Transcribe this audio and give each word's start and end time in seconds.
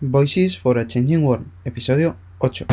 Voices 0.00 0.56
for 0.56 0.78
a 0.78 0.86
Changing 0.86 1.24
World, 1.24 1.44
episodio 1.64 2.16
8. 2.38 2.66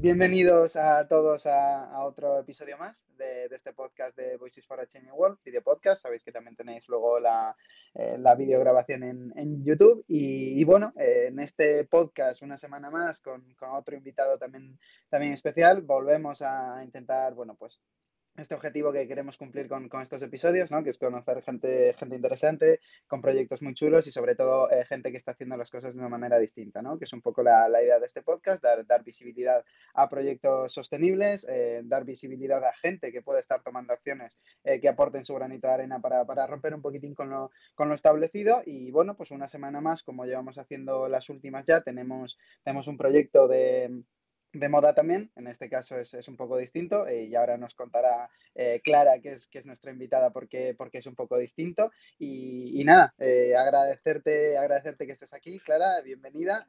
Bienvenidos 0.00 0.74
a 0.74 1.06
todos 1.06 1.46
a, 1.46 2.04
otro 2.04 2.40
episodio 2.40 2.76
más 2.76 3.06
de, 3.16 3.44
este 3.52 3.72
podcast 3.72 4.16
de 4.16 4.36
Voices 4.36 4.66
for 4.66 4.80
a 4.80 4.86
Changing 4.88 5.12
World, 5.12 5.38
video 5.44 5.62
podcast. 5.62 6.02
Sabéis 6.02 6.24
que 6.24 6.32
también 6.32 6.56
tenéis 6.56 6.88
luego 6.88 7.20
la, 7.20 7.56
eh, 7.94 8.18
videograbación 8.36 9.04
en, 9.04 9.64
YouTube. 9.64 10.04
Y, 10.08 10.64
bueno, 10.64 10.92
eh, 10.96 11.26
en 11.28 11.38
este 11.38 11.84
podcast, 11.84 12.42
una 12.42 12.56
semana 12.56 12.90
más, 12.90 13.20
con, 13.20 13.54
otro 13.60 13.94
invitado 13.94 14.38
también, 14.38 14.76
también 15.08 15.32
especial, 15.32 15.82
volvemos 15.82 16.42
a 16.42 16.82
intentar, 16.82 17.32
bueno, 17.34 17.54
pues 17.54 17.80
este 18.38 18.54
objetivo 18.54 18.92
que 18.92 19.06
queremos 19.08 19.36
cumplir 19.36 19.68
con, 19.68 19.88
estos 20.02 20.22
episodios, 20.22 20.70
¿no? 20.70 20.82
que 20.82 20.90
es 20.90 20.98
conocer 20.98 21.42
gente, 21.42 21.94
gente 21.98 22.16
interesante, 22.16 22.80
con 23.06 23.20
proyectos 23.20 23.62
muy 23.62 23.74
chulos 23.74 24.06
y 24.06 24.12
sobre 24.12 24.34
todo 24.34 24.70
eh, 24.70 24.84
gente 24.84 25.10
que 25.10 25.16
está 25.16 25.32
haciendo 25.32 25.56
las 25.56 25.70
cosas 25.70 25.94
de 25.94 26.00
una 26.00 26.08
manera 26.08 26.38
distinta, 26.38 26.82
¿no? 26.82 26.98
que 26.98 27.04
es 27.04 27.12
un 27.12 27.22
poco 27.22 27.42
la, 27.42 27.66
idea 27.82 27.98
de 27.98 28.06
este 28.06 28.22
podcast, 28.22 28.62
dar, 28.62 28.86
dar 28.86 29.02
visibilidad 29.04 29.64
a 29.94 30.08
proyectos 30.08 30.72
sostenibles, 30.72 31.46
eh, 31.48 31.82
dar 31.84 32.04
visibilidad 32.04 32.62
a 32.64 32.72
gente 32.74 33.12
que 33.12 33.22
puede 33.22 33.40
estar 33.40 33.62
tomando 33.62 33.92
acciones 33.92 34.38
eh, 34.64 34.80
que 34.80 34.88
aporten 34.88 35.24
su 35.24 35.34
granito 35.34 35.66
de 35.68 35.74
arena 35.74 36.00
para, 36.00 36.24
para, 36.24 36.46
romper 36.46 36.74
un 36.74 36.82
poquitín 36.82 37.14
con 37.14 37.30
lo, 37.30 37.50
con 37.74 37.88
lo 37.88 37.94
establecido 37.94 38.62
y 38.64 38.90
bueno, 38.90 39.16
pues 39.16 39.30
una 39.30 39.48
semana 39.48 39.80
más, 39.80 40.02
como 40.02 40.24
llevamos 40.24 40.58
haciendo 40.58 41.08
las 41.08 41.28
últimas 41.28 41.66
ya, 41.66 41.80
tenemos, 41.82 42.38
tenemos 42.64 42.86
un 42.88 42.96
proyecto 42.96 43.48
de 43.48 44.02
de 44.58 44.68
moda 44.68 44.94
también, 44.94 45.30
en 45.36 45.46
este 45.46 45.68
caso 45.68 45.98
es, 45.98 46.28
un 46.28 46.36
poco 46.36 46.56
distinto 46.56 47.06
eh, 47.06 47.24
y 47.24 47.34
ahora 47.34 47.56
nos 47.56 47.74
contará 47.74 48.28
eh, 48.54 48.80
Clara, 48.82 49.20
que 49.20 49.32
es, 49.32 49.46
que 49.46 49.58
es 49.58 49.66
nuestra 49.66 49.90
invitada, 49.90 50.30
porque, 50.30 50.74
porque 50.76 50.98
es 50.98 51.06
un 51.06 51.14
poco 51.14 51.38
distinto. 51.38 51.92
Y, 52.18 52.82
nada, 52.84 53.14
eh, 53.18 53.54
agradecerte, 53.56 54.56
agradecerte 54.56 55.06
que 55.06 55.12
estés 55.12 55.34
aquí, 55.34 55.58
Clara, 55.58 56.00
bienvenida 56.02 56.66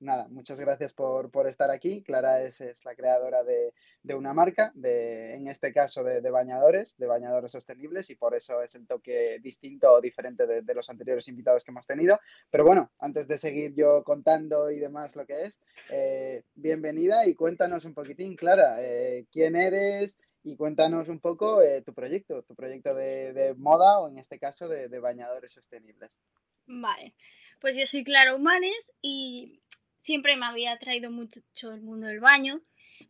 nada, 0.00 0.28
muchas 0.28 0.60
gracias 0.60 0.92
por, 0.92 1.30
estar 1.46 1.70
aquí. 1.70 2.02
Clara 2.02 2.42
es, 2.42 2.60
la 2.84 2.94
creadora 2.94 3.42
de, 3.44 3.72
una 4.14 4.34
marca, 4.34 4.72
de, 4.74 5.34
en 5.34 5.48
este 5.48 5.72
caso 5.72 6.04
de, 6.04 6.20
bañadores, 6.30 6.96
de 6.96 7.06
bañadores 7.06 7.52
sostenibles, 7.52 8.10
y 8.10 8.16
por 8.16 8.34
eso 8.34 8.62
es 8.62 8.74
el 8.74 8.86
toque 8.86 9.38
distinto 9.40 9.92
o 9.92 10.00
diferente 10.00 10.46
de, 10.46 10.74
los 10.74 10.90
anteriores 10.90 11.28
invitados 11.28 11.64
que 11.64 11.70
hemos 11.70 11.86
tenido. 11.86 12.20
Pero 12.50 12.64
bueno, 12.64 12.92
antes 12.98 13.28
de 13.28 13.38
seguir 13.38 13.72
yo 13.74 14.02
contando 14.04 14.70
y 14.70 14.78
demás 14.78 15.16
lo 15.16 15.26
que 15.26 15.44
es, 15.44 15.62
eh, 15.90 16.44
bienvenida 16.54 17.26
y 17.26 17.34
cuéntanos 17.34 17.84
un 17.84 17.94
poquitín, 17.94 18.36
Clara, 18.36 18.82
eh, 18.82 19.26
quién 19.30 19.56
eres 19.56 20.18
y 20.46 20.56
cuéntanos 20.56 21.08
un 21.08 21.18
poco 21.18 21.60
eh, 21.60 21.82
tu 21.82 21.92
proyecto, 21.92 22.44
tu 22.44 22.54
proyecto 22.54 22.94
de, 22.94 23.54
moda 23.58 23.98
o 23.98 24.08
en 24.08 24.18
este 24.18 24.38
caso 24.38 24.68
de, 24.68 24.98
bañadores 25.00 25.52
sostenibles. 25.52 26.20
Vale, 26.66 27.14
pues 27.60 27.76
yo 27.76 27.84
soy 27.84 28.04
Clara 28.04 28.34
Humanes 28.34 28.96
y 29.02 29.60
siempre 29.96 30.36
me 30.36 30.46
había 30.46 30.72
atraído 30.72 31.10
mucho 31.10 31.40
el 31.72 31.82
mundo 31.82 32.06
del 32.06 32.20
baño, 32.20 32.62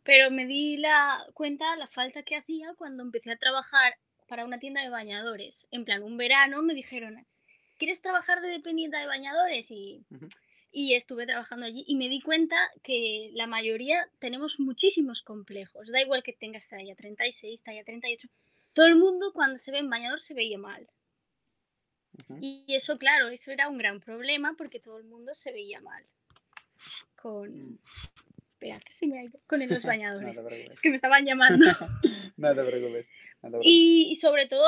pero 0.02 0.30
me 0.30 0.46
di 0.46 0.76
la 0.76 1.24
cuenta 1.34 1.76
la 1.76 1.86
falta 1.86 2.22
que 2.22 2.36
hacía 2.36 2.74
cuando 2.74 3.02
empecé 3.02 3.32
a 3.32 3.36
trabajar 3.36 3.96
para 4.28 4.44
una 4.44 4.58
tienda 4.58 4.82
de 4.82 4.90
bañadores. 4.90 5.68
En 5.70 5.84
plan, 5.84 6.02
un 6.02 6.16
verano 6.16 6.62
me 6.62 6.74
dijeron, 6.74 7.26
¿quieres 7.78 8.02
trabajar 8.02 8.40
de 8.40 8.48
dependiente 8.48 8.96
de 8.96 9.06
bañadores? 9.06 9.70
Y, 9.70 10.04
y 10.72 10.94
estuve 10.94 11.26
trabajando 11.26 11.66
allí 11.66 11.84
y 11.86 11.96
me 11.96 12.08
di 12.08 12.20
cuenta 12.20 12.56
que 12.82 13.30
la 13.34 13.46
mayoría 13.46 14.08
tenemos 14.18 14.58
muchísimos 14.58 15.22
complejos. 15.22 15.90
Da 15.90 16.00
igual 16.00 16.22
que 16.22 16.32
tengas 16.32 16.68
talla 16.68 16.94
36, 16.94 17.62
talla 17.62 17.84
38. 17.84 18.28
Todo 18.72 18.86
el 18.86 18.96
mundo 18.96 19.32
cuando 19.32 19.56
se 19.56 19.72
ve 19.72 19.78
en 19.78 19.90
bañador 19.90 20.20
se 20.20 20.34
veía 20.34 20.58
mal. 20.58 20.88
Y 22.40 22.64
eso, 22.68 22.98
claro, 22.98 23.28
eso 23.28 23.52
era 23.52 23.68
un 23.68 23.78
gran 23.78 24.00
problema 24.00 24.54
porque 24.56 24.80
todo 24.80 24.98
el 24.98 25.04
mundo 25.04 25.34
se 25.34 25.52
veía 25.52 25.80
mal 25.82 26.06
con... 27.14 27.78
Espera, 28.48 28.78
que 28.78 28.92
se 28.92 29.06
me 29.06 29.18
ha 29.18 29.24
ido. 29.24 29.38
Con 29.46 29.66
los 29.68 29.84
bañadores. 29.84 30.36
es 30.68 30.80
que 30.80 30.88
me 30.88 30.96
estaban 30.96 31.24
llamando. 31.24 31.66
no 32.36 32.54
te 32.54 32.64
preocupes. 32.64 33.08
Y, 33.62 34.16
sobre 34.16 34.46
todo, 34.46 34.66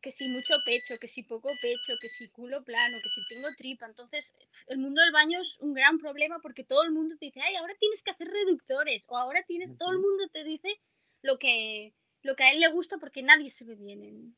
que 0.00 0.10
si 0.10 0.28
mucho 0.28 0.54
pecho, 0.64 0.98
que 1.00 1.08
si 1.08 1.24
poco 1.24 1.48
pecho, 1.60 1.94
que 2.00 2.08
si 2.08 2.28
culo 2.28 2.64
plano, 2.64 2.96
que 3.02 3.08
si 3.08 3.20
tengo 3.28 3.48
tripa. 3.56 3.86
Entonces, 3.86 4.36
el 4.66 4.78
mundo 4.78 5.02
del 5.02 5.12
baño 5.12 5.40
es 5.40 5.58
un 5.60 5.74
gran 5.74 5.98
problema 5.98 6.38
porque 6.40 6.64
todo 6.64 6.84
el 6.84 6.92
mundo 6.92 7.16
te 7.18 7.26
dice, 7.26 7.40
ay, 7.40 7.56
ahora 7.56 7.74
tienes 7.78 8.02
que 8.02 8.10
hacer 8.10 8.28
reductores. 8.28 9.06
O 9.10 9.16
ahora 9.16 9.42
tienes, 9.46 9.76
todo 9.76 9.90
el 9.90 9.98
mundo 9.98 10.28
te 10.32 10.44
dice 10.44 10.80
lo 11.22 11.38
que, 11.38 11.94
lo 12.22 12.36
que 12.36 12.44
a 12.44 12.52
él 12.52 12.60
le 12.60 12.68
gusta 12.68 12.98
porque 12.98 13.22
nadie 13.22 13.50
se 13.50 13.66
ve 13.66 13.74
bien 13.74 14.02
en, 14.04 14.36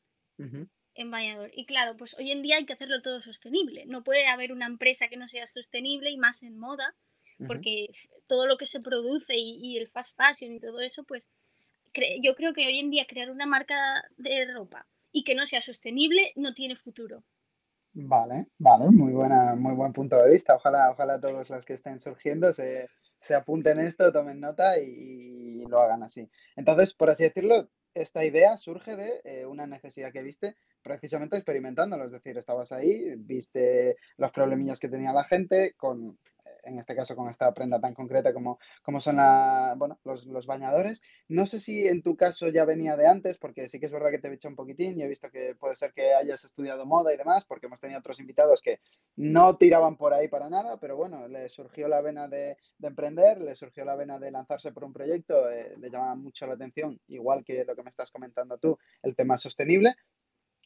en 0.95 1.11
bañador. 1.11 1.51
Y 1.53 1.65
claro, 1.65 1.95
pues 1.97 2.17
hoy 2.17 2.31
en 2.31 2.41
día 2.41 2.57
hay 2.57 2.65
que 2.65 2.73
hacerlo 2.73 3.01
todo 3.01 3.21
sostenible. 3.21 3.85
No 3.85 4.03
puede 4.03 4.27
haber 4.27 4.51
una 4.51 4.65
empresa 4.65 5.07
que 5.07 5.17
no 5.17 5.27
sea 5.27 5.45
sostenible 5.47 6.09
y 6.09 6.17
más 6.17 6.43
en 6.43 6.57
moda, 6.57 6.95
porque 7.47 7.87
todo 8.27 8.45
lo 8.45 8.57
que 8.57 8.67
se 8.67 8.81
produce 8.81 9.33
y, 9.35 9.77
el 9.77 9.87
fast 9.87 10.15
fashion 10.15 10.53
y 10.53 10.59
todo 10.59 10.79
eso, 10.79 11.03
pues 11.05 11.33
yo 12.21 12.35
creo 12.35 12.53
que 12.53 12.67
hoy 12.67 12.79
en 12.79 12.91
día 12.91 13.07
crear 13.07 13.31
una 13.31 13.47
marca 13.47 13.75
de 14.17 14.45
ropa 14.45 14.87
y 15.11 15.23
que 15.23 15.33
no 15.33 15.45
sea 15.45 15.59
sostenible 15.59 16.33
no 16.35 16.53
tiene 16.53 16.75
futuro. 16.75 17.23
Vale, 17.93 18.47
vale, 18.57 18.85
muy 18.91 19.11
buena, 19.11 19.55
muy 19.55 19.73
buen 19.73 19.91
punto 19.91 20.21
de 20.21 20.31
vista. 20.31 20.55
Ojalá, 20.55 20.91
ojalá 20.91 21.19
todos 21.19 21.49
los 21.49 21.65
que 21.65 21.73
estén 21.73 21.99
surgiendo 21.99 22.53
se, 22.53 22.87
se 23.21 23.35
apunten 23.35 23.79
esto, 23.79 24.11
tomen 24.11 24.39
nota 24.39 24.79
y, 24.79 25.63
lo 25.67 25.79
hagan 25.79 26.03
así. 26.03 26.29
Entonces, 26.55 26.93
por 26.93 27.09
así 27.09 27.23
decirlo, 27.23 27.69
esta 27.93 28.23
idea 28.25 28.57
surge 28.57 28.95
de 28.95 29.21
eh, 29.23 29.45
una 29.45 29.67
necesidad 29.67 30.11
que 30.11 30.23
viste 30.23 30.55
precisamente 30.81 31.37
experimentándolo, 31.37 32.05
es 32.05 32.11
decir, 32.11 32.37
estabas 32.37 32.71
ahí, 32.71 33.15
viste 33.17 33.97
los 34.17 34.31
problemillas 34.31 34.79
que 34.79 34.89
tenía 34.89 35.13
la 35.13 35.23
gente 35.23 35.73
con 35.77 36.17
en 36.63 36.79
este 36.79 36.95
caso 36.95 37.15
con 37.15 37.29
esta 37.29 37.53
prenda 37.53 37.79
tan 37.79 37.93
concreta 37.93 38.33
como, 38.33 38.59
como 38.81 39.01
son 39.01 39.17
la, 39.17 39.75
bueno, 39.77 39.99
los, 40.03 40.45
bañadores. 40.45 41.01
No 41.27 41.45
sé 41.45 41.59
si 41.59 41.87
en 41.87 42.01
tu 42.01 42.15
caso 42.15 42.49
ya 42.49 42.65
venía 42.65 42.97
de 42.97 43.07
antes, 43.07 43.37
porque 43.37 43.69
sí 43.69 43.79
que 43.79 43.85
es 43.85 43.91
verdad 43.91 44.11
que 44.11 44.19
te 44.19 44.27
he 44.27 44.31
dicho 44.31 44.47
un 44.47 44.55
poquitín 44.55 44.97
y 44.97 45.03
he 45.03 45.07
visto 45.07 45.29
que 45.29 45.55
puede 45.55 45.75
ser 45.75 45.93
que 45.93 46.13
hayas 46.13 46.43
estudiado 46.43 46.85
moda 46.85 47.13
y 47.13 47.17
demás, 47.17 47.45
porque 47.45 47.67
hemos 47.67 47.79
tenido 47.79 47.99
otros 47.99 48.19
invitados 48.19 48.61
que 48.61 48.79
no 49.15 49.57
tiraban 49.57 49.97
por 49.97 50.13
ahí 50.13 50.27
para 50.27 50.49
nada, 50.49 50.77
pero 50.79 50.97
bueno, 50.97 51.27
le 51.27 51.49
surgió 51.49 51.87
la 51.87 52.01
vena 52.01 52.27
de, 52.27 52.57
emprender, 52.81 53.39
le 53.41 53.55
surgió 53.55 53.85
la 53.85 53.95
vena 53.95 54.19
de 54.19 54.31
lanzarse 54.31 54.71
por 54.71 54.83
un 54.83 54.93
proyecto, 54.93 55.49
eh, 55.49 55.75
le 55.77 55.89
llamaba 55.89 56.15
mucho 56.15 56.47
la 56.47 56.53
atención, 56.53 56.99
igual 57.07 57.43
que 57.43 57.63
lo 57.65 57.75
que 57.75 57.83
me 57.83 57.89
estás 57.89 58.11
comentando 58.11 58.57
tú, 58.57 58.77
el 59.03 59.15
tema 59.15 59.37
sostenible 59.37 59.95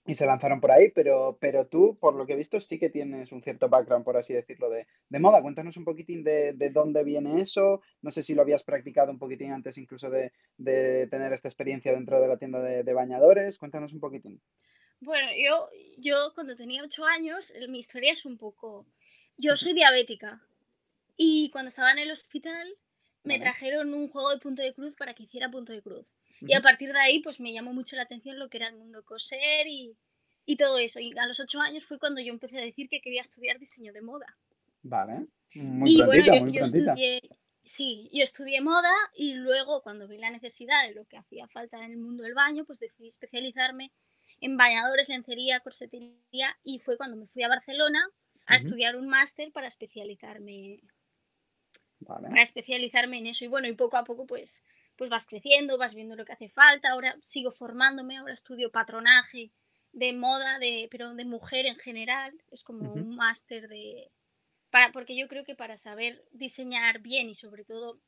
y 0.07 0.13
se 0.13 0.27
lanzaron 0.27 0.61
por 0.61 0.71
ahí, 0.71 0.91
pero, 0.93 1.37
pero 1.41 1.65
tú, 1.65 1.97
por 1.99 2.15
lo 2.15 2.27
que 2.27 2.33
he 2.33 2.37
visto, 2.37 2.61
sí 2.61 2.77
que 2.77 2.89
tienes 2.89 3.31
un 3.31 3.41
cierto 3.41 3.69
background, 3.69 4.05
por 4.05 4.17
así 4.17 4.33
decirlo, 4.33 4.69
de, 4.69 4.85
moda. 5.19 5.41
Cuéntanos 5.41 5.77
un 5.77 5.83
poquitín 5.83 6.23
de, 6.23 6.53
dónde 6.71 7.03
viene 7.03 7.41
eso. 7.41 7.81
No 8.01 8.11
sé 8.11 8.21
si 8.21 8.35
lo 8.35 8.43
habías 8.43 8.63
practicado 8.63 9.11
un 9.11 9.17
poquitín 9.17 9.51
antes 9.51 9.79
incluso 9.79 10.11
de, 10.11 10.31
tener 10.57 11.33
esta 11.33 11.47
experiencia 11.47 11.91
dentro 11.91 12.21
de 12.21 12.27
la 12.27 12.37
tienda 12.37 12.61
de, 12.61 12.93
bañadores. 12.93 13.57
Cuéntanos 13.57 13.93
un 13.93 13.99
poquitín. 13.99 14.39
Bueno, 14.99 15.27
yo, 15.43 15.69
yo 15.97 16.31
cuando 16.35 16.55
tenía 16.55 16.83
ocho 16.83 17.05
años, 17.05 17.53
mi 17.67 17.79
historia 17.79 18.13
es 18.13 18.25
un 18.25 18.37
poco... 18.37 18.85
Yo 19.37 19.55
soy 19.57 19.73
diabética 19.73 20.41
y 21.17 21.49
cuando 21.49 21.69
estaba 21.69 21.91
en 21.91 21.99
el 21.99 22.11
hospital 22.11 22.77
me 23.25 23.39
trajeron 23.39 23.93
un 23.93 24.07
juego 24.07 24.29
de 24.29 24.37
punto 24.37 24.61
de 24.61 24.73
cruz 24.73 24.95
para 24.95 25.13
que 25.13 25.23
hiciera 25.23 25.49
punto 25.49 25.73
de 25.73 25.81
cruz. 25.81 26.15
Y 26.41 26.53
a 26.53 26.61
partir 26.61 26.93
de 26.93 26.99
ahí, 26.99 27.19
pues 27.19 27.39
me 27.39 27.51
llamó 27.53 27.73
mucho 27.73 27.95
la 27.95 28.03
atención 28.03 28.39
lo 28.39 28.49
que 28.49 28.57
era 28.57 28.67
el 28.67 28.75
mundo 28.75 29.03
coser 29.03 29.67
y, 29.67 29.97
y 30.45 30.57
todo 30.57 30.77
eso. 30.77 30.99
Y 30.99 31.17
a 31.17 31.25
los 31.25 31.39
ocho 31.39 31.59
años 31.61 31.85
fue 31.85 31.99
cuando 31.99 32.21
yo 32.21 32.31
empecé 32.31 32.59
a 32.59 32.63
decir 32.63 32.87
que 32.87 33.01
quería 33.01 33.21
estudiar 33.21 33.59
diseño 33.59 33.91
de 33.93 34.01
moda. 34.01 34.37
Vale. 34.83 35.27
Muy 35.55 35.91
y 35.91 36.03
bueno, 36.03 36.47
yo, 36.49 36.61
estudié, 36.61 37.21
sí, 37.63 38.09
yo 38.13 38.23
estudié 38.23 38.61
moda 38.61 38.93
y 39.15 39.33
luego 39.33 39.81
cuando 39.81 40.07
vi 40.07 40.17
la 40.17 40.29
necesidad 40.29 40.87
de 40.87 40.93
lo 40.93 41.05
que 41.05 41.17
hacía 41.17 41.47
falta 41.47 41.83
en 41.83 41.91
el 41.91 41.97
mundo 41.97 42.23
del 42.23 42.33
baño, 42.33 42.65
pues 42.65 42.79
decidí 42.79 43.07
especializarme 43.07 43.91
en 44.41 44.57
bañadores, 44.57 45.09
lencería, 45.09 45.61
corsetería 45.61 46.57
y 46.63 46.79
fue 46.79 46.97
cuando 46.97 47.15
me 47.15 47.27
fui 47.27 47.43
a 47.43 47.47
Barcelona 47.47 48.05
a 48.47 48.55
estudiar 48.55 48.95
un 48.95 49.07
máster 49.07 49.51
para 49.51 49.67
especializarme 49.67 50.81
para 52.05 52.41
especializarme 52.41 53.17
en 53.19 53.27
eso. 53.27 53.45
Y 53.45 53.47
bueno 53.47 53.67
y 53.67 53.73
poco 53.73 53.97
a 53.97 54.03
poco 54.03 54.25
pues 54.25 54.65
pues 54.95 55.09
vas 55.09 55.27
creciendo, 55.27 55.77
vas 55.77 55.95
viendo 55.95 56.15
lo 56.15 56.25
que 56.25 56.33
hace 56.33 56.49
falta, 56.49 56.91
ahora 56.91 57.17
sigo 57.21 57.51
formándome, 57.51 58.17
ahora 58.17 58.33
estudio 58.33 58.71
patronaje 58.71 59.51
de 59.91 60.13
moda, 60.13 60.59
de, 60.59 60.87
pero 60.91 61.15
de 61.15 61.25
mujer 61.25 61.65
en 61.65 61.77
general, 61.77 62.33
es 62.51 62.63
como 62.63 62.93
un 62.93 63.15
máster 63.15 63.69
de... 63.69 64.11
Para, 64.69 64.91
porque 64.91 65.15
yo 65.15 65.29
creo 65.29 65.45
que 65.45 65.55
para 65.55 65.77
saber 65.77 66.25
diseñar 66.31 66.99
bien 66.99 67.29
y 67.29 67.35
sobre 67.35 67.63
todo 67.63 68.01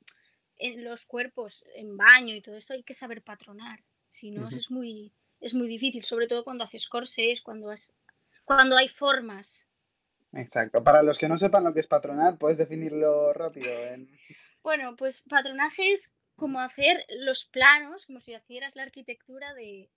en 0.57 0.83
los 0.83 1.05
cuerpos, 1.05 1.65
en 1.75 1.95
baño 1.95 2.35
y 2.35 2.41
todo 2.41 2.57
esto, 2.57 2.73
hay 2.73 2.83
que 2.83 2.93
saber 2.93 3.23
patronar, 3.23 3.85
si 4.07 4.31
no 4.31 4.49
es, 4.49 4.69
muy, 4.69 5.13
es 5.39 5.53
muy 5.53 5.69
difícil, 5.69 6.03
sobre 6.03 6.27
todo 6.27 6.43
cuando 6.43 6.65
haces 6.65 6.89
corsés, 6.89 7.41
cuando, 7.41 7.69
has, 7.69 7.97
cuando 8.43 8.75
hay 8.75 8.89
formas. 8.89 9.66
Exacto. 10.33 10.83
Para 10.83 11.03
los 11.03 11.17
que 11.17 11.27
no 11.27 11.37
sepan 11.37 11.63
lo 11.63 11.73
que 11.73 11.79
es 11.79 11.87
patronar, 11.87 12.37
¿puedes 12.37 12.57
definirlo 12.57 13.33
rápido? 13.33 13.67
Bueno, 14.61 14.95
pues 14.95 15.23
patronaje 15.29 15.91
es 15.91 16.17
como 16.35 16.59
hacer 16.59 17.05
los 17.19 17.45
planos, 17.45 18.05
como 18.05 18.19
si 18.19 18.35
hicieras 18.35 18.75
la 18.75 18.83
arquitectura 18.83 19.53
de, 19.53 19.89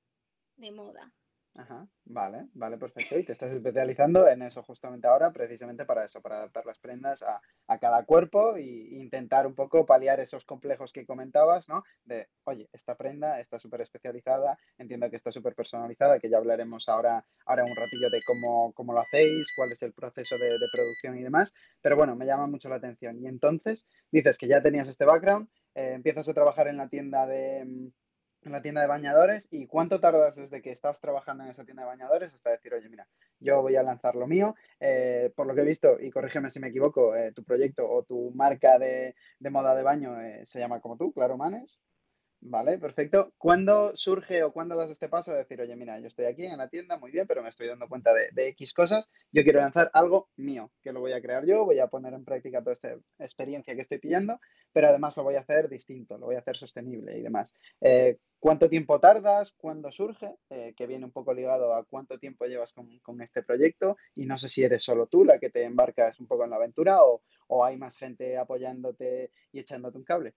moda. 0.72 1.12
Ajá, 1.56 1.86
vale, 2.04 2.48
vale, 2.54 2.78
perfecto. 2.78 3.18
Y 3.18 3.24
te 3.24 3.32
estás 3.32 3.50
especializando 3.50 4.26
en 4.28 4.42
eso 4.42 4.62
justamente 4.62 5.08
ahora, 5.08 5.32
precisamente 5.32 5.84
para 5.84 6.04
eso, 6.04 6.22
para 6.22 6.36
adaptar 6.36 6.64
las 6.64 6.78
prendas 6.78 7.22
a, 7.22 7.40
a 7.66 7.78
cada 7.78 8.04
cuerpo 8.04 8.56
e 8.56 8.62
intentar 8.62 9.46
un 9.46 9.54
poco 9.54 9.84
paliar 9.84 10.20
esos 10.20 10.44
complejos 10.44 10.92
que 10.92 11.04
comentabas, 11.04 11.68
¿no? 11.68 11.82
De, 12.04 12.28
oye, 12.44 12.68
esta 12.72 12.96
prenda 12.96 13.40
está 13.40 13.58
súper 13.58 13.80
especializada, 13.80 14.58
entiendo 14.78 15.10
que 15.10 15.16
está 15.16 15.32
súper 15.32 15.54
personalizada, 15.56 16.20
que 16.20 16.30
ya 16.30 16.38
hablaremos 16.38 16.88
ahora, 16.88 17.26
ahora 17.46 17.64
un 17.64 17.76
ratillo 17.76 18.10
de 18.10 18.20
cómo, 18.26 18.72
cómo 18.72 18.92
lo 18.92 19.00
hacéis, 19.00 19.52
cuál 19.56 19.72
es 19.72 19.82
el 19.82 19.92
proceso 19.92 20.36
de, 20.38 20.50
producción 20.72 21.18
y 21.18 21.22
demás, 21.22 21.52
pero 21.80 21.96
bueno, 21.96 22.14
me 22.14 22.26
llama 22.26 22.46
mucho 22.46 22.68
la 22.68 22.76
atención. 22.76 23.18
Y 23.18 23.26
entonces, 23.26 23.88
dices 24.12 24.38
que 24.38 24.46
ya 24.46 24.62
tenías 24.62 24.88
este 24.88 25.04
background, 25.04 25.48
eh, 25.74 25.92
empiezas 25.94 26.28
a 26.28 26.34
trabajar 26.34 26.68
en 26.68 26.76
la 26.76 26.88
tienda 26.88 27.26
de 27.26 27.90
en 28.42 28.52
la 28.52 28.62
tienda 28.62 28.80
de 28.80 28.86
bañadores 28.86 29.48
y 29.50 29.66
cuánto 29.66 30.00
tardas 30.00 30.36
desde 30.36 30.62
que 30.62 30.70
estás 30.70 31.00
trabajando 31.00 31.44
en 31.44 31.50
esa 31.50 31.64
tienda 31.64 31.82
de 31.82 31.88
bañadores 31.88 32.34
hasta 32.34 32.50
decir, 32.50 32.72
oye, 32.74 32.88
mira, 32.88 33.06
yo 33.38 33.62
voy 33.62 33.76
a 33.76 33.82
lanzar 33.82 34.14
lo 34.14 34.26
mío. 34.26 34.54
Eh, 34.78 35.32
por 35.34 35.46
lo 35.46 35.54
que 35.54 35.62
he 35.62 35.64
visto, 35.64 35.98
y 36.00 36.10
corrígeme 36.10 36.50
si 36.50 36.60
me 36.60 36.68
equivoco, 36.68 37.14
eh, 37.14 37.32
tu 37.32 37.44
proyecto 37.44 37.88
o 37.90 38.02
tu 38.02 38.30
marca 38.34 38.78
de, 38.78 39.14
de 39.38 39.50
moda 39.50 39.74
de 39.74 39.82
baño 39.82 40.20
eh, 40.20 40.42
se 40.44 40.58
llama 40.58 40.80
como 40.80 40.96
tú, 40.96 41.12
Claro 41.12 41.36
Manes. 41.36 41.82
Vale, 42.42 42.78
perfecto. 42.78 43.34
¿Cuándo 43.36 43.94
surge 43.94 44.42
o 44.42 44.52
cuándo 44.52 44.74
das 44.74 44.88
este 44.90 45.10
paso 45.10 45.30
de 45.30 45.38
decir, 45.38 45.60
oye, 45.60 45.76
mira, 45.76 46.00
yo 46.00 46.06
estoy 46.06 46.24
aquí 46.24 46.46
en 46.46 46.56
la 46.56 46.68
tienda, 46.68 46.98
muy 46.98 47.10
bien, 47.10 47.26
pero 47.26 47.42
me 47.42 47.50
estoy 47.50 47.66
dando 47.66 47.86
cuenta 47.86 48.12
de, 48.14 48.48
X 48.48 48.72
cosas, 48.72 49.10
yo 49.30 49.42
quiero 49.44 49.60
lanzar 49.60 49.90
algo 49.92 50.30
mío, 50.36 50.72
que 50.80 50.92
lo 50.92 51.00
voy 51.00 51.12
a 51.12 51.20
crear 51.20 51.44
yo, 51.44 51.66
voy 51.66 51.80
a 51.80 51.88
poner 51.88 52.14
en 52.14 52.24
práctica 52.24 52.60
toda 52.60 52.72
esta 52.72 52.96
experiencia 53.18 53.74
que 53.74 53.82
estoy 53.82 53.98
pillando, 53.98 54.40
pero 54.72 54.88
además 54.88 55.18
lo 55.18 55.22
voy 55.22 55.34
a 55.34 55.40
hacer 55.40 55.68
distinto, 55.68 56.16
lo 56.16 56.26
voy 56.26 56.36
a 56.36 56.38
hacer 56.38 56.56
sostenible 56.56 57.18
y 57.18 57.20
demás. 57.20 57.54
Eh, 57.82 58.16
¿Cuánto 58.38 58.70
tiempo 58.70 58.98
tardas? 59.00 59.52
¿Cuándo 59.52 59.92
surge? 59.92 60.34
Eh, 60.48 60.72
que 60.74 60.86
viene 60.86 61.04
un 61.04 61.12
poco 61.12 61.34
ligado 61.34 61.74
a 61.74 61.84
cuánto 61.84 62.18
tiempo 62.18 62.46
llevas 62.46 62.72
con, 62.72 62.98
con, 63.00 63.20
este 63.20 63.42
proyecto 63.42 63.98
y 64.14 64.24
no 64.24 64.38
sé 64.38 64.48
si 64.48 64.64
eres 64.64 64.82
solo 64.82 65.06
tú 65.08 65.26
la 65.26 65.38
que 65.38 65.50
te 65.50 65.64
embarcas 65.64 66.18
un 66.18 66.26
poco 66.26 66.44
en 66.44 66.50
la 66.50 66.56
aventura 66.56 67.04
o, 67.04 67.22
o 67.48 67.64
hay 67.66 67.76
más 67.76 67.98
gente 67.98 68.38
apoyándote 68.38 69.30
y 69.52 69.60
echándote 69.60 69.98
un 69.98 70.04
cable 70.04 70.34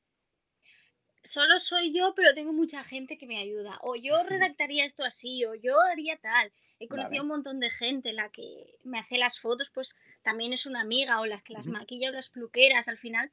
solo 1.34 1.60
soy 1.60 1.92
yo, 1.92 2.14
pero 2.16 2.34
tengo 2.34 2.54
mucha 2.54 2.84
gente 2.84 3.18
que 3.18 3.26
me 3.26 3.40
ayuda. 3.40 3.80
O 3.82 3.96
yo 3.96 4.22
redactaría 4.24 4.86
esto 4.86 5.04
así, 5.04 5.44
o 5.46 5.56
yo 5.56 5.80
haría 5.82 6.18
tal. 6.18 6.52
He 6.80 6.88
conocido 6.88 7.22
a 7.22 7.24
un 7.24 7.30
montón 7.30 7.60
de 7.60 7.70
gente, 7.70 8.14
la 8.14 8.30
que 8.30 8.78
me 8.84 9.00
hace 9.00 9.18
las 9.18 9.40
fotos, 9.40 9.72
pues 9.74 9.98
también 10.22 10.54
es 10.54 10.66
una 10.66 10.82
amiga, 10.82 11.20
o 11.20 11.26
las 11.26 11.42
que 11.42 11.54
las 11.54 11.66
maquilla 11.66 12.10
o 12.10 12.14
las 12.14 12.30
pluqueras. 12.30 12.88
Al 12.88 12.98
final 12.98 13.32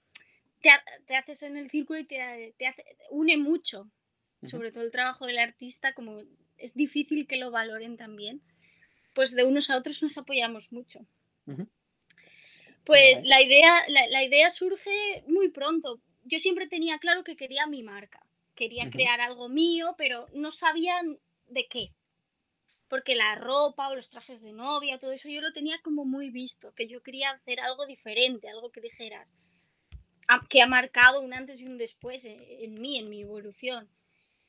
te, 0.63 0.71
te 1.07 1.17
haces 1.17 1.43
en 1.43 1.57
el 1.57 1.71
círculo 1.71 1.99
y 1.99 2.05
te, 2.05 2.55
te 2.57 2.67
hace, 2.67 2.85
une 3.11 3.37
mucho. 3.37 3.91
Sobre 4.43 4.73
todo 4.73 4.85
el 4.85 4.93
trabajo 4.93 5.27
del 5.27 5.39
artista, 5.39 5.93
como 5.93 6.23
es 6.57 6.75
difícil 6.75 7.27
que 7.27 7.37
lo 7.37 7.51
valoren 7.51 7.99
también. 7.99 8.41
Pues 9.13 9.35
de 9.35 9.45
unos 9.45 9.69
a 9.69 9.77
otros 9.77 10.03
nos 10.03 10.17
apoyamos 10.17 10.73
mucho. 10.73 11.01
Pues 12.85 13.25
la 13.25 13.43
idea, 13.43 13.85
la, 13.89 14.07
la 14.07 14.25
idea 14.25 14.49
surge 14.49 15.25
muy 15.27 15.51
pronto, 15.51 16.01
yo 16.31 16.39
siempre 16.39 16.69
tenía 16.69 16.99
claro 16.99 17.25
que 17.25 17.37
quería 17.37 17.67
mi 17.67 17.83
marca. 17.83 18.25
Quería 18.55 18.89
crear 18.91 19.21
algo 19.21 19.49
mío, 19.49 19.95
pero 19.99 20.29
no 20.33 20.51
sabía 20.53 21.03
de 21.49 21.67
qué. 21.67 21.93
Porque 22.89 23.15
la 23.15 23.35
ropa 23.35 23.89
o 23.89 23.95
los 23.95 24.11
trajes 24.11 24.43
de 24.43 24.53
novia, 24.53 24.99
todo 24.99 25.13
eso 25.13 25.29
yo 25.29 25.41
lo 25.41 25.53
tenía 25.53 25.81
como 25.83 26.05
muy 26.05 26.31
visto, 26.31 26.73
que 26.75 26.87
yo 26.87 27.03
quería 27.03 27.31
hacer 27.31 27.61
algo 27.61 27.87
diferente, 27.87 28.49
algo 28.49 28.71
que 28.71 28.81
dijeras, 28.81 29.39
que 30.49 30.63
ha 30.63 30.67
marcado 30.67 31.21
un 31.21 31.35
antes 31.35 31.61
y 31.61 31.67
un 31.67 31.79
después 31.79 32.25
en, 32.27 32.75
mí, 32.75 32.99
en 32.99 33.09
mi 33.09 33.23
evolución. 33.23 33.89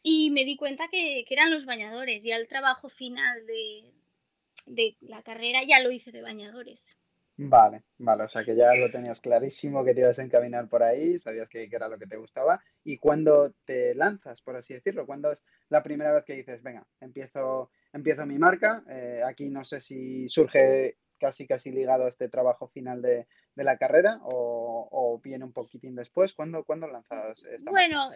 Y 0.04 0.30
me 0.32 0.46
di 0.46 0.58
cuenta 0.58 0.88
que, 0.90 1.26
que 1.28 1.34
eran 1.34 1.52
los 1.52 1.66
bañadores. 1.66 2.26
y 2.26 2.32
el 2.32 2.48
trabajo 2.48 2.90
final 2.90 3.46
de, 3.46 3.92
de 4.68 4.98
la 5.02 5.24
carrera 5.24 5.64
ya 5.64 5.80
lo 5.80 5.92
hice 5.92 6.12
de 6.12 6.22
bañadores. 6.22 6.98
Vale, 7.38 7.86
vale, 7.98 8.24
o 8.24 8.30
sea 8.30 8.44
que 8.44 8.56
ya 8.56 8.74
lo 8.76 8.92
tenías 8.92 9.20
clarísimo 9.20 9.84
que 9.84 9.94
te 9.94 10.02
ibas 10.02 10.20
a 10.20 10.24
encaminar 10.24 10.68
por 10.70 10.84
ahí, 10.84 11.18
sabías 11.18 11.50
que, 11.50 11.68
era 11.72 11.88
lo 11.88 11.98
que 11.98 12.06
te 12.06 12.18
gustaba. 12.18 12.62
¿Y 12.84 12.98
cuándo 12.98 13.54
te 13.66 13.96
lanzas, 13.96 14.42
por 14.42 14.58
así 14.58 14.74
decirlo? 14.74 15.06
¿Cuándo 15.06 15.32
es 15.32 15.44
la 15.70 15.82
primera 15.82 16.14
vez 16.14 16.24
que 16.24 16.36
dices, 16.36 16.62
venga, 16.62 16.86
empiezo, 17.00 17.72
empiezo 17.94 18.26
mi 18.26 18.38
marca? 18.38 18.84
Eh, 18.90 19.22
aquí 19.26 19.50
no 19.50 19.66
sé 19.66 19.82
si 19.82 20.28
surge 20.30 20.98
casi 21.20 21.46
casi 21.46 21.72
ligado 21.72 22.06
a 22.06 22.10
este 22.10 22.30
trabajo 22.30 22.68
final 22.68 23.02
de, 23.02 23.28
la 23.56 23.78
carrera 23.78 24.20
o, 24.24 25.22
viene 25.24 25.46
un 25.46 25.54
poquitín 25.54 25.96
después. 25.96 26.34
¿Cuándo, 26.34 26.64
¿cuándo 26.64 26.88
lanzas 26.88 27.46
esta 27.46 27.70
Bueno, 27.70 28.10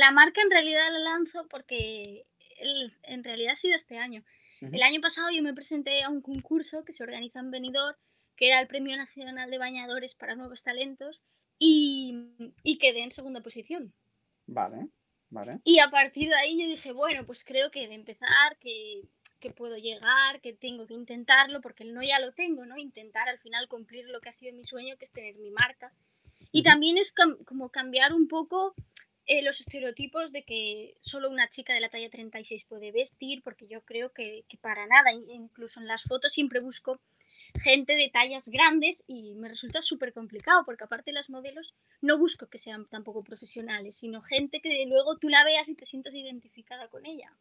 la 0.00 0.10
marca 0.10 0.40
en 0.42 0.50
realidad 0.50 0.90
la 0.92 0.98
lanzo 0.98 1.46
porque 1.48 2.26
en 3.02 3.24
realidad 3.24 3.52
ha 3.52 3.56
sido 3.56 3.76
este 3.76 3.98
año. 3.98 4.24
El 4.60 4.82
año 4.82 5.00
pasado 5.00 5.30
yo 5.30 5.42
me 5.42 5.52
presenté 5.52 6.02
a 6.02 6.08
un 6.08 6.22
concurso 6.22 6.84
que 6.84 6.92
se 6.92 7.02
organiza 7.02 7.40
en 7.40 7.50
Benidorm, 7.50 7.96
que 8.36 8.48
era 8.48 8.60
el 8.60 8.66
Premio 8.66 8.96
Nacional 8.96 9.50
de 9.50 9.58
Bañadores 9.58 10.14
para 10.14 10.36
Nuevos 10.36 10.62
Talentos, 10.62 11.24
y, 11.58 12.14
y 12.62 12.78
quedé 12.78 13.02
en 13.02 13.10
segunda 13.10 13.42
posición. 13.42 13.94
Vale, 14.46 14.88
vale. 15.30 15.58
Y 15.64 15.78
a 15.78 15.90
partir 15.90 16.28
de 16.28 16.34
ahí 16.36 16.60
yo 16.60 16.66
dije, 16.66 16.92
bueno, 16.92 17.24
pues 17.26 17.44
creo 17.44 17.70
que 17.70 17.86
de 17.88 17.94
empezar, 17.94 18.58
que, 18.58 19.02
que 19.38 19.50
puedo 19.50 19.76
llegar, 19.76 20.40
que 20.40 20.52
tengo 20.52 20.86
que 20.86 20.94
intentarlo, 20.94 21.60
porque 21.60 21.82
el 21.82 21.94
no 21.94 22.02
ya 22.02 22.18
lo 22.18 22.32
tengo, 22.32 22.64
¿no? 22.64 22.76
Intentar 22.78 23.28
al 23.28 23.38
final 23.38 23.68
cumplir 23.68 24.06
lo 24.06 24.20
que 24.20 24.30
ha 24.30 24.32
sido 24.32 24.54
mi 24.54 24.64
sueño, 24.64 24.96
que 24.96 25.04
es 25.04 25.12
tener 25.12 25.36
mi 25.36 25.50
marca. 25.50 25.92
Y 26.50 26.62
también 26.62 26.98
es 26.98 27.14
como 27.44 27.70
cambiar 27.70 28.12
un 28.12 28.28
poco 28.28 28.74
eh, 29.26 29.42
los 29.42 29.60
estereotipos 29.60 30.32
de 30.32 30.44
que 30.44 30.96
solo 31.00 31.30
una 31.30 31.48
chica 31.48 31.72
de 31.74 31.80
la 31.80 31.88
talla 31.88 32.10
36 32.10 32.64
puede 32.64 32.92
vestir, 32.92 33.42
porque 33.42 33.66
yo 33.66 33.82
creo 33.82 34.12
que, 34.12 34.44
que 34.48 34.58
para 34.58 34.86
nada, 34.86 35.12
incluso 35.12 35.80
en 35.80 35.86
las 35.86 36.02
fotos 36.02 36.32
siempre 36.32 36.60
busco 36.60 37.00
gente 37.62 37.94
de 37.94 38.10
tallas 38.10 38.48
grandes 38.48 39.04
y 39.08 39.34
me 39.34 39.48
resulta 39.48 39.80
súper 39.80 40.12
complicado 40.12 40.64
porque 40.64 40.84
aparte 40.84 41.12
las 41.12 41.30
modelos 41.30 41.74
no 42.00 42.18
busco 42.18 42.48
que 42.48 42.58
sean 42.58 42.86
tampoco 42.86 43.22
profesionales, 43.22 43.96
sino 43.96 44.22
gente 44.22 44.60
que 44.60 44.84
luego 44.86 45.18
tú 45.18 45.28
la 45.28 45.44
veas 45.44 45.68
y 45.68 45.74
te 45.74 45.86
sientas 45.86 46.14
identificada 46.14 46.88
con 46.88 47.06
ella. 47.06 47.32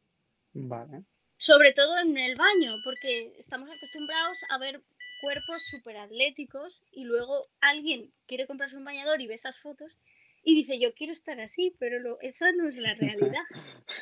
Vale. 0.54 1.04
Sobre 1.36 1.74
todo 1.74 1.98
en 1.98 2.18
el 2.18 2.36
baño, 2.36 2.76
porque 2.86 3.34
estamos 3.38 3.68
acostumbrados 3.68 4.38
a 4.50 4.58
ver 4.60 4.82
cuerpos 5.22 5.64
súper 5.66 5.98
atléticos 5.98 6.86
y 6.92 7.04
luego 7.04 7.48
alguien 7.60 8.14
quiere 8.28 8.48
comprarse 8.48 8.78
un 8.78 8.86
bañador 8.86 9.20
y 9.20 9.28
ve 9.28 9.34
esas 9.34 9.60
fotos 9.60 9.98
y 10.44 10.56
dice, 10.56 10.80
yo 10.80 10.94
quiero 10.94 11.14
estar 11.14 11.40
así, 11.40 11.76
pero 11.80 12.00
lo, 12.00 12.20
eso 12.20 12.46
no 12.58 12.68
es 12.68 12.78
la 12.78 12.94
realidad. 12.94 13.44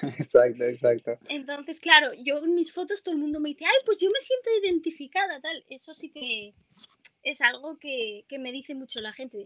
exacto, 0.18 0.64
exacto. 0.64 1.20
Entonces, 1.30 1.80
claro, 1.80 2.12
yo 2.24 2.40
en 2.40 2.56
mis 2.56 2.74
fotos 2.74 3.04
todo 3.04 3.14
el 3.14 3.22
mundo 3.22 3.40
me 3.40 3.50
dice, 3.50 3.66
ay, 3.66 3.78
pues 3.86 4.00
yo 4.00 4.08
me 4.08 4.20
siento 4.20 4.50
identificada, 4.66 5.40
tal. 5.40 5.64
Eso 5.70 5.94
sí 5.94 6.12
que 6.12 6.56
es 7.24 7.42
algo 7.42 7.78
que, 7.78 8.26
que 8.28 8.40
me 8.40 8.52
dice 8.52 8.74
mucho 8.74 9.02
la 9.02 9.14
gente. 9.14 9.46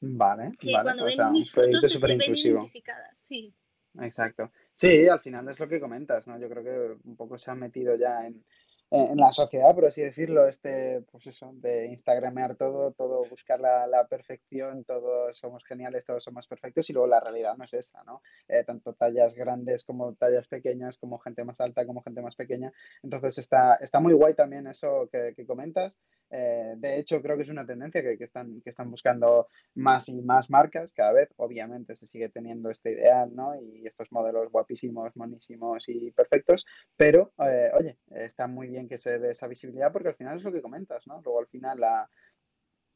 Vale, 0.00 0.52
que 0.58 0.72
vale. 0.72 0.84
cuando 0.84 1.04
ven 1.04 1.32
mis 1.32 1.50
fotos 1.50 1.88
se 1.88 2.06
ven 2.16 2.20
identificadas, 2.34 3.18
sí. 3.18 3.54
Exacto. 4.00 4.50
Sí, 4.72 5.08
al 5.08 5.20
final 5.20 5.48
es 5.48 5.58
lo 5.58 5.68
que 5.68 5.80
comentas, 5.80 6.26
¿no? 6.28 6.38
Yo 6.38 6.48
creo 6.48 6.62
que 6.62 7.08
un 7.08 7.16
poco 7.16 7.38
se 7.38 7.50
ha 7.50 7.54
metido 7.54 7.96
ya 7.96 8.26
en, 8.26 8.44
en 8.90 9.16
la 9.16 9.32
sociedad, 9.32 9.74
por 9.74 9.86
así 9.86 10.00
decirlo, 10.00 10.46
este, 10.46 11.02
pues 11.10 11.26
eso, 11.26 11.50
de 11.54 11.86
instagramear 11.86 12.54
todo, 12.54 12.92
todo 12.92 13.22
buscar 13.28 13.58
la, 13.58 13.86
la, 13.88 14.06
perfección, 14.06 14.84
todos 14.84 15.36
somos 15.36 15.64
geniales, 15.64 16.04
todos 16.04 16.22
somos 16.22 16.46
perfectos 16.46 16.88
y 16.88 16.92
luego 16.92 17.08
la 17.08 17.18
realidad 17.18 17.56
no 17.56 17.64
es 17.64 17.74
esa, 17.74 18.04
¿no? 18.04 18.22
Eh, 18.46 18.62
tanto 18.64 18.94
tallas 18.94 19.34
grandes 19.34 19.82
como 19.82 20.14
tallas 20.14 20.46
pequeñas, 20.46 20.98
como 20.98 21.18
gente 21.18 21.44
más 21.44 21.60
alta, 21.60 21.84
como 21.84 22.02
gente 22.02 22.22
más 22.22 22.36
pequeña. 22.36 22.72
Entonces 23.02 23.38
está, 23.38 23.74
está 23.80 23.98
muy 23.98 24.12
guay 24.12 24.34
también 24.34 24.68
eso 24.68 25.08
que, 25.10 25.34
que 25.34 25.46
comentas. 25.46 25.98
Eh, 26.30 26.74
de 26.76 26.98
hecho, 26.98 27.22
creo 27.22 27.36
que 27.36 27.42
es 27.42 27.48
una 27.48 27.66
tendencia 27.66 28.02
que, 28.02 28.16
que, 28.16 28.24
están, 28.24 28.60
que 28.60 28.70
están 28.70 28.90
buscando 28.90 29.48
más 29.74 30.08
y 30.08 30.20
más 30.22 30.48
marcas 30.50 30.92
cada 30.92 31.12
vez. 31.12 31.28
Obviamente 31.36 31.96
se 31.96 32.06
sigue 32.06 32.28
teniendo 32.28 32.70
este 32.70 32.92
ideal, 32.92 33.34
¿no? 33.34 33.60
Y 33.60 33.86
estos 33.86 34.12
modelos 34.12 34.50
guapísimos, 34.50 35.16
monísimos 35.16 35.88
y 35.88 36.10
perfectos, 36.12 36.64
pero, 36.96 37.32
eh, 37.38 37.70
oye, 37.78 37.98
está 38.10 38.46
muy 38.46 38.68
bien 38.68 38.75
que 38.88 38.98
se 38.98 39.18
dé 39.18 39.30
esa 39.30 39.48
visibilidad 39.48 39.92
porque 39.92 40.08
al 40.08 40.16
final 40.16 40.36
es 40.36 40.44
lo 40.44 40.52
que 40.52 40.62
comentas, 40.62 41.06
¿no? 41.06 41.20
Luego 41.22 41.40
al 41.40 41.46
final 41.46 41.80
la, 41.80 42.10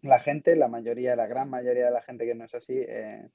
la 0.02 0.20
gente, 0.20 0.56
la 0.56 0.68
mayoría, 0.68 1.16
la 1.16 1.26
gran 1.26 1.50
mayoría 1.50 1.86
de 1.86 1.92
la 1.92 2.02
gente 2.02 2.26
que 2.26 2.34
no 2.34 2.44
es 2.44 2.54
así, 2.54 2.78
eh, 2.78 3.30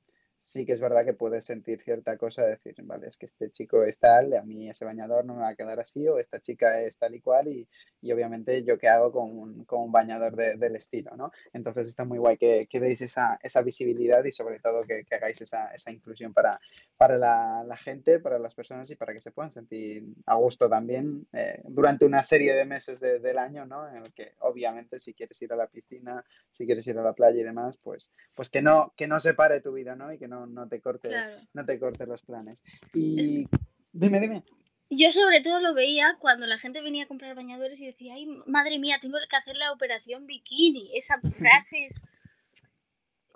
sí 0.46 0.64
que 0.64 0.74
es 0.74 0.80
verdad 0.80 1.04
que 1.04 1.14
puedes 1.14 1.44
sentir 1.44 1.82
cierta 1.82 2.18
cosa 2.18 2.44
de 2.44 2.52
decir, 2.52 2.76
vale, 2.84 3.08
es 3.08 3.18
que 3.18 3.26
este 3.26 3.50
chico 3.50 3.84
es 3.84 4.00
tal, 4.00 4.32
a 4.34 4.44
mí 4.44 4.70
ese 4.70 4.86
bañador 4.86 5.26
no 5.26 5.34
me 5.34 5.42
va 5.42 5.50
a 5.50 5.56
quedar 5.56 5.80
así, 5.80 6.08
o 6.08 6.20
esta 6.20 6.40
chica 6.40 6.82
es 6.82 7.00
tal 7.00 7.16
y 7.16 7.20
cual, 7.20 7.48
y, 7.48 7.68
y 8.02 8.12
obviamente 8.12 8.64
yo 8.64 8.78
qué 8.78 8.88
hago 8.88 9.12
con 9.12 9.36
un, 9.36 9.66
con 9.66 9.82
un 9.82 9.92
bañador 9.92 10.36
de, 10.36 10.56
del 10.56 10.76
estilo, 10.76 11.16
¿no? 11.18 11.32
Entonces 11.52 11.88
está 11.88 12.06
muy 12.06 12.20
guay 12.20 12.38
que, 12.38 12.68
que 12.70 12.80
veis 12.80 13.02
esa, 13.02 13.40
esa, 13.42 13.64
visibilidad 13.64 14.24
y 14.24 14.32
sobre 14.32 14.60
todo 14.60 14.84
que, 14.84 15.04
que 15.04 15.16
hagáis 15.16 15.42
esa, 15.42 15.72
esa, 15.74 15.92
inclusión 15.92 16.32
para, 16.32 16.60
para 16.98 17.18
la, 17.18 17.64
la, 17.68 17.78
gente, 17.78 18.20
para 18.20 18.40
las 18.40 18.56
personas 18.56 18.90
y 18.90 18.96
para 18.96 19.14
que 19.14 19.20
se 19.20 19.32
puedan 19.32 19.52
sentir 19.52 20.06
a 20.26 20.36
gusto 20.36 20.70
también 20.70 21.28
eh, 21.34 21.62
durante 21.66 22.06
una 22.06 22.24
serie 22.24 22.54
de 22.54 22.66
meses 22.66 23.00
de, 23.00 23.20
del 23.20 23.38
año, 23.38 23.66
¿no? 23.66 23.90
En 23.90 23.98
el 23.98 24.14
que 24.14 24.34
obviamente 24.40 25.00
si 25.00 25.14
quieres 25.14 25.42
ir 25.42 25.52
a 25.52 25.58
la 25.58 25.68
piscina, 25.68 26.24
si 26.52 26.66
quieres 26.66 26.88
ir 26.88 26.98
a 26.98 27.04
la 27.04 27.14
playa 27.14 27.42
y 27.42 27.44
demás, 27.44 27.78
pues, 27.78 28.14
pues 28.36 28.50
que, 28.50 28.62
no, 28.62 28.94
que 28.96 29.08
no 29.08 29.20
se 29.20 29.34
pare 29.34 29.60
tu 29.60 29.74
vida, 29.74 29.96
¿no? 29.96 30.14
Y 30.14 30.18
que 30.18 30.28
no 30.28 30.46
no, 30.46 30.68
te 30.68 30.80
corte, 30.80 31.10
no 31.54 31.66
te 31.66 31.80
corte 31.80 32.06
los 32.06 32.22
planes. 32.22 32.64
Y 32.94 33.48
dime, 33.92 34.20
dime. 34.20 34.44
Yo 34.90 35.10
sobre 35.12 35.42
todo 35.42 35.60
lo 35.60 35.74
veía 35.74 36.16
cuando 36.20 36.46
la 36.46 36.60
gente 36.60 36.82
venía 36.82 37.04
a 37.04 37.08
comprar 37.08 37.36
bañadores 37.36 37.82
y 37.82 37.88
decía, 37.88 38.14
ay, 38.14 38.28
madre 38.46 38.80
mía, 38.80 39.00
tengo 39.02 39.18
que 39.30 39.36
hacer 39.36 39.58
la 39.58 39.72
operación 39.72 40.28
bikini. 40.28 40.92
Esa 40.96 41.20
frase 41.32 41.84
es... 41.84 42.04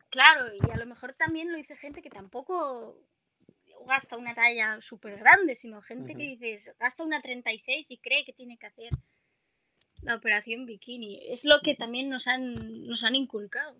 Claro, 0.09 0.47
y 0.55 0.71
a 0.71 0.77
lo 0.77 0.85
mejor 0.87 1.13
también 1.13 1.51
lo 1.51 1.57
dice 1.57 1.75
gente 1.75 2.01
que 2.01 2.09
tampoco 2.09 2.97
gasta 3.89 4.15
una 4.15 4.33
talla 4.33 4.79
súper 4.79 5.17
grande, 5.17 5.55
sino 5.55 5.81
gente 5.81 6.15
que 6.15 6.23
dices, 6.23 6.73
gasta 6.79 7.03
una 7.03 7.19
36 7.19 7.91
y 7.91 7.97
cree 7.97 8.23
que 8.23 8.31
tiene 8.31 8.57
que 8.57 8.67
hacer 8.67 8.89
la 10.03 10.15
operación 10.15 10.65
bikini. 10.65 11.29
Es 11.29 11.43
lo 11.43 11.59
que 11.59 11.75
también 11.75 12.07
nos 12.07 12.27
han, 12.27 12.53
nos 12.87 13.03
han 13.03 13.15
inculcado. 13.15 13.75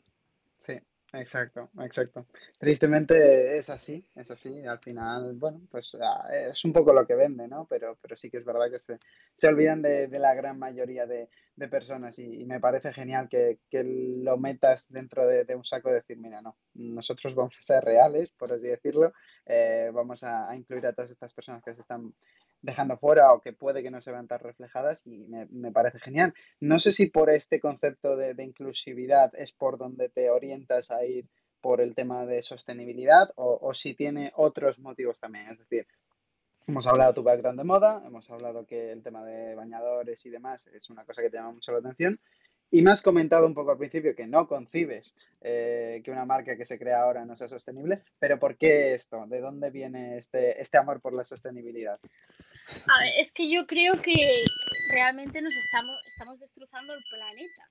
Sí, 0.58 0.74
exacto, 1.14 1.70
exacto. 1.80 2.26
Tristemente 2.58 3.58
es 3.58 3.70
así, 3.70 4.06
es 4.16 4.32
así. 4.32 4.66
Al 4.66 4.80
final, 4.80 5.34
bueno, 5.36 5.62
pues 5.70 5.98
ah, 6.02 6.28
es 6.52 6.64
un 6.66 6.74
poco 6.74 6.94
lo 6.94 7.06
que 7.06 7.16
vende, 7.16 7.48
¿no? 7.48 7.66
Pero, 7.66 7.98
pero 8.02 8.16
sí 8.16 8.30
que 8.30 8.38
es 8.38 8.46
verdad 8.46 8.70
que 8.72 8.80
se, 8.80 8.98
se 9.36 9.48
olvidan 9.48 9.82
de, 9.82 10.08
de 10.08 10.20
la 10.20 10.34
gran 10.34 10.60
mayoría 10.60 11.06
de, 11.06 11.30
de 11.60 11.68
personas 11.68 12.18
y, 12.20 12.46
me 12.46 12.60
parece 12.60 12.94
genial 12.94 13.28
que, 13.30 13.60
que 13.70 13.84
lo 13.84 14.38
metas 14.38 14.92
dentro 14.92 15.28
de, 15.28 15.44
de, 15.44 15.56
un 15.56 15.64
saco 15.64 15.90
y 15.90 15.94
decir, 15.94 16.18
mira, 16.18 16.42
no, 16.42 16.58
nosotros 16.74 17.36
vamos 17.36 17.56
a 17.60 17.62
ser 17.62 17.84
reales, 17.84 18.32
por 18.32 18.52
así 18.54 18.68
decirlo, 18.68 19.14
eh, 19.46 19.92
vamos 19.94 20.24
a, 20.24 20.50
a, 20.50 20.56
incluir 20.56 20.88
a 20.88 20.94
todas 20.94 21.12
estas 21.12 21.34
personas 21.34 21.62
que 21.62 21.76
se 21.76 21.82
están 21.82 22.14
dejando 22.62 22.98
fuera 22.98 23.34
o 23.34 23.42
que 23.42 23.54
puede 23.54 23.84
que 23.84 23.92
no 23.92 24.02
se 24.02 24.12
vean 24.12 24.28
tan 24.28 24.40
reflejadas 24.40 25.06
y 25.06 25.26
me, 25.28 25.46
me 25.48 25.72
parece 25.72 26.00
genial. 26.00 26.34
No 26.60 26.80
sé 26.80 26.92
si 26.92 27.08
por 27.08 27.30
este 27.30 27.60
concepto 27.60 28.16
de, 28.16 28.34
de, 28.34 28.44
inclusividad 28.44 29.32
es 29.36 29.52
por 29.54 29.78
donde 29.78 30.10
te 30.10 30.30
orientas 30.30 30.92
a 30.92 31.06
ir 31.06 31.28
por 31.62 31.82
el 31.82 31.96
tema 31.96 32.26
de 32.26 32.42
sostenibilidad 32.42 33.32
o, 33.36 33.60
o 33.62 33.74
si 33.74 33.94
tiene 33.94 34.32
otros 34.36 34.80
motivos 34.80 35.20
también, 35.20 35.48
es 35.48 35.60
decir, 35.60 35.88
Hemos 36.70 36.86
hablado 36.86 37.10
de 37.10 37.16
tu 37.16 37.24
background 37.24 37.58
de 37.58 37.64
moda, 37.64 38.04
hemos 38.06 38.30
hablado 38.30 38.64
que 38.68 38.92
el 38.92 39.02
tema 39.02 39.26
de 39.26 39.56
bañadores 39.56 40.24
y 40.28 40.30
demás 40.30 40.68
es 40.68 40.92
una 40.92 41.04
cosa 41.04 41.24
que 41.24 41.32
te 41.32 41.38
llama 41.38 41.54
mucho 41.54 41.72
la 41.72 41.80
atención. 41.80 42.20
Y 42.72 42.82
me 42.82 42.92
has 42.92 43.02
comentado 43.02 43.48
un 43.48 43.56
poco 43.56 43.72
al 43.72 43.78
principio 43.78 44.16
que 44.16 44.28
no 44.28 44.48
concibes 44.48 45.16
eh, 45.42 46.02
que 46.04 46.12
una 46.12 46.26
marca 46.26 46.56
que 46.56 46.66
se 46.66 46.78
crea 46.78 47.02
ahora 47.02 47.26
no 47.26 47.36
sea 47.36 47.48
sostenible, 47.48 48.04
pero 48.20 48.38
¿por 48.40 48.58
qué 48.58 48.94
esto? 48.94 49.26
¿De 49.28 49.42
dónde 49.42 49.72
viene 49.72 50.18
este, 50.18 50.62
este 50.62 50.78
amor 50.78 51.02
por 51.02 51.14
la 51.14 51.26
sostenibilidad? 51.26 51.98
A 51.98 53.02
ver, 53.02 53.14
es 53.18 53.34
que 53.34 53.50
yo 53.50 53.66
creo 53.66 53.94
que 54.02 54.16
realmente 54.94 55.42
nos 55.42 55.56
estamos, 55.56 55.96
estamos 56.06 56.40
destrozando 56.40 56.94
el 56.94 57.04
planeta. 57.10 57.66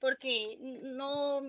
Porque 0.00 0.58
no 0.60 1.40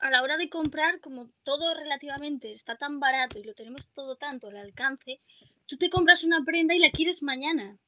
a 0.00 0.10
la 0.10 0.22
hora 0.22 0.36
de 0.36 0.50
comprar, 0.50 0.98
como 0.98 1.30
todo 1.44 1.72
relativamente 1.74 2.50
está 2.50 2.76
tan 2.76 2.98
barato 2.98 3.38
y 3.38 3.44
lo 3.44 3.54
tenemos 3.54 3.90
todo 3.92 4.16
tanto 4.16 4.48
al 4.48 4.56
alcance, 4.56 5.20
tú 5.66 5.76
te 5.76 5.88
compras 5.88 6.24
una 6.24 6.42
prenda 6.44 6.74
y 6.74 6.80
la 6.80 6.90
quieres 6.90 7.22
mañana. 7.22 7.78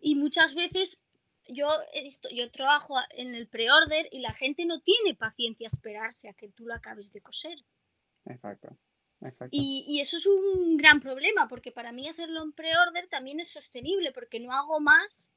Y 0.00 0.14
muchas 0.14 0.54
veces 0.54 1.02
yo, 1.48 1.68
yo 2.34 2.50
trabajo 2.50 2.96
en 3.10 3.34
el 3.34 3.48
pre-order 3.48 4.08
y 4.12 4.20
la 4.20 4.32
gente 4.32 4.64
no 4.64 4.80
tiene 4.80 5.14
paciencia 5.14 5.66
a 5.66 5.72
esperarse 5.74 6.28
a 6.28 6.34
que 6.34 6.48
tú 6.48 6.66
lo 6.66 6.74
acabes 6.74 7.12
de 7.12 7.20
coser. 7.20 7.58
Exacto. 8.26 8.76
Exacto. 9.20 9.50
Y, 9.52 9.84
y, 9.86 10.00
eso 10.00 10.16
es 10.16 10.26
un 10.26 10.76
gran 10.76 11.00
problema, 11.00 11.46
porque 11.46 11.70
para 11.70 11.92
mí 11.92 12.08
hacerlo 12.08 12.42
en 12.42 12.52
pre-order 12.52 13.08
también 13.08 13.38
es 13.38 13.52
sostenible, 13.52 14.10
porque 14.10 14.40
no 14.40 14.52
hago 14.52 14.80
más 14.80 15.32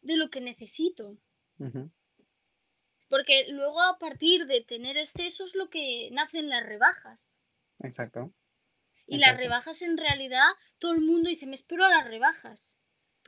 de 0.00 0.16
lo 0.16 0.30
que 0.30 0.40
necesito. 0.40 1.18
Uh 1.58 1.66
-huh. 1.66 1.90
Porque 3.08 3.46
luego 3.50 3.82
a 3.82 3.98
partir 3.98 4.46
de 4.46 4.62
tener 4.62 4.96
excesos 4.96 5.54
lo 5.54 5.68
que 5.68 6.08
nacen 6.12 6.48
las 6.48 6.64
rebajas. 6.64 7.40
Exacto. 7.80 8.32
Y 9.06 9.16
Exacto. 9.16 9.32
las 9.32 9.36
rebajas 9.38 9.82
en 9.82 9.96
realidad, 9.96 10.48
todo 10.78 10.92
el 10.92 11.00
mundo 11.00 11.28
dice, 11.28 11.46
me 11.46 11.54
espero 11.54 11.84
a 11.84 11.90
las 11.90 12.06
rebajas. 12.06 12.77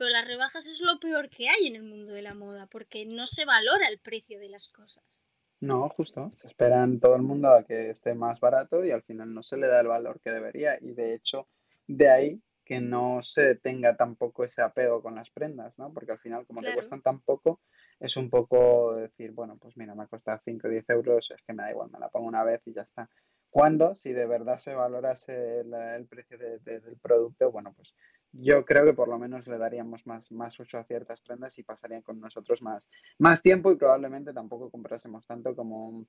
Pero 0.01 0.13
las 0.13 0.25
rebajas 0.25 0.65
es 0.65 0.81
lo 0.81 0.99
peor 0.99 1.29
que 1.29 1.47
hay 1.47 1.67
en 1.67 1.75
el 1.75 1.83
mundo 1.83 2.11
de 2.11 2.23
la 2.23 2.33
moda, 2.33 2.65
porque 2.65 3.05
no 3.05 3.27
se 3.27 3.45
valora 3.45 3.87
el 3.87 3.99
precio 3.99 4.39
de 4.39 4.49
las 4.49 4.71
cosas. 4.71 5.27
No, 5.59 5.89
justo. 5.89 6.31
Se 6.33 6.47
espera 6.47 6.83
en 6.83 6.99
todo 6.99 7.15
el 7.15 7.21
mundo 7.21 7.49
a 7.49 7.63
que 7.63 7.91
esté 7.91 8.15
más 8.15 8.39
barato 8.39 8.83
y 8.83 8.89
al 8.89 9.03
final 9.03 9.31
no 9.31 9.43
se 9.43 9.57
le 9.57 9.67
da 9.67 9.79
el 9.79 9.89
valor 9.89 10.19
que 10.19 10.31
debería. 10.31 10.75
Y 10.81 10.93
de 10.93 11.13
hecho, 11.13 11.47
de 11.85 12.09
ahí 12.09 12.41
que 12.65 12.79
no 12.79 13.21
se 13.21 13.57
tenga 13.57 13.95
tampoco 13.95 14.43
ese 14.43 14.63
apego 14.63 15.03
con 15.03 15.13
las 15.13 15.29
prendas, 15.29 15.77
¿no? 15.77 15.93
Porque 15.93 16.13
al 16.13 16.19
final, 16.19 16.47
como 16.47 16.61
claro. 16.61 16.71
te 16.71 16.77
cuestan 16.79 17.03
tan 17.03 17.21
poco, 17.21 17.61
es 17.99 18.17
un 18.17 18.31
poco 18.31 18.95
decir, 18.95 19.33
bueno, 19.33 19.59
pues 19.59 19.77
mira, 19.77 19.93
me 19.93 20.05
ha 20.05 20.07
costado 20.07 20.41
5 20.43 20.67
o 20.67 20.71
10 20.71 20.89
euros, 20.89 21.29
es 21.29 21.43
que 21.45 21.53
me 21.53 21.61
da 21.61 21.69
igual, 21.69 21.91
me 21.91 21.99
la 21.99 22.09
pongo 22.09 22.27
una 22.27 22.43
vez 22.43 22.59
y 22.65 22.73
ya 22.73 22.81
está. 22.81 23.07
Cuando, 23.51 23.93
si 23.93 24.13
de 24.13 24.25
verdad 24.25 24.57
se 24.57 24.73
valorase 24.73 25.59
el, 25.59 25.71
el 25.71 26.07
precio 26.07 26.39
de, 26.39 26.57
de, 26.57 26.79
del 26.79 26.97
producto, 26.97 27.51
bueno, 27.51 27.71
pues 27.75 27.95
yo 28.33 28.65
creo 28.65 28.85
que 28.85 28.93
por 28.93 29.07
lo 29.07 29.19
menos 29.19 29.47
le 29.47 29.57
daríamos 29.57 30.05
más, 30.07 30.31
más 30.31 30.59
uso 30.59 30.77
a 30.77 30.83
ciertas 30.83 31.21
prendas 31.21 31.57
y 31.59 31.63
pasarían 31.63 32.01
con 32.01 32.19
nosotros 32.19 32.61
más, 32.61 32.89
más 33.19 33.41
tiempo 33.41 33.71
y 33.71 33.75
probablemente 33.75 34.33
tampoco 34.33 34.69
comprásemos 34.69 35.25
tanto 35.27 35.55
como, 35.55 36.05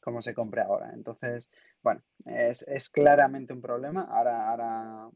como 0.00 0.22
se 0.22 0.34
compre 0.34 0.62
ahora. 0.62 0.90
Entonces, 0.94 1.50
bueno, 1.82 2.02
es, 2.24 2.66
es 2.68 2.90
claramente 2.90 3.52
un 3.52 3.60
problema. 3.60 4.02
Ahora, 4.02 4.48
ahora 4.48 5.10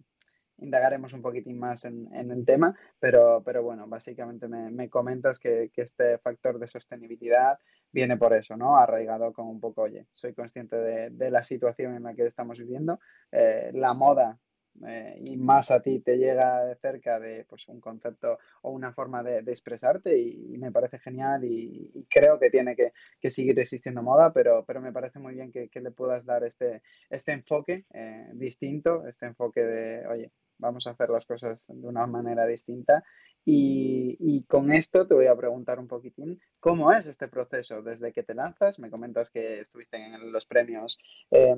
indagaremos 0.59 1.13
un 1.13 1.23
poquitín 1.23 1.59
más 1.59 1.85
en, 1.85 2.09
en 2.15 2.31
el 2.31 2.45
tema, 2.45 2.77
pero, 3.01 3.43
pero 3.45 3.63
bueno, 3.63 3.87
básicamente 3.89 4.49
me, 4.49 4.71
me 4.71 4.89
comentas 4.89 5.39
que, 5.39 5.71
que, 5.73 5.83
este 5.83 6.19
factor 6.19 6.59
de 6.59 6.69
sostenibilidad 6.69 7.59
viene 7.91 8.17
por 8.17 8.35
eso, 8.35 8.57
¿no? 8.57 8.77
Arraigado 8.77 9.33
con 9.33 9.49
un 9.49 9.61
poco, 9.61 9.83
oye, 9.83 10.07
soy 10.13 10.35
consciente 10.35 10.79
de, 10.79 11.11
de 11.11 11.31
la 11.31 11.43
situación 11.43 11.97
en 11.97 12.05
la 12.05 12.15
que 12.15 12.25
estamos 12.25 12.59
viviendo, 12.59 13.01
eh, 13.33 13.71
la 13.75 13.93
moda 13.95 14.39
eh, 14.87 15.17
y 15.21 15.37
más 15.37 15.71
a 15.71 15.81
ti 15.81 16.01
te 16.01 16.17
llega 16.17 16.65
de 16.65 16.77
cerca 16.77 17.21
de 17.21 17.45
pues, 17.45 17.69
un 17.69 17.81
concepto 17.81 18.39
o 18.63 18.71
una 18.71 18.93
forma 18.93 19.23
de, 19.23 19.39
expresarte 19.39 20.19
y, 20.19 20.57
me 20.59 20.73
parece 20.73 20.99
genial 20.99 21.45
y, 21.45 22.07
creo 22.09 22.39
que 22.39 22.51
tiene 22.51 22.75
que, 22.77 22.93
seguir 23.31 23.59
existiendo 23.59 24.03
moda, 24.03 24.33
pero, 24.33 24.65
pero 24.67 24.81
me 24.81 24.93
parece 24.93 25.19
muy 25.19 25.35
bien 25.35 25.53
que, 25.53 25.69
le 25.81 25.91
puedas 25.91 26.25
dar 26.25 26.45
este, 26.45 26.83
este 27.11 27.33
enfoque 27.33 27.85
eh, 27.93 28.31
distinto, 28.35 29.07
este 29.07 29.27
enfoque 29.27 29.63
de, 29.63 30.07
oye, 30.07 30.33
vamos 30.59 30.87
a 30.87 30.91
hacer 30.91 31.11
las 31.11 31.27
cosas 31.27 31.65
de 31.67 31.87
una 31.87 32.07
manera 32.07 32.47
distinta. 32.47 33.05
Y, 33.45 34.45
con 34.47 34.71
esto 34.73 35.07
te 35.07 35.15
voy 35.15 35.27
a 35.27 35.37
preguntar 35.37 35.81
un 35.81 35.89
poquitín 35.89 36.41
cómo 36.61 36.93
es 36.93 37.07
este 37.09 37.27
proceso 37.29 37.83
desde 37.83 38.13
que 38.13 38.23
te 38.23 38.35
lanzas. 38.35 38.79
Me 38.79 38.91
comentas 38.91 39.31
que 39.31 39.61
estuviste 39.61 39.97
en 39.97 40.33
los 40.33 40.47
premios 40.47 40.99
eh, 41.31 41.57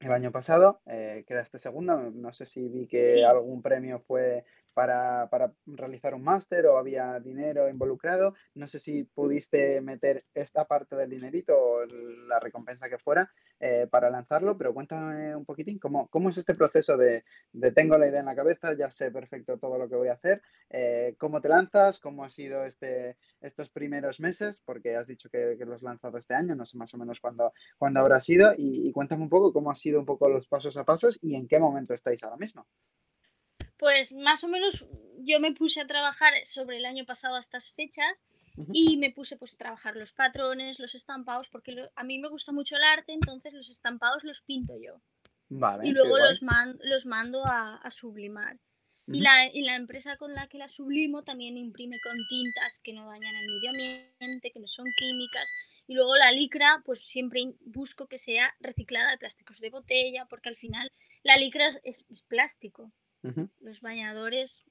el 0.00 0.12
año 0.12 0.32
pasado, 0.32 0.80
eh, 0.86 1.24
quedaste 1.26 1.58
segunda. 1.58 1.96
No 1.96 2.32
sé 2.32 2.46
si 2.46 2.68
vi 2.68 2.86
que 2.86 3.02
sí. 3.02 3.22
algún 3.22 3.62
premio 3.62 4.00
fue 4.00 4.44
para, 4.74 5.28
para 5.30 5.52
realizar 5.66 6.14
un 6.14 6.22
máster 6.22 6.66
o 6.66 6.76
había 6.76 7.18
dinero 7.20 7.68
involucrado. 7.68 8.34
No 8.54 8.68
sé 8.68 8.78
si 8.78 9.04
pudiste 9.04 9.80
meter 9.80 10.22
esta 10.34 10.66
parte 10.66 10.96
del 10.96 11.10
dinerito 11.10 11.56
o 11.56 11.84
la 12.28 12.40
recompensa 12.40 12.88
que 12.88 12.98
fuera 12.98 13.30
eh, 13.66 13.86
para 13.90 14.10
lanzarlo, 14.10 14.58
pero 14.58 14.74
cuéntame 14.74 15.34
un 15.34 15.46
poquitín 15.46 15.78
cómo, 15.78 16.06
cómo 16.08 16.28
es 16.28 16.36
este 16.36 16.54
proceso 16.54 16.98
de, 16.98 17.24
de, 17.50 17.72
tengo 17.72 17.96
la 17.96 18.06
idea 18.06 18.20
en 18.20 18.26
la 18.26 18.36
cabeza, 18.36 18.76
ya 18.76 18.90
sé 18.90 19.10
perfecto 19.10 19.56
todo 19.56 19.78
lo 19.78 19.88
que 19.88 19.96
voy 19.96 20.08
a 20.08 20.12
hacer, 20.12 20.42
eh, 20.68 21.14
cómo 21.16 21.40
te 21.40 21.48
lanzas, 21.48 21.98
cómo 21.98 22.24
ha 22.24 22.28
sido 22.28 22.66
este, 22.66 23.16
estos 23.40 23.70
primeros 23.70 24.20
meses, 24.20 24.62
porque 24.66 24.96
has 24.96 25.06
dicho 25.06 25.30
que, 25.30 25.56
que 25.56 25.64
los 25.64 25.76
has 25.76 25.82
lanzado 25.82 26.18
este 26.18 26.34
año, 26.34 26.54
no 26.54 26.66
sé 26.66 26.76
más 26.76 26.92
o 26.92 26.98
menos 26.98 27.20
cuándo, 27.20 27.54
cuándo 27.78 28.00
habrá 28.00 28.20
sido, 28.20 28.52
y, 28.52 28.86
y 28.86 28.92
cuéntame 28.92 29.22
un 29.22 29.30
poco 29.30 29.50
cómo 29.54 29.70
ha 29.70 29.76
sido 29.76 29.98
un 29.98 30.04
poco 30.04 30.28
los 30.28 30.46
pasos 30.46 30.76
a 30.76 30.84
pasos 30.84 31.18
y 31.22 31.34
en 31.34 31.48
qué 31.48 31.58
momento 31.58 31.94
estáis 31.94 32.22
ahora 32.22 32.36
mismo. 32.36 32.66
Pues 33.78 34.12
más 34.12 34.44
o 34.44 34.48
menos 34.48 34.86
yo 35.20 35.40
me 35.40 35.52
puse 35.52 35.80
a 35.80 35.86
trabajar 35.86 36.34
sobre 36.42 36.76
el 36.76 36.84
año 36.84 37.06
pasado 37.06 37.36
a 37.36 37.40
estas 37.40 37.70
fechas 37.70 38.24
uh 38.56 38.64
-huh. 38.64 38.70
y 38.72 38.96
me 38.96 39.10
puse 39.10 39.36
pues 39.36 39.54
a 39.54 39.58
trabajar 39.58 39.96
los 39.96 40.12
patrones, 40.12 40.78
los 40.78 40.94
estampados, 40.94 41.48
porque 41.50 41.72
lo, 41.72 41.90
a 41.94 42.04
mí 42.04 42.18
me 42.18 42.28
gusta 42.28 42.52
mucho 42.52 42.76
el 42.76 42.84
arte, 42.84 43.12
entonces 43.12 43.52
los 43.52 43.68
estampados 43.68 44.24
los 44.24 44.42
pinto 44.42 44.74
yo. 44.80 45.00
Vale, 45.48 45.86
y 45.86 45.92
luego 45.92 46.18
los, 46.18 46.42
man, 46.42 46.78
los 46.82 47.06
mando 47.06 47.44
a, 47.44 47.76
a 47.76 47.90
sublimar. 47.90 48.56
Uh 49.06 49.12
-huh. 49.12 49.16
y, 49.16 49.20
la, 49.20 49.46
y 49.52 49.62
la 49.62 49.76
empresa 49.76 50.16
con 50.16 50.32
la 50.32 50.46
que 50.46 50.58
la 50.58 50.68
sublimo 50.68 51.22
también 51.22 51.56
imprime 51.56 51.96
con 52.02 52.16
tintas 52.28 52.80
que 52.82 52.92
no 52.94 53.06
dañan 53.06 53.34
el 53.34 53.50
medio 53.52 53.70
ambiente, 53.70 54.50
que 54.50 54.60
no 54.60 54.66
son 54.66 54.86
químicas. 54.96 55.48
Y 55.86 55.94
luego 55.94 56.16
la 56.16 56.32
licra, 56.32 56.82
pues 56.86 57.00
siempre 57.04 57.54
busco 57.60 58.06
que 58.06 58.16
sea 58.16 58.56
reciclada 58.58 59.10
de 59.10 59.18
plásticos 59.18 59.60
de 59.60 59.68
botella, 59.68 60.24
porque 60.30 60.48
al 60.48 60.56
final 60.56 60.90
la 61.22 61.36
licra 61.36 61.66
es, 61.66 61.80
es, 61.84 62.06
es 62.08 62.22
plástico. 62.22 62.90
Uh 63.22 63.28
-huh. 63.28 63.50
Los 63.60 63.82
bañadores, 63.82 64.64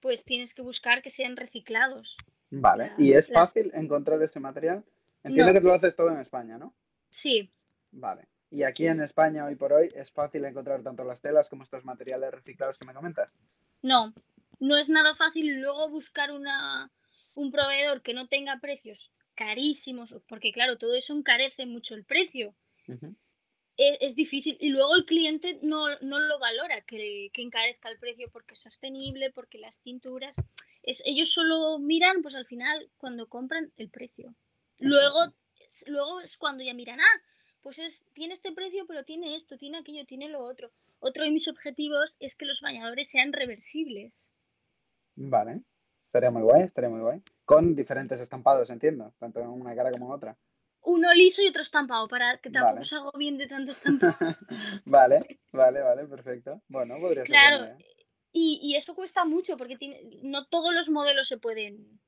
pues 0.00 0.24
tienes 0.24 0.54
que 0.54 0.62
buscar 0.62 1.00
que 1.00 1.10
sean 1.10 1.36
reciclados. 1.36 2.16
Vale, 2.50 2.92
la, 2.96 3.04
¿y 3.04 3.12
es 3.12 3.32
fácil 3.32 3.70
encontrar 3.74 4.22
ese 4.22 4.40
material? 4.40 4.84
Entiendo 5.22 5.52
no. 5.52 5.58
que 5.58 5.60
tú 5.60 5.66
lo 5.68 5.74
haces 5.74 5.94
todo 5.96 6.10
en 6.10 6.18
España, 6.18 6.58
¿no? 6.58 6.74
Sí. 7.08 7.50
Vale. 7.92 8.26
Y 8.50 8.64
aquí 8.64 8.86
en 8.86 9.00
España, 9.00 9.44
hoy 9.44 9.54
por 9.54 9.72
hoy, 9.72 9.88
¿es 9.94 10.10
fácil 10.10 10.44
encontrar 10.44 10.82
tanto 10.82 11.04
las 11.04 11.22
telas 11.22 11.48
como 11.48 11.62
estos 11.62 11.84
materiales 11.84 12.32
reciclados 12.32 12.78
que 12.78 12.86
me 12.86 12.94
comentas? 12.94 13.36
No, 13.82 14.12
no 14.58 14.76
es 14.76 14.90
nada 14.90 15.14
fácil 15.14 15.60
luego 15.60 15.88
buscar 15.88 16.32
una, 16.32 16.90
un 17.34 17.52
proveedor 17.52 18.02
que 18.02 18.14
no 18.14 18.26
tenga 18.26 18.58
precios 18.60 19.12
carísimos, 19.36 20.16
porque 20.28 20.52
claro, 20.52 20.78
todo 20.78 20.94
eso 20.94 21.16
encarece 21.16 21.66
mucho 21.66 21.94
el 21.94 22.04
precio. 22.04 22.54
Uh 22.88 22.94
-huh. 22.94 23.16
E, 23.80 23.96
es, 24.02 24.14
difícil. 24.14 24.58
Y 24.60 24.68
luego 24.68 24.94
el 24.94 25.06
cliente 25.06 25.58
no, 25.62 25.88
lo 25.88 26.38
valora, 26.38 26.82
que, 26.82 27.30
que, 27.32 27.40
encarezca 27.40 27.88
el 27.88 27.98
precio 27.98 28.28
porque 28.30 28.52
es 28.52 28.60
sostenible, 28.60 29.30
porque 29.30 29.58
las 29.58 29.80
cinturas... 29.80 30.36
Es, 30.82 31.02
ellos 31.06 31.32
solo 31.32 31.78
miran, 31.78 32.20
pues 32.20 32.34
al 32.34 32.44
final, 32.44 32.90
cuando 32.98 33.26
compran, 33.28 33.72
el 33.78 33.88
precio. 33.88 34.34
Luego, 34.78 35.32
luego 35.86 36.20
es 36.20 36.36
cuando 36.36 36.62
ya 36.62 36.74
miran, 36.74 37.00
ah, 37.00 37.22
pues 37.62 37.78
es, 37.78 38.08
tiene 38.12 38.34
este 38.34 38.52
precio, 38.52 38.86
pero 38.86 39.04
tiene 39.04 39.34
esto, 39.34 39.56
tiene 39.56 39.78
aquello, 39.78 40.04
tiene 40.04 40.28
lo 40.28 40.40
otro. 40.40 40.70
Otro 40.98 41.24
de 41.24 41.30
mis 41.30 41.48
objetivos 41.48 42.18
es 42.20 42.36
que 42.36 42.44
los 42.44 42.60
bañadores 42.60 43.10
sean 43.10 43.32
reversibles. 43.32 44.32
Vale, 45.16 45.62
estaría 46.04 46.30
muy 46.30 46.42
guay, 46.42 46.62
estaría 46.62 46.90
muy 46.90 47.00
guay. 47.00 47.22
Con 47.46 47.74
diferentes 47.74 48.20
estampados, 48.20 48.68
entiendo, 48.68 49.14
tanto 49.18 49.40
en 49.40 49.48
una 49.48 49.74
cara 49.74 49.90
como 49.90 50.06
en 50.06 50.12
otra. 50.12 50.38
Uno 50.82 51.12
liso 51.14 51.42
y 51.42 51.48
otro 51.48 51.62
estampado, 51.62 52.08
para 52.08 52.38
que 52.38 52.50
tampoco 52.50 52.82
se 52.84 52.96
hago 52.96 53.12
bien 53.12 53.36
de 53.36 53.46
tanto 53.46 53.70
estampado. 53.70 54.14
vale, 54.84 55.40
vale, 55.52 55.80
vale, 55.80 56.06
perfecto. 56.06 56.62
Bueno, 56.68 56.98
podría 57.00 57.26
ser. 57.26 57.26
Claro, 57.26 57.76
y, 58.32 58.60
y, 58.62 58.76
eso 58.76 58.94
cuesta 58.94 59.24
mucho 59.24 59.56
porque 59.56 59.76
tiene, 59.76 60.00
no 60.22 60.46
todos 60.46 60.72
los 60.72 60.88
modelos 60.88 61.28
se 61.28 61.38
pueden 61.38 62.00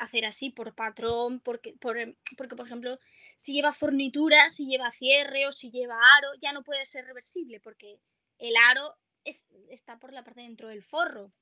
hacer 0.00 0.24
así 0.24 0.50
por 0.50 0.74
patrón, 0.74 1.40
porque 1.40 1.74
por, 1.74 1.96
porque 2.36 2.56
por 2.56 2.66
ejemplo, 2.66 2.98
si 3.36 3.52
lleva 3.52 3.72
fornitura, 3.72 4.48
si 4.48 4.66
lleva 4.66 4.90
cierre 4.90 5.46
o 5.46 5.52
si 5.52 5.70
lleva 5.70 5.94
aro, 6.16 6.28
ya 6.40 6.52
no 6.52 6.64
puede 6.64 6.86
ser 6.86 7.04
reversible 7.04 7.60
porque 7.60 8.00
el 8.38 8.54
aro 8.70 8.96
es, 9.24 9.50
está 9.68 9.98
por 9.98 10.12
la 10.12 10.24
parte 10.24 10.40
dentro 10.40 10.68
del 10.68 10.82
forro. 10.82 11.32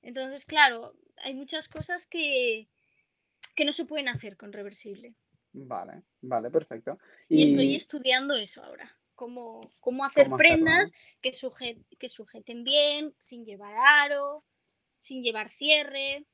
Entonces, 0.00 0.46
claro, 0.46 0.96
hay 1.18 1.34
muchas 1.34 1.68
cosas 1.68 2.08
que, 2.08 2.70
que 3.54 3.66
no 3.66 3.72
se 3.72 3.84
pueden 3.84 4.08
hacer 4.08 4.38
con 4.38 4.52
reversible. 4.52 5.14
Vale, 5.52 6.02
vale, 6.20 6.50
perfecto. 6.50 6.98
Y, 7.28 7.42
estoy 7.42 7.74
estudiando 7.74 8.34
eso 8.34 8.64
ahora. 8.64 8.96
Cómo, 9.14 9.60
cómo 9.80 10.04
hacer 10.04 10.28
prendas 10.36 10.94
que, 11.20 11.30
que 11.98 12.08
sujeten 12.08 12.64
bien, 12.64 13.14
sin 13.18 13.44
llevar 13.44 13.74
aro, 13.76 14.42
sin 14.98 15.22
llevar 15.22 15.48
cierre. 15.48 16.26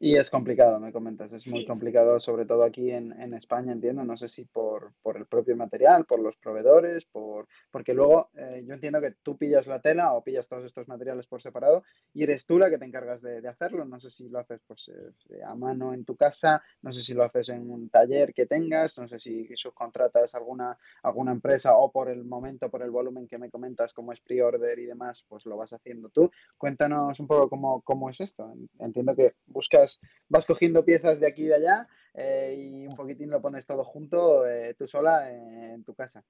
Y 0.00 0.14
es 0.14 0.30
complicado, 0.30 0.78
me 0.78 0.92
comentas, 0.92 1.32
es 1.32 1.52
muy 1.52 1.66
complicado, 1.66 2.20
sobre 2.20 2.46
todo 2.46 2.62
aquí 2.62 2.92
en, 2.92 3.10
en, 3.20 3.34
España, 3.34 3.72
entiendo, 3.72 4.04
no 4.04 4.16
sé 4.16 4.28
si 4.28 4.44
por, 4.44 4.92
por, 5.02 5.16
el 5.16 5.26
propio 5.26 5.56
material, 5.56 6.04
por 6.04 6.20
los 6.20 6.36
proveedores, 6.36 7.04
por 7.04 7.48
porque 7.72 7.94
luego 7.94 8.30
eh, 8.34 8.62
yo 8.64 8.74
entiendo 8.74 9.00
que 9.00 9.16
tú 9.22 9.36
pillas 9.36 9.66
la 9.66 9.80
tela 9.80 10.12
o 10.12 10.22
pillas 10.22 10.48
todos 10.48 10.64
estos 10.64 10.86
materiales 10.86 11.26
por 11.26 11.42
separado 11.42 11.82
y 12.14 12.22
eres 12.22 12.46
tú 12.46 12.60
la 12.60 12.70
que 12.70 12.78
te 12.78 12.84
encargas 12.84 13.20
de, 13.22 13.40
de 13.40 13.48
hacerlo, 13.48 13.84
no 13.84 13.98
sé 13.98 14.08
si 14.08 14.28
lo 14.28 14.38
haces 14.38 14.60
pues 14.64 14.88
eh, 14.88 15.42
a 15.44 15.56
mano 15.56 15.92
en 15.92 16.04
tu 16.04 16.14
casa, 16.14 16.62
no 16.82 16.92
sé 16.92 17.02
si 17.02 17.14
lo 17.14 17.24
haces 17.24 17.48
en 17.48 17.68
un 17.68 17.88
taller 17.90 18.32
que 18.32 18.46
tengas, 18.46 18.98
no 18.98 19.08
sé 19.08 19.18
si 19.18 19.48
subcontratas 19.56 20.36
alguna, 20.36 20.78
alguna 21.02 21.32
empresa 21.32 21.76
o 21.76 21.90
por 21.90 22.08
el 22.08 22.24
momento, 22.24 22.70
por 22.70 22.84
el 22.84 22.92
volumen 22.92 23.26
que 23.26 23.38
me 23.38 23.50
comentas, 23.50 23.92
como 23.92 24.12
es 24.12 24.20
pre-order 24.20 24.78
y 24.78 24.86
demás, 24.86 25.24
pues 25.28 25.44
lo 25.44 25.56
vas 25.56 25.72
haciendo 25.72 26.08
tú. 26.08 26.30
Cuéntanos 26.56 27.18
un 27.18 27.26
poco 27.26 27.48
cómo, 27.48 27.80
cómo 27.82 28.08
es 28.10 28.20
esto. 28.20 28.54
Entiendo 28.78 29.16
que 29.16 29.34
buscas 29.46 29.87
vas, 30.28 30.46
cogiendo 30.46 30.84
piezas 30.84 31.20
de 31.20 31.26
aquí 31.26 31.44
y 31.44 31.48
de 31.48 31.54
allá 31.54 31.88
eh, 32.14 32.56
y 32.58 32.86
un 32.86 32.96
poquitín 32.96 33.30
lo 33.30 33.40
pones 33.40 33.66
todo 33.66 33.84
junto 33.84 34.46
eh, 34.46 34.74
tú 34.74 34.86
sola 34.86 35.30
en 35.30 35.84
tu 35.84 35.94
casa. 35.94 36.24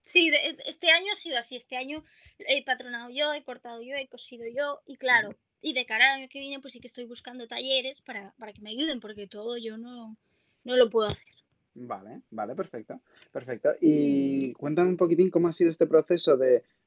Sí, 0.00 0.30
este 0.66 0.90
año 0.90 1.12
ha 1.12 1.16
sido 1.16 1.38
así. 1.38 1.56
Este 1.56 1.76
año 1.76 2.04
he 2.38 2.62
patronado 2.64 3.08
yo, 3.10 3.32
he 3.32 3.42
cortado 3.42 3.80
yo, 3.80 3.96
he 3.96 4.06
cosido 4.06 4.44
yo 4.54 4.82
y 4.86 4.96
claro, 4.96 5.34
y 5.62 5.72
de 5.72 5.86
cara 5.86 6.12
al 6.12 6.20
año 6.20 6.28
que 6.28 6.40
viene 6.40 6.60
pues 6.60 6.74
sí 6.74 6.80
que 6.80 6.86
estoy 6.86 7.06
buscando 7.06 7.48
talleres 7.48 8.02
para, 8.02 8.34
que 8.52 8.60
me 8.60 8.70
ayuden 8.70 9.00
porque 9.00 9.26
todo 9.26 9.56
yo 9.56 9.78
no, 9.78 10.16
no 10.64 10.76
lo 10.76 10.90
puedo 10.90 11.06
hacer. 11.06 11.26
Vale, 11.76 12.20
vale, 12.30 12.54
perfecto, 12.54 13.00
perfecto. 13.32 13.70
Y 13.80 14.52
cuéntame 14.52 14.90
un 14.90 14.96
poquitín 14.96 15.30
cómo 15.30 15.48
ha 15.48 15.52
sido 15.52 15.70
este 15.70 15.86
proceso 15.86 16.36
de, 16.36 16.62
Mm, 16.62 16.83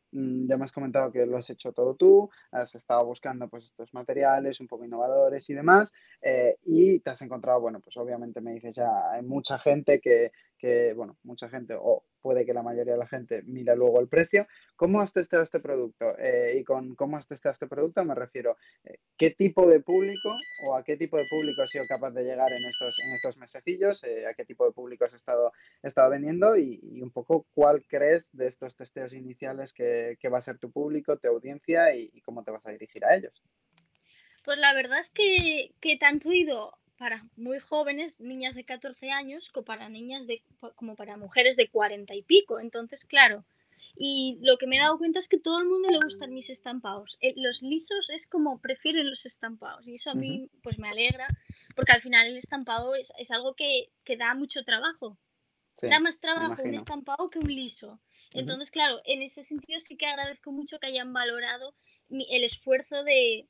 ya 0.48 0.58
me 0.58 0.66
has 0.66 0.72
comentado 0.72 1.12
que 1.12 1.26
lo 1.26 1.38
has 1.38 1.50
hecho 1.50 1.72
todo 1.72 1.96
tú, 1.96 2.30
has 2.52 2.74
estado 2.76 3.06
buscando 3.06 3.48
pues 3.48 3.66
estos 3.66 3.94
materiales 3.94 4.60
un 4.60 4.68
poco 4.68 4.86
innovadores 4.86 5.50
y 5.50 5.54
demás, 5.54 5.94
eh, 6.22 6.58
y 6.66 7.00
te 7.00 7.12
has 7.12 7.22
encontrado, 7.22 7.62
bueno, 7.62 7.80
pues 7.80 7.96
obviamente 7.98 8.42
me 8.42 8.54
dices 8.54 8.76
ya, 8.76 9.12
hay 9.12 9.24
mucha 9.24 9.60
gente 9.60 10.00
que, 10.00 10.32
que, 10.58 10.94
bueno, 10.94 11.18
mucha 11.24 11.50
gente, 11.50 11.76
o 11.80 12.04
puede 12.28 12.46
que 12.46 12.54
la 12.54 12.62
mayoría 12.62 12.92
de 12.94 13.00
la 13.00 13.08
gente 13.08 13.42
mira 13.44 13.74
luego 13.74 14.02
el 14.02 14.10
precio. 14.10 14.48
¿Cómo 14.76 15.00
has 15.00 15.14
testeado 15.14 15.46
este 15.46 15.62
producto? 15.62 16.18
Eh, 16.20 16.58
y 16.60 16.64
con 16.66 16.94
cómo 16.96 17.16
has 17.16 17.26
testeado 17.26 17.54
este 17.54 17.68
producto 17.68 18.04
me 18.04 18.16
refiero, 18.16 18.58
eh, 18.84 19.00
¿qué 19.18 19.32
tipo 19.32 19.66
de 19.66 19.80
público 19.80 20.36
o 20.68 20.76
a 20.76 20.84
qué 20.84 20.98
tipo 20.98 21.18
de 21.18 21.24
público 21.30 21.62
has 21.62 21.70
sido 21.70 21.86
capaz 21.88 22.12
de 22.12 22.24
llegar 22.24 22.50
en 22.50 22.70
estos, 22.70 23.00
en 23.06 23.16
estos 23.16 23.38
mesecillos? 23.38 24.04
Eh, 24.04 24.26
¿A 24.28 24.34
qué 24.34 24.44
tipo 24.44 24.66
de 24.66 24.74
público 24.74 25.06
has 25.06 25.14
estado, 25.14 25.54
estado 25.82 26.10
vendiendo? 26.10 26.58
Y, 26.58 27.02
un 27.02 27.12
poco 27.12 27.46
cuál 27.54 27.86
crees 27.88 28.36
de 28.36 28.48
estos 28.48 28.76
testeos 28.76 29.14
iniciales 29.14 29.74
que, 29.74 30.18
va 30.30 30.40
a 30.40 30.42
ser 30.42 30.58
tu 30.58 30.70
público, 30.70 31.18
tu 31.18 31.30
audiencia 31.30 31.96
y, 31.96 32.20
cómo 32.22 32.44
te 32.44 32.52
vas 32.52 32.68
a 32.68 32.72
dirigir 32.72 33.06
a 33.06 33.16
ellos. 33.16 33.42
Pues 34.44 34.58
la 34.58 34.74
verdad 34.74 35.00
es 35.00 35.14
que, 35.14 35.72
que 35.80 35.98
tanto 35.98 36.30
he 36.30 36.40
ido 36.40 36.78
para 36.98 37.24
muy 37.36 37.60
jóvenes, 37.60 38.22
niñas 38.22 38.56
de 38.56 38.66
14 38.66 39.12
años, 39.12 39.50
como 39.52 39.66
para 39.66 39.90
niñas 39.90 40.28
de, 40.28 40.42
como 40.76 40.96
para 40.96 41.18
mujeres 41.18 41.56
de 41.56 41.70
40 41.70 42.16
y 42.16 42.24
pico. 42.24 42.60
Entonces, 42.60 43.06
claro, 43.06 43.46
y 43.96 44.40
lo 44.42 44.58
que 44.58 44.68
me 44.68 44.78
he 44.78 44.80
dado 44.80 44.98
cuenta 44.98 45.20
es 45.20 45.30
que 45.30 45.40
todo 45.40 45.60
el 45.60 45.66
mundo 45.66 45.90
le 45.90 46.00
gustan 46.00 46.34
mis 46.34 46.50
estampados. 46.50 47.18
Eh, 47.22 47.34
los 47.38 47.62
lisos 47.62 48.10
es 48.10 48.28
como 48.28 48.60
prefieren 48.60 49.10
los 49.10 49.26
estampados 49.26 49.88
y 49.88 49.96
eso 49.96 50.12
a 50.12 50.16
mí 50.16 50.50
pues 50.64 50.80
me 50.80 50.90
alegra 50.90 51.28
porque 51.76 51.92
al 51.92 52.02
final 52.02 52.28
el 52.28 52.38
estampado 52.38 52.96
es, 52.96 53.14
es 53.18 53.32
algo 53.32 53.54
que, 53.54 53.92
que, 54.04 54.18
da 54.18 54.34
mucho 54.36 54.64
trabajo. 54.64 55.18
da 55.82 56.00
más 56.00 56.20
trabajo 56.20 56.62
un 56.64 56.74
estampado 56.74 57.28
que 57.30 57.40
un 57.40 57.54
liso. 57.54 58.00
Entonces, 58.34 58.72
claro, 58.72 59.02
en 59.06 59.22
ese 59.22 59.44
sentido 59.44 59.80
sí 59.80 59.96
que 59.96 60.06
agradezco 60.06 60.52
mucho 60.52 60.80
que 60.80 60.88
hayan 60.88 61.14
valorado 61.14 61.76
el 62.10 62.44
esfuerzo 62.44 63.04
de, 63.04 63.48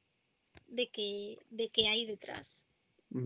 de, 0.67 0.89
que, 0.89 1.39
de 1.49 1.69
que 1.69 1.88
hay 1.88 2.05
detrás. 2.05 2.66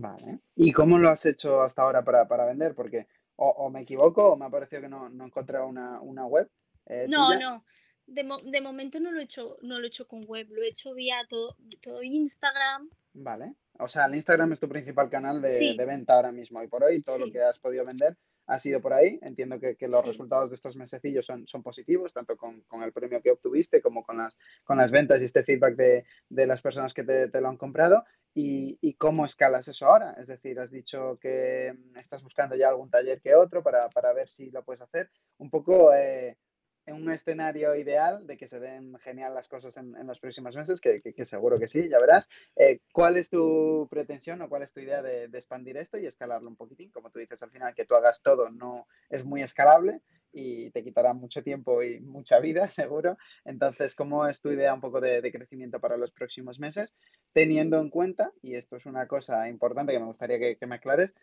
Vale. 0.00 0.40
¿Y 0.56 0.72
cómo 0.72 0.98
lo 0.98 1.10
has 1.10 1.26
hecho 1.26 1.62
hasta 1.62 1.82
ahora 1.82 2.02
para, 2.02 2.26
para 2.26 2.46
vender? 2.46 2.74
Porque 2.74 3.06
o, 3.36 3.70
me 3.70 3.82
equivoco 3.82 4.32
o 4.32 4.36
me 4.36 4.46
ha 4.46 4.50
parecido 4.50 4.82
que 4.82 4.88
no, 4.88 5.08
no 5.08 5.24
he 5.24 5.26
encontrado 5.26 5.66
una, 5.66 6.00
una 6.00 6.26
web. 6.26 6.48
Eh, 6.86 7.06
no, 7.08 7.38
no. 7.38 7.64
De, 8.06 8.28
de, 8.44 8.60
momento 8.60 9.00
no 9.00 9.12
lo 9.12 9.20
he 9.20 9.24
hecho, 9.24 9.56
no 9.62 9.78
lo 9.78 9.84
he 9.84 9.88
hecho 9.88 10.06
con 10.06 10.22
web, 10.26 10.48
lo 10.50 10.62
he 10.62 10.68
hecho 10.68 10.94
vía 10.94 11.18
todo, 11.28 11.56
todo 11.82 12.02
Instagram. 12.02 12.88
Vale. 13.14 13.54
O 13.78 13.88
sea, 13.88 14.06
el 14.06 14.14
Instagram 14.14 14.52
es 14.52 14.60
tu 14.60 14.68
principal 14.68 15.08
canal 15.08 15.40
de, 15.40 15.74
de 15.76 15.86
venta 15.86 16.14
ahora 16.14 16.32
mismo 16.32 16.62
y 16.62 16.68
por 16.68 16.84
hoy 16.84 17.00
todo 17.00 17.18
lo 17.18 17.32
que 17.32 17.40
has 17.40 17.58
podido 17.58 17.84
vender 17.84 18.16
ha 18.46 18.58
sido 18.58 18.80
por 18.80 18.92
ahí. 18.92 19.18
Entiendo 19.22 19.58
que, 19.60 19.76
que 19.76 19.86
los 19.86 20.06
resultados 20.06 20.50
de 20.50 20.56
estos 20.56 20.76
mesecillos 20.76 21.26
son, 21.26 21.46
son 21.46 21.62
positivos, 21.62 22.12
tanto 22.12 22.36
con, 22.36 22.60
con, 22.62 22.82
el 22.82 22.92
premio 22.92 23.20
que 23.22 23.30
obtuviste 23.30 23.80
como 23.80 24.02
con 24.02 24.18
las, 24.18 24.38
con 24.64 24.78
las 24.78 24.90
ventas 24.90 25.20
y 25.20 25.26
este 25.26 25.44
feedback 25.44 25.76
de, 25.76 26.04
de 26.28 26.46
las 26.46 26.62
personas 26.62 26.94
que 26.94 27.04
te, 27.04 27.28
te, 27.28 27.40
lo 27.40 27.48
han 27.48 27.56
comprado. 27.56 28.04
Y, 28.34 28.78
y, 28.80 28.94
cómo 28.94 29.26
escalas 29.26 29.68
eso 29.68 29.86
ahora? 29.86 30.16
Es 30.18 30.28
decir, 30.28 30.58
has 30.58 30.70
dicho 30.70 31.18
que 31.20 31.74
estás 31.96 32.22
buscando 32.22 32.56
ya 32.56 32.68
algún 32.68 32.90
taller 32.90 33.20
que 33.20 33.34
otro 33.34 33.62
para, 33.62 33.80
para 33.90 34.12
ver 34.14 34.28
si 34.28 34.50
lo 34.50 34.64
puedes 34.64 34.80
hacer. 34.80 35.10
Un 35.38 35.50
poco... 35.50 35.92
Eh, 35.92 36.36
en 36.86 36.96
un 36.96 37.10
escenario 37.10 37.74
ideal 37.76 38.26
de 38.26 38.36
que 38.36 38.48
se 38.48 38.60
den 38.60 38.98
genial 38.98 39.34
las 39.34 39.48
cosas 39.48 39.76
en, 39.76 39.96
en 39.96 40.06
los 40.06 40.20
próximos 40.20 40.56
meses, 40.56 40.80
que, 40.80 41.00
que, 41.00 41.24
seguro 41.24 41.56
que 41.56 41.68
sí, 41.68 41.88
ya 41.88 42.00
verás. 42.00 42.28
Eh, 42.56 42.80
¿Cuál 42.92 43.16
es 43.16 43.30
tu 43.30 43.86
pretensión 43.90 44.42
o 44.42 44.48
cuál 44.48 44.62
es 44.62 44.72
tu 44.72 44.80
idea 44.80 45.02
de, 45.02 45.28
de, 45.28 45.38
expandir 45.38 45.76
esto 45.76 45.98
y 45.98 46.06
escalarlo 46.06 46.48
un 46.48 46.56
poquitín? 46.56 46.90
Como 46.90 47.10
tú 47.10 47.18
dices 47.18 47.42
al 47.42 47.50
final, 47.50 47.74
que 47.74 47.84
tú 47.84 47.94
hagas 47.94 48.22
todo 48.22 48.50
no 48.50 48.86
es 49.10 49.24
muy 49.24 49.42
escalable 49.42 50.00
y 50.32 50.70
te 50.70 50.82
quitará 50.82 51.12
mucho 51.12 51.42
tiempo 51.42 51.82
y 51.82 52.00
mucha 52.00 52.40
vida, 52.40 52.68
seguro. 52.68 53.16
Entonces, 53.44 53.94
¿cómo 53.94 54.26
es 54.26 54.40
tu 54.40 54.50
idea 54.50 54.74
un 54.74 54.80
poco 54.80 55.00
de, 55.00 55.20
de 55.20 55.32
crecimiento 55.32 55.80
para 55.80 55.96
los 55.96 56.12
próximos 56.12 56.58
meses? 56.58 56.96
Teniendo 57.32 57.78
en 57.78 57.90
cuenta, 57.90 58.32
y 58.42 58.54
esto 58.54 58.76
es 58.76 58.86
una 58.86 59.06
cosa 59.06 59.48
importante 59.48 59.92
que 59.92 60.00
me 60.00 60.06
gustaría 60.06 60.38
que, 60.38 60.56
que 60.56 60.66
me 60.66 60.76
aclares, 60.76 61.14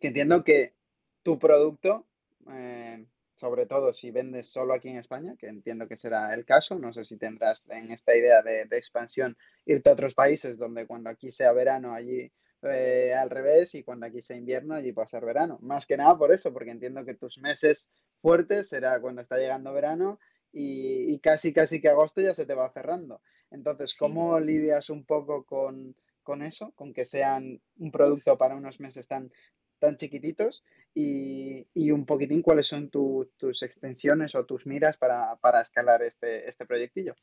que 0.00 0.08
entiendo 0.08 0.44
que 0.44 0.74
tu 1.22 1.38
producto... 1.38 2.06
Eh, 2.50 3.04
sobre 3.38 3.66
todo 3.66 3.92
si 3.92 4.10
vendes 4.10 4.48
solo 4.48 4.74
aquí 4.74 4.88
en 4.88 4.96
España, 4.96 5.36
que 5.38 5.46
entiendo 5.46 5.86
que 5.86 5.96
será 5.96 6.34
el 6.34 6.44
caso. 6.44 6.76
No 6.76 6.92
sé 6.92 7.04
si 7.04 7.16
tendrás 7.18 7.68
en 7.70 7.92
esta 7.92 8.16
idea 8.16 8.42
de, 8.42 8.62
expansión 8.72 9.36
irte 9.64 9.90
a 9.90 9.92
otros 9.92 10.14
países 10.14 10.58
donde 10.58 10.88
cuando 10.88 11.08
aquí 11.08 11.30
sea 11.30 11.52
verano, 11.52 11.94
allí 11.94 12.32
eh, 12.62 13.14
al 13.16 13.30
revés, 13.30 13.76
y 13.76 13.84
cuando 13.84 14.06
aquí 14.06 14.22
sea 14.22 14.36
invierno, 14.36 14.74
allí 14.74 14.90
puede 14.90 15.06
ser 15.06 15.24
verano. 15.24 15.56
Más 15.62 15.86
que 15.86 15.96
nada 15.96 16.18
por 16.18 16.32
eso, 16.32 16.52
porque 16.52 16.72
entiendo 16.72 17.04
que 17.04 17.14
tus 17.14 17.38
meses 17.38 17.92
fuertes 18.20 18.70
será 18.70 19.00
cuando 19.00 19.22
está 19.22 19.38
llegando 19.38 19.72
verano 19.72 20.18
y, 20.50 21.16
casi, 21.20 21.52
casi 21.52 21.80
que 21.80 21.90
agosto 21.90 22.20
ya 22.20 22.34
se 22.34 22.44
te 22.44 22.54
va 22.54 22.72
cerrando. 22.72 23.20
Entonces, 23.52 23.96
¿cómo 24.00 24.40
lidias 24.40 24.90
un 24.90 25.04
poco 25.04 25.44
con, 25.44 25.94
con 26.24 26.42
eso, 26.42 26.72
con 26.74 26.92
que 26.92 27.04
sean 27.04 27.60
un 27.78 27.92
producto 27.92 28.36
para 28.36 28.56
unos 28.56 28.80
meses 28.80 29.06
tan, 29.06 29.30
tan 29.78 29.96
chiquititos 29.96 30.64
y, 30.94 31.66
y 31.74 31.90
un 31.90 32.06
poquitín 32.06 32.42
cuáles 32.42 32.66
son 32.66 32.90
tus 32.90 33.62
extensiones 33.62 34.34
o 34.34 34.46
tus 34.46 34.66
miras 34.66 34.96
para, 34.96 35.36
para 35.36 35.60
escalar 35.60 36.02
este, 36.02 36.48
este 36.48 36.66
proyectillo. 36.66 37.14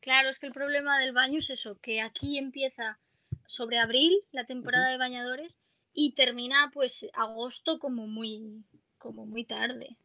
Claro, 0.00 0.28
es 0.28 0.38
que 0.38 0.46
el 0.46 0.52
problema 0.52 0.98
del 0.98 1.12
baño 1.12 1.38
es 1.38 1.50
eso, 1.50 1.78
que 1.80 2.00
aquí 2.00 2.38
empieza 2.38 3.00
sobre 3.46 3.78
abril 3.78 4.12
la 4.30 4.44
temporada 4.44 4.90
de 4.90 4.98
bañadores 4.98 5.60
y 5.92 6.12
termina 6.12 6.70
pues 6.72 7.08
agosto 7.14 7.78
como 7.78 8.06
muy, 8.06 8.64
como 8.98 9.26
muy 9.26 9.44
tarde. 9.44 9.96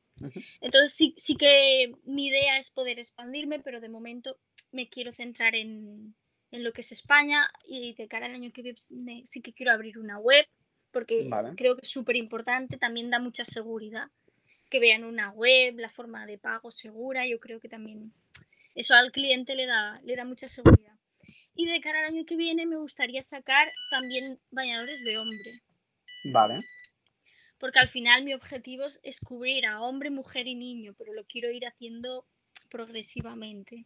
Entonces 0.61 0.93
sí, 0.93 1.13
sí 1.17 1.35
que 1.35 1.93
mi 2.03 2.27
idea 2.27 2.57
es 2.57 2.71
poder 2.71 2.99
expandirme, 2.99 3.59
pero 3.59 3.81
de 3.81 3.89
momento 3.89 4.39
me 4.71 4.87
quiero 4.87 5.11
centrar 5.11 5.55
en, 5.55 6.15
en 6.51 6.63
lo 6.63 6.71
que 6.71 6.81
es 6.81 6.91
España 6.91 7.51
y 7.65 7.93
de 7.93 8.07
cara 8.07 8.27
al 8.27 8.35
año 8.35 8.51
que 8.51 8.61
viene 8.61 9.21
sí 9.25 9.41
que 9.41 9.53
quiero 9.53 9.71
abrir 9.71 9.97
una 9.97 10.19
web 10.19 10.45
porque 10.93 11.27
creo 11.57 11.75
que 11.75 11.81
es 11.81 11.89
súper 11.89 12.15
importante, 12.15 12.77
también 12.77 13.09
da 13.09 13.19
mucha 13.19 13.43
seguridad 13.43 14.09
que 14.69 14.79
vean 14.79 15.03
una 15.03 15.31
web, 15.31 15.77
la 15.77 15.89
forma 15.89 16.25
de 16.25 16.37
pago 16.37 16.71
segura, 16.71 17.27
yo 17.27 17.39
creo 17.39 17.59
que 17.59 17.67
también 17.67 18.13
eso 18.75 18.95
al 18.95 19.11
cliente 19.11 19.55
le 19.55 19.65
da, 19.65 19.99
le 20.03 20.15
da 20.15 20.25
mucha 20.25 20.47
seguridad. 20.47 20.97
Y 21.55 21.67
de 21.67 21.81
cara 21.81 21.99
al 21.99 22.05
año 22.05 22.25
que 22.25 22.35
viene 22.35 22.65
me 22.65 22.77
gustaría 22.77 23.21
sacar 23.21 23.67
también 23.91 24.37
bañadores 24.49 25.03
de 25.03 25.17
hombre. 25.17 25.61
Vale. 26.31 26.61
Porque 27.59 27.79
al 27.79 27.87
final 27.87 28.23
mi 28.23 28.33
objetivo 28.33 28.85
es 29.03 29.19
cubrir 29.19 29.65
a 29.65 29.81
hombre, 29.81 30.09
mujer 30.09 30.47
y 30.47 30.55
niño, 30.55 30.95
pero 30.97 31.13
lo 31.13 31.25
quiero 31.25 31.51
ir 31.51 31.65
haciendo 31.67 32.25
progresivamente. 32.69 33.85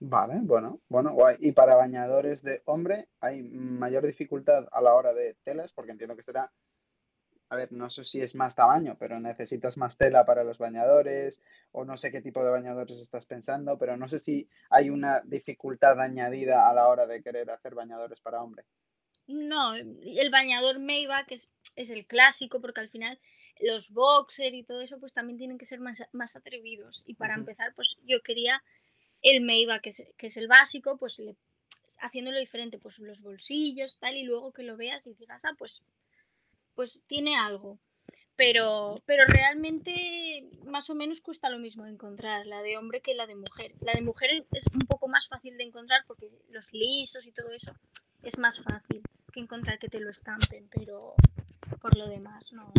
Vale, 0.00 0.38
bueno, 0.42 0.80
bueno, 0.88 1.12
guay. 1.12 1.36
Y 1.40 1.52
para 1.52 1.74
bañadores 1.74 2.42
de 2.42 2.62
hombre, 2.66 3.08
¿hay 3.20 3.42
mayor 3.42 4.06
dificultad 4.06 4.68
a 4.70 4.80
la 4.80 4.94
hora 4.94 5.12
de 5.12 5.34
telas? 5.42 5.72
Porque 5.72 5.90
entiendo 5.90 6.14
que 6.14 6.22
será, 6.22 6.52
a 7.48 7.56
ver, 7.56 7.72
no 7.72 7.90
sé 7.90 8.04
si 8.04 8.20
es 8.20 8.36
más 8.36 8.54
tamaño, 8.54 8.96
pero 8.98 9.18
necesitas 9.18 9.76
más 9.76 9.96
tela 9.96 10.24
para 10.24 10.44
los 10.44 10.58
bañadores, 10.58 11.42
o 11.72 11.84
no 11.84 11.96
sé 11.96 12.12
qué 12.12 12.20
tipo 12.20 12.44
de 12.44 12.50
bañadores 12.52 12.98
estás 12.98 13.26
pensando, 13.26 13.76
pero 13.76 13.96
no 13.96 14.08
sé 14.08 14.20
si 14.20 14.48
hay 14.70 14.90
una 14.90 15.20
dificultad 15.22 16.00
añadida 16.00 16.68
a 16.68 16.74
la 16.74 16.86
hora 16.86 17.06
de 17.08 17.20
querer 17.20 17.50
hacer 17.50 17.74
bañadores 17.74 18.20
para 18.20 18.40
hombre. 18.40 18.64
No, 19.26 19.74
el 19.74 20.30
bañador 20.30 20.78
Meiba, 20.78 21.24
que 21.26 21.34
es, 21.34 21.54
el 21.76 22.06
clásico, 22.06 22.60
porque 22.60 22.80
al 22.80 22.88
final 22.88 23.18
los 23.60 23.92
boxer 23.92 24.54
y 24.54 24.62
todo 24.62 24.80
eso, 24.80 25.00
pues 25.00 25.12
también 25.12 25.38
tienen 25.38 25.58
que 25.58 25.64
ser 25.64 25.80
más, 25.80 26.08
más 26.12 26.36
atrevidos. 26.36 27.04
Y 27.08 27.14
para 27.14 27.34
empezar, 27.34 27.74
pues 27.74 28.00
yo 28.04 28.20
quería 28.22 28.62
el 29.22 29.40
Meiba, 29.40 29.80
que 29.80 29.88
es, 29.90 30.08
que 30.16 30.26
es 30.26 30.36
el 30.36 30.48
básico, 30.48 30.96
pues 30.98 31.22
haciéndolo 32.00 32.38
diferente, 32.38 32.78
pues 32.78 32.98
los 33.00 33.22
bolsillos, 33.22 33.98
tal, 33.98 34.16
y 34.16 34.24
luego 34.24 34.52
que 34.52 34.62
lo 34.62 34.76
veas 34.76 35.06
y 35.06 35.14
digas, 35.14 35.44
ah, 35.44 35.54
pues, 35.58 35.84
pues 36.74 37.06
tiene 37.06 37.36
algo. 37.36 37.78
Pero, 38.36 38.94
pero 39.04 39.24
realmente 39.26 40.48
más 40.64 40.88
o 40.90 40.94
menos 40.94 41.20
cuesta 41.20 41.50
lo 41.50 41.58
mismo 41.58 41.86
encontrar 41.86 42.46
la 42.46 42.62
de 42.62 42.76
hombre 42.76 43.00
que 43.00 43.14
la 43.14 43.26
de 43.26 43.34
mujer. 43.34 43.74
La 43.80 43.92
de 43.92 44.00
mujer 44.00 44.46
es 44.52 44.70
un 44.74 44.86
poco 44.86 45.08
más 45.08 45.26
fácil 45.26 45.58
de 45.58 45.64
encontrar 45.64 46.02
porque 46.06 46.28
los 46.50 46.72
lisos 46.72 47.26
y 47.26 47.32
todo 47.32 47.50
eso 47.52 47.72
es 48.22 48.38
más 48.38 48.62
fácil 48.62 49.02
que 49.32 49.40
encontrar 49.40 49.78
que 49.78 49.88
te 49.88 50.00
lo 50.00 50.08
estampen, 50.08 50.68
pero 50.68 51.14
por 51.82 51.96
lo 51.98 52.08
demás 52.08 52.52
no, 52.52 52.72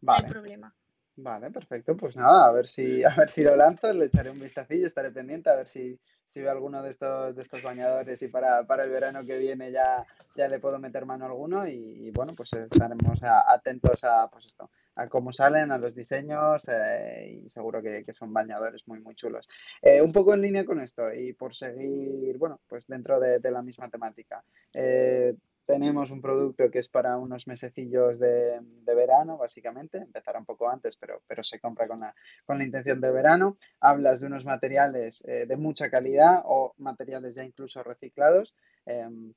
no 0.00 0.12
hay 0.12 0.24
problema. 0.24 0.74
Vale, 1.22 1.52
perfecto. 1.52 1.96
Pues 1.96 2.16
nada, 2.16 2.48
a 2.48 2.52
ver 2.52 2.66
si, 2.66 3.04
a 3.04 3.14
ver 3.14 3.30
si 3.30 3.42
lo 3.42 3.54
lanzo, 3.54 3.92
le 3.92 4.06
echaré 4.06 4.30
un 4.30 4.40
vistacillo, 4.40 4.86
estaré 4.86 5.12
pendiente 5.12 5.50
a 5.50 5.56
ver 5.56 5.68
si, 5.68 5.98
si 6.26 6.40
veo 6.40 6.50
alguno 6.50 6.82
de 6.82 6.90
estos, 6.90 7.36
de 7.36 7.42
estos 7.42 7.62
bañadores 7.62 8.20
y 8.22 8.28
para, 8.28 8.66
para 8.66 8.82
el 8.82 8.90
verano 8.90 9.24
que 9.24 9.38
viene 9.38 9.70
ya, 9.70 10.04
ya 10.34 10.48
le 10.48 10.58
puedo 10.58 10.80
meter 10.80 11.06
mano 11.06 11.24
a 11.24 11.28
alguno 11.28 11.66
y, 11.68 12.10
bueno, 12.10 12.32
pues 12.36 12.52
estaremos 12.54 13.20
atentos 13.22 14.02
a 14.02 14.28
pues 14.30 14.46
esto, 14.46 14.70
a 14.96 15.08
cómo 15.08 15.32
salen, 15.32 15.70
a 15.70 15.78
los 15.78 15.94
diseños 15.94 16.68
eh, 16.68 17.42
y 17.44 17.48
seguro 17.48 17.80
que, 17.80 18.04
que, 18.04 18.12
son 18.12 18.32
bañadores 18.32 18.88
muy 18.88 19.00
muy 19.00 19.14
chulos. 19.14 19.48
Eh, 19.80 20.02
un 20.02 20.12
poco 20.12 20.34
en 20.34 20.42
línea 20.42 20.64
con 20.64 20.80
esto 20.80 21.12
y 21.14 21.34
por 21.34 21.54
seguir, 21.54 22.36
bueno, 22.36 22.60
pues 22.66 22.88
dentro 22.88 23.20
de, 23.20 23.38
de 23.38 23.50
la 23.52 23.62
misma 23.62 23.88
temática. 23.88 24.42
Eh, 24.74 25.34
tenemos 25.66 26.10
un 26.10 26.20
producto 26.20 26.70
que 26.70 26.78
es 26.78 26.88
para 26.88 27.16
unos 27.18 27.46
mesecillos 27.46 28.18
de, 28.18 28.60
verano, 28.84 29.38
básicamente. 29.38 29.98
Empezará 29.98 30.38
un 30.38 30.44
poco 30.44 30.68
antes, 30.68 30.96
pero, 30.96 31.22
pero 31.26 31.42
se 31.42 31.60
compra 31.60 31.88
con 31.88 32.00
la, 32.00 32.14
con 32.44 32.58
la 32.58 32.64
intención 32.64 33.00
de 33.00 33.10
verano. 33.10 33.56
Hablas 33.80 34.20
de 34.20 34.26
unos 34.26 34.44
materiales 34.44 35.24
eh, 35.26 35.46
de 35.46 35.56
mucha 35.56 35.90
calidad 35.90 36.42
o 36.44 36.74
materiales 36.78 37.36
ya 37.36 37.44
incluso 37.44 37.82
reciclados. 37.82 38.54
Em, 38.86 39.32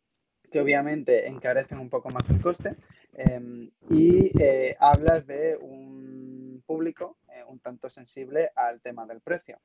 que 0.52 0.60
obviamente 0.60 1.28
encarecen 1.28 1.80
un 1.80 1.90
poco 1.90 2.08
más 2.14 2.30
el 2.30 2.40
coste 2.40 2.70
em, 3.14 3.70
y 3.90 4.32
eh, 4.42 4.76
hablas 4.80 5.26
de 5.26 5.58
un 5.58 6.64
público 6.66 7.18
eh, 7.36 7.44
un 7.48 7.60
tanto 7.60 7.90
sensible 7.90 8.52
al 8.56 8.82
tema 8.82 9.06
del 9.06 9.22
precio. 9.22 9.60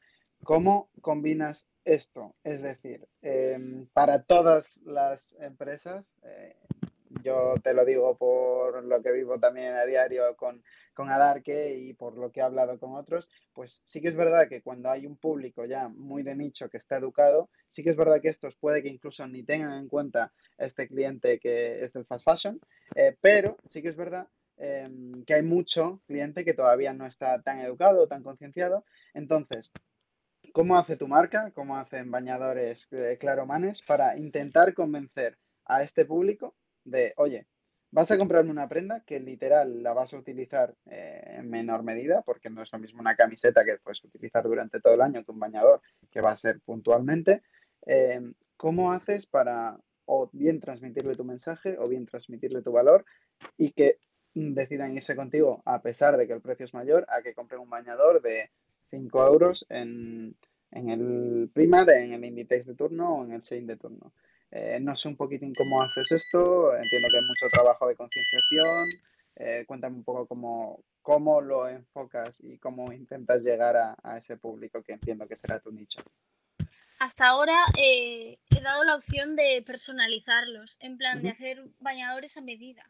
¿Cómo 0.44 0.90
combinas 1.00 1.68
esto? 1.84 2.34
Es 2.44 2.62
decir, 2.62 3.06
em, 3.22 3.86
para 3.92 4.22
todas 4.22 4.78
las 4.84 5.36
empresas, 5.40 6.16
eh, 6.22 6.56
yo 7.22 7.54
te 7.62 7.74
lo 7.74 7.84
digo 7.84 8.16
por 8.16 8.84
lo 8.84 9.02
que 9.02 9.12
vivo 9.12 9.38
también 9.38 9.74
a 9.74 9.84
diario 9.84 10.36
con, 10.36 10.62
con 10.94 11.10
Adarque 11.10 11.74
y 11.74 11.94
por 11.94 12.16
lo 12.16 12.30
que 12.30 12.40
he 12.40 12.42
hablado 12.42 12.78
con 12.78 12.94
otros, 12.94 13.28
pues 13.52 13.82
sí 13.84 14.00
que 14.00 14.08
es 14.08 14.16
verdad 14.16 14.48
que 14.48 14.62
cuando 14.62 14.90
hay 14.90 15.06
un 15.06 15.16
público 15.16 15.64
ya 15.64 15.88
muy 15.88 16.22
de 16.22 16.36
nicho 16.36 16.68
que 16.70 16.78
está 16.78 16.96
educado, 16.96 17.50
sí 17.68 17.82
que 17.82 17.90
es 17.90 17.96
verdad 17.96 18.20
que 18.20 18.28
estos 18.28 18.56
puede 18.56 18.82
que 18.82 18.88
incluso 18.88 19.26
ni 19.26 19.42
tengan 19.42 19.74
en 19.74 19.88
cuenta 19.88 20.32
este 20.56 20.88
cliente 20.88 21.38
que 21.38 21.80
es 21.80 21.92
del 21.92 22.06
fast 22.06 22.24
fashion, 22.24 22.60
eh, 22.94 23.16
pero 23.20 23.56
sí 23.64 23.82
que 23.82 23.88
es 23.88 23.96
verdad 23.96 24.28
em, 24.56 25.24
que 25.24 25.34
hay 25.34 25.42
mucho 25.42 26.00
cliente 26.06 26.44
que 26.44 26.54
todavía 26.54 26.92
no 26.92 27.06
está 27.06 27.42
tan 27.42 27.58
educado 27.60 28.02
o 28.02 28.08
tan 28.08 28.22
concienciado. 28.22 28.84
Entonces, 29.14 29.72
¿Cómo 30.52 30.76
hace 30.76 30.96
tu 30.96 31.06
marca, 31.06 31.52
cómo 31.54 31.76
hacen 31.76 32.10
bañadores 32.10 32.88
eh, 32.92 33.16
Claromanes 33.18 33.82
para 33.82 34.16
intentar 34.18 34.74
convencer 34.74 35.38
a 35.64 35.82
este 35.82 36.04
público 36.04 36.56
de, 36.84 37.12
oye, 37.16 37.46
vas 37.92 38.10
a 38.10 38.18
comprarme 38.18 38.50
una 38.50 38.68
prenda 38.68 39.02
que 39.04 39.20
literal 39.20 39.82
la 39.82 39.92
vas 39.92 40.12
a 40.12 40.18
utilizar 40.18 40.74
eh, 40.86 41.36
en 41.38 41.48
menor 41.48 41.82
medida, 41.82 42.22
porque 42.22 42.50
no 42.50 42.62
es 42.62 42.72
lo 42.72 42.78
mismo 42.78 43.00
una 43.00 43.14
camiseta 43.14 43.64
que 43.64 43.78
puedes 43.78 44.02
utilizar 44.04 44.44
durante 44.44 44.80
todo 44.80 44.94
el 44.94 45.02
año 45.02 45.24
que 45.24 45.30
un 45.30 45.38
bañador 45.38 45.82
que 46.10 46.20
va 46.20 46.32
a 46.32 46.36
ser 46.36 46.60
puntualmente. 46.60 47.42
Em, 47.82 48.34
¿Cómo 48.56 48.92
haces 48.92 49.26
para 49.26 49.78
o 50.04 50.28
bien 50.32 50.58
transmitirle 50.58 51.14
tu 51.14 51.24
mensaje 51.24 51.76
o 51.78 51.88
bien 51.88 52.06
transmitirle 52.06 52.62
tu 52.62 52.72
valor 52.72 53.04
y 53.56 53.70
que 53.70 53.98
decidan 54.34 54.96
irse 54.96 55.14
contigo 55.14 55.62
a 55.64 55.82
pesar 55.82 56.16
de 56.16 56.26
que 56.26 56.32
el 56.32 56.40
precio 56.40 56.64
es 56.64 56.74
mayor 56.74 57.06
a 57.08 57.22
que 57.22 57.34
compren 57.34 57.60
un 57.60 57.70
bañador 57.70 58.20
de 58.20 58.50
5 58.90 59.26
euros 59.26 59.66
en, 59.68 60.36
el 60.70 61.50
Primar, 61.52 61.88
en 61.90 62.12
el 62.12 62.24
Inditex 62.24 62.66
de 62.66 62.74
turno 62.74 63.16
o 63.16 63.24
en 63.24 63.32
el 63.32 63.40
Shein 63.40 63.66
de 63.66 63.76
turno. 63.76 64.12
Eh, 64.50 64.78
no 64.80 64.96
sé 64.96 65.08
un 65.08 65.16
poquitín 65.16 65.54
cómo 65.54 65.80
haces 65.82 66.10
esto, 66.10 66.74
entiendo 66.74 67.08
que 67.10 67.16
hay 67.16 67.26
mucho 67.26 67.46
trabajo 67.52 67.86
de 67.86 67.96
concienciación. 67.96 68.88
Eh, 69.36 69.64
cuéntame 69.66 69.96
un 69.96 70.04
poco 70.04 70.26
cómo, 70.26 70.84
cómo 71.02 71.40
lo 71.40 71.68
enfocas 71.68 72.42
y 72.42 72.58
cómo 72.58 72.92
intentas 72.92 73.44
llegar 73.44 73.76
a, 73.76 74.18
ese 74.18 74.36
público 74.36 74.82
que 74.82 74.92
entiendo 74.92 75.26
que 75.28 75.36
será 75.36 75.60
tu 75.60 75.70
nicho. 75.70 76.00
Hasta 76.98 77.28
ahora 77.28 77.56
eh, 77.78 78.38
he 78.50 78.60
dado 78.60 78.84
la 78.84 78.96
opción 78.96 79.36
de 79.36 79.62
personalizarlos, 79.64 80.76
en 80.80 80.98
plan 80.98 81.22
de 81.22 81.30
hacer 81.30 81.64
bañadores 81.78 82.36
a 82.36 82.42
medida. 82.42 82.82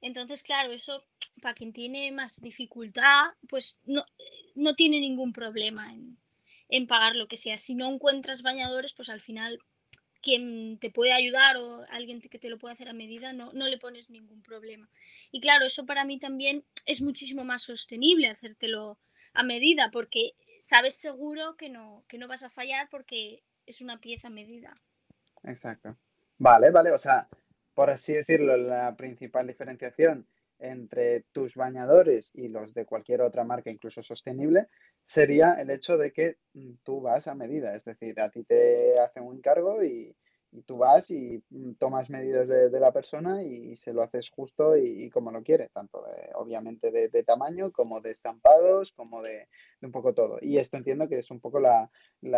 Entonces, 0.00 0.42
claro, 0.42 0.72
eso 0.72 1.04
para 1.40 1.54
quien 1.54 1.72
tiene 1.72 2.12
más 2.12 2.40
dificultad, 2.42 3.30
pues 3.48 3.80
no, 3.84 4.04
no 4.54 4.74
tiene 4.74 5.00
ningún 5.00 5.32
problema 5.32 5.92
en, 5.92 6.18
en 6.68 6.86
pagar 6.86 7.16
lo 7.16 7.28
que 7.28 7.36
sea. 7.36 7.56
Si 7.56 7.74
no 7.74 7.90
encuentras 7.90 8.42
bañadores, 8.42 8.94
pues 8.94 9.08
al 9.08 9.20
final 9.20 9.58
quien 10.22 10.78
te 10.78 10.90
puede 10.90 11.12
ayudar 11.12 11.56
o 11.56 11.84
alguien 11.90 12.20
que 12.20 12.38
te 12.38 12.48
lo 12.48 12.58
puede 12.58 12.74
hacer 12.74 12.88
a 12.88 12.94
medida, 12.94 13.32
no, 13.32 13.52
no 13.52 13.66
le 13.66 13.76
pones 13.76 14.10
ningún 14.10 14.40
problema. 14.42 14.88
Y 15.32 15.40
claro, 15.40 15.66
eso 15.66 15.84
para 15.84 16.04
mí 16.04 16.18
también 16.18 16.64
es 16.86 17.02
muchísimo 17.02 17.44
más 17.44 17.62
sostenible 17.62 18.28
hacértelo 18.28 18.98
a 19.34 19.42
medida, 19.42 19.90
porque 19.90 20.32
sabes 20.60 20.94
seguro 20.94 21.56
que 21.56 21.68
no, 21.68 22.04
que 22.06 22.18
no 22.18 22.28
vas 22.28 22.44
a 22.44 22.50
fallar 22.50 22.88
porque 22.88 23.42
es 23.66 23.80
una 23.80 24.00
pieza 24.00 24.28
a 24.28 24.30
medida. 24.30 24.74
Exacto. 25.42 25.96
Vale, 26.38 26.70
vale, 26.70 26.92
o 26.92 26.98
sea, 26.98 27.28
por 27.74 27.90
así 27.90 28.12
decirlo, 28.12 28.56
la 28.56 28.96
principal 28.96 29.46
diferenciación 29.46 30.26
entre 30.62 31.22
tus 31.32 31.56
bañadores 31.56 32.30
y 32.34 32.48
los 32.48 32.72
de 32.72 32.86
cualquier 32.86 33.20
otra 33.20 33.44
marca, 33.44 33.70
incluso 33.70 34.02
sostenible, 34.02 34.68
sería 35.04 35.54
el 35.54 35.70
hecho 35.70 35.98
de 35.98 36.12
que 36.12 36.36
mm, 36.54 36.74
tú 36.82 37.00
vas 37.00 37.26
a 37.26 37.34
medida. 37.34 37.74
Es 37.74 37.84
decir, 37.84 38.20
a 38.20 38.30
ti 38.30 38.44
te 38.44 38.98
hacen 39.00 39.24
un 39.24 39.36
encargo 39.36 39.82
y, 39.82 40.16
tú 40.66 40.76
vas 40.76 41.10
y 41.10 41.42
mm, 41.48 41.74
tomas 41.74 42.10
medidas 42.10 42.46
de, 42.46 42.78
la 42.78 42.92
persona 42.92 43.42
y 43.42 43.74
se 43.76 43.92
lo 43.94 44.02
haces 44.02 44.30
justo 44.30 44.76
y, 44.76 45.08
como 45.10 45.32
lo 45.32 45.42
quiere, 45.42 45.70
tanto 45.72 46.02
de, 46.02 46.30
obviamente 46.34 46.90
de, 46.90 47.22
tamaño 47.24 47.72
como 47.72 48.00
de 48.00 48.10
estampados, 48.10 48.92
como 48.92 49.22
de, 49.22 49.48
un 49.86 49.92
poco 49.92 50.14
todo. 50.14 50.38
Y 50.40 50.58
esto 50.58 50.76
entiendo 50.76 51.08
que 51.08 51.18
es 51.18 51.30
un 51.30 51.40
poco 51.40 51.60
la, 51.60 51.90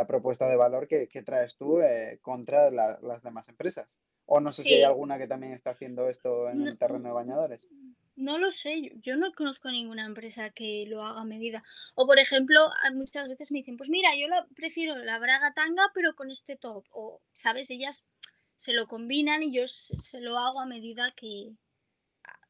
propuesta 0.07 0.49
de 0.49 0.57
valor 0.57 0.89
que, 0.89 1.07
traes 1.25 1.57
tú 1.57 1.81
eh, 1.81 2.19
contra 2.23 2.71
las 2.71 3.23
demás 3.23 3.49
empresas. 3.49 3.99
O 4.27 4.41
no 4.41 4.53
sé 4.53 4.63
si 4.63 4.75
hay 4.75 4.83
alguna 4.83 5.19
que 5.19 5.29
también 5.29 5.53
está 5.53 5.71
haciendo 5.71 6.09
esto 6.09 6.49
en 6.49 6.67
el 6.67 6.79
terreno 6.79 7.09
de 7.09 7.15
bañadores. 7.15 7.69
No 8.17 8.39
lo 8.39 8.51
sé, 8.51 8.93
yo 9.03 9.17
no 9.17 9.33
conozco 9.33 9.71
ninguna 9.71 10.07
empresa 10.07 10.51
que 10.51 10.87
lo 10.87 11.03
haga 11.03 11.21
a 11.21 11.25
medida. 11.25 11.65
O 11.95 12.07
por 12.07 12.19
ejemplo, 12.19 12.71
muchas 12.95 13.29
veces 13.29 13.51
me 13.53 13.59
dicen, 13.59 13.77
pues 13.77 13.91
mira, 13.91 14.11
yo 14.17 14.27
prefiero 14.55 14.97
la 14.97 15.19
braga 15.19 15.53
tanga 15.53 15.91
pero 15.93 16.15
con 16.15 16.31
este 16.31 16.57
top. 16.57 16.87
O, 16.91 17.21
¿sabes? 17.33 17.71
Ellas 17.71 18.09
se 18.55 18.73
lo 18.73 18.87
combinan 18.87 19.43
y 19.43 19.53
yo 19.53 19.67
se, 19.67 20.21
lo 20.21 20.39
hago 20.39 20.61
a 20.61 20.67
medida 20.67 21.07
que 21.17 21.57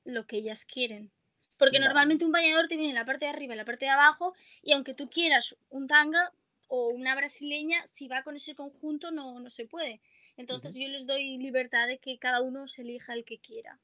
lo 0.04 0.26
que 0.26 0.36
ellas 0.36 0.66
quieren. 0.66 1.12
Porque 1.56 1.78
normalmente 1.78 2.24
un 2.24 2.32
bañador 2.32 2.68
te 2.68 2.76
viene 2.76 2.90
en 2.90 2.96
la 2.96 3.04
parte 3.04 3.26
de 3.26 3.30
arriba 3.30 3.54
y 3.54 3.56
la 3.56 3.64
parte 3.64 3.86
de 3.86 3.92
abajo, 3.92 4.34
y 4.62 4.72
aunque 4.72 4.94
tú 4.94 5.08
quieras 5.08 5.56
un 5.70 5.86
tanga 5.86 6.32
o 6.68 6.88
una 6.88 7.14
brasileña, 7.14 7.82
si 7.84 8.08
va 8.08 8.22
con 8.22 8.36
ese 8.36 8.54
conjunto 8.54 9.10
no, 9.10 9.38
no 9.38 9.50
se 9.50 9.66
puede. 9.66 10.00
Entonces 10.36 10.74
yo 10.74 10.88
les 10.88 11.06
doy 11.06 11.38
libertad 11.38 11.86
de 11.86 11.98
que 11.98 12.18
cada 12.18 12.40
uno 12.40 12.66
se 12.66 12.82
elija 12.82 13.14
el 13.14 13.24
que 13.24 13.38
quiera. 13.38 13.80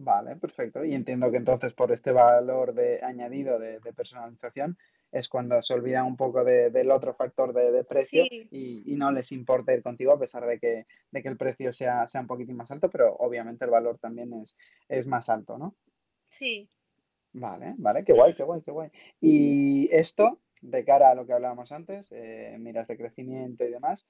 Vale, 0.00 0.36
perfecto. 0.36 0.84
Y 0.84 0.94
entiendo 0.94 1.30
que 1.30 1.38
entonces 1.38 1.74
por 1.74 1.90
este 1.90 2.12
valor 2.12 2.72
de 2.72 3.00
añadido 3.02 3.58
de, 3.58 3.80
personalización 3.92 4.78
es 5.10 5.28
cuando 5.28 5.60
se 5.60 5.74
olvidan 5.74 6.06
un 6.06 6.16
poco 6.16 6.44
del 6.44 6.90
otro 6.92 7.14
factor 7.14 7.52
de, 7.52 7.82
precio 7.82 8.24
y, 8.30 8.94
no 8.96 9.10
les 9.10 9.32
importa 9.32 9.72
ir 9.72 9.82
contigo 9.82 10.12
a 10.12 10.18
pesar 10.18 10.46
de 10.46 10.58
que, 10.58 10.86
de 11.10 11.22
que 11.22 11.28
el 11.28 11.36
precio 11.36 11.72
sea, 11.72 12.06
sea 12.06 12.20
un 12.20 12.26
poquitín 12.26 12.56
más 12.56 12.70
alto, 12.70 12.90
pero 12.90 13.16
obviamente 13.16 13.64
el 13.64 13.70
valor 13.70 13.98
también 13.98 14.32
es, 14.34 14.56
es 14.88 15.06
más 15.06 15.28
alto, 15.28 15.58
¿no? 15.58 15.74
Sí. 16.28 16.68
Vale, 17.32 17.74
vale, 17.78 18.04
qué 18.04 18.12
guay, 18.12 18.34
qué 18.34 18.42
guay, 18.42 18.62
qué 18.62 18.70
guay. 18.70 18.90
Y 19.20 19.88
esto, 19.94 20.40
de 20.62 20.84
cara 20.84 21.10
a 21.10 21.14
lo 21.14 21.26
que 21.26 21.32
hablábamos 21.34 21.72
antes, 21.72 22.10
eh, 22.12 22.56
miras 22.58 22.88
de 22.88 22.96
crecimiento 22.96 23.64
y 23.64 23.70
demás, 23.70 24.08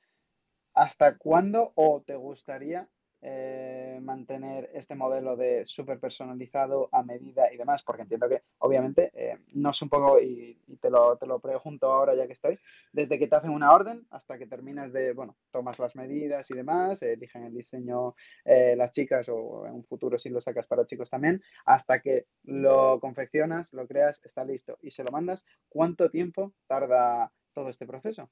¿hasta 0.74 1.18
cuándo 1.18 1.72
o 1.76 2.02
te 2.02 2.16
gustaría 2.16 2.88
eh, 3.20 3.98
mantener 4.00 4.70
este 4.72 4.94
modelo 4.94 5.37
de 5.37 5.66
súper 5.66 5.98
personalizado 5.98 6.88
a 6.92 7.02
medida 7.02 7.52
y 7.52 7.57
demás, 7.57 7.83
porque 7.83 8.02
entiendo 8.02 8.28
que 8.28 8.42
obviamente 8.59 9.11
eh, 9.14 9.38
no 9.54 9.70
es 9.70 9.83
un 9.83 9.88
poco, 9.88 10.20
y, 10.20 10.57
te, 10.81 10.90
lo, 10.90 11.16
te 11.16 11.26
lo 11.26 11.40
pregunto 11.40 11.88
ahora 11.88 12.14
ya 12.14 12.26
que 12.26 12.35
estoy, 12.35 12.59
desde 12.92 13.18
que 13.18 13.26
te 13.26 13.37
hacen 13.37 13.50
una 13.50 13.72
orden 13.72 14.07
hasta 14.11 14.38
que 14.38 14.46
terminas 14.46 14.92
de, 14.92 15.12
bueno, 15.12 15.37
tomas 15.50 15.78
las 15.78 15.96
medidas 15.96 16.50
y 16.50 16.54
demás, 16.54 17.02
eligen 17.02 17.44
el 17.44 17.54
diseño 17.54 18.14
eh, 18.44 18.74
las 18.76 18.92
chicas 18.92 19.28
o 19.28 19.66
en 19.66 19.74
un 19.74 19.85
futuro 19.85 20.18
si 20.18 20.31
lo 20.31 20.40
sacas 20.40 20.66
para 20.66 20.87
chicos 20.87 21.11
también, 21.11 21.42
hasta 21.64 22.00
que 22.00 22.26
lo 22.44 23.00
confeccionas, 23.00 23.72
lo 23.72 23.87
creas, 23.87 24.22
está 24.24 24.44
listo 24.44 24.78
y 24.81 24.90
se 24.90 25.02
lo 25.02 25.11
mandas, 25.11 25.44
¿cuánto 25.68 26.11
tiempo 26.11 26.52
tarda 26.66 27.33
todo 27.52 27.68
este 27.68 27.87
proceso? 27.87 28.31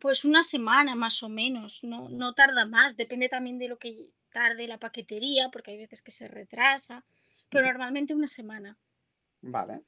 Pues 0.00 0.24
una 0.24 0.42
semana 0.42 0.94
más 0.94 1.22
o 1.22 1.28
menos, 1.28 1.84
no, 1.84 2.08
no 2.08 2.34
tarda 2.34 2.66
más, 2.66 2.96
depende 2.96 3.28
también 3.28 3.58
de 3.58 3.68
lo 3.68 3.78
que 3.78 4.10
tarde 4.30 4.66
la 4.66 4.78
paquetería, 4.78 5.50
porque 5.50 5.72
hay 5.72 5.78
veces 5.78 6.02
que 6.02 6.10
se 6.10 6.28
retrasa, 6.28 7.04
pero 7.50 7.66
normalmente 7.66 8.14
una 8.14 8.28
semana. 8.28 8.78
Vale, 9.42 9.82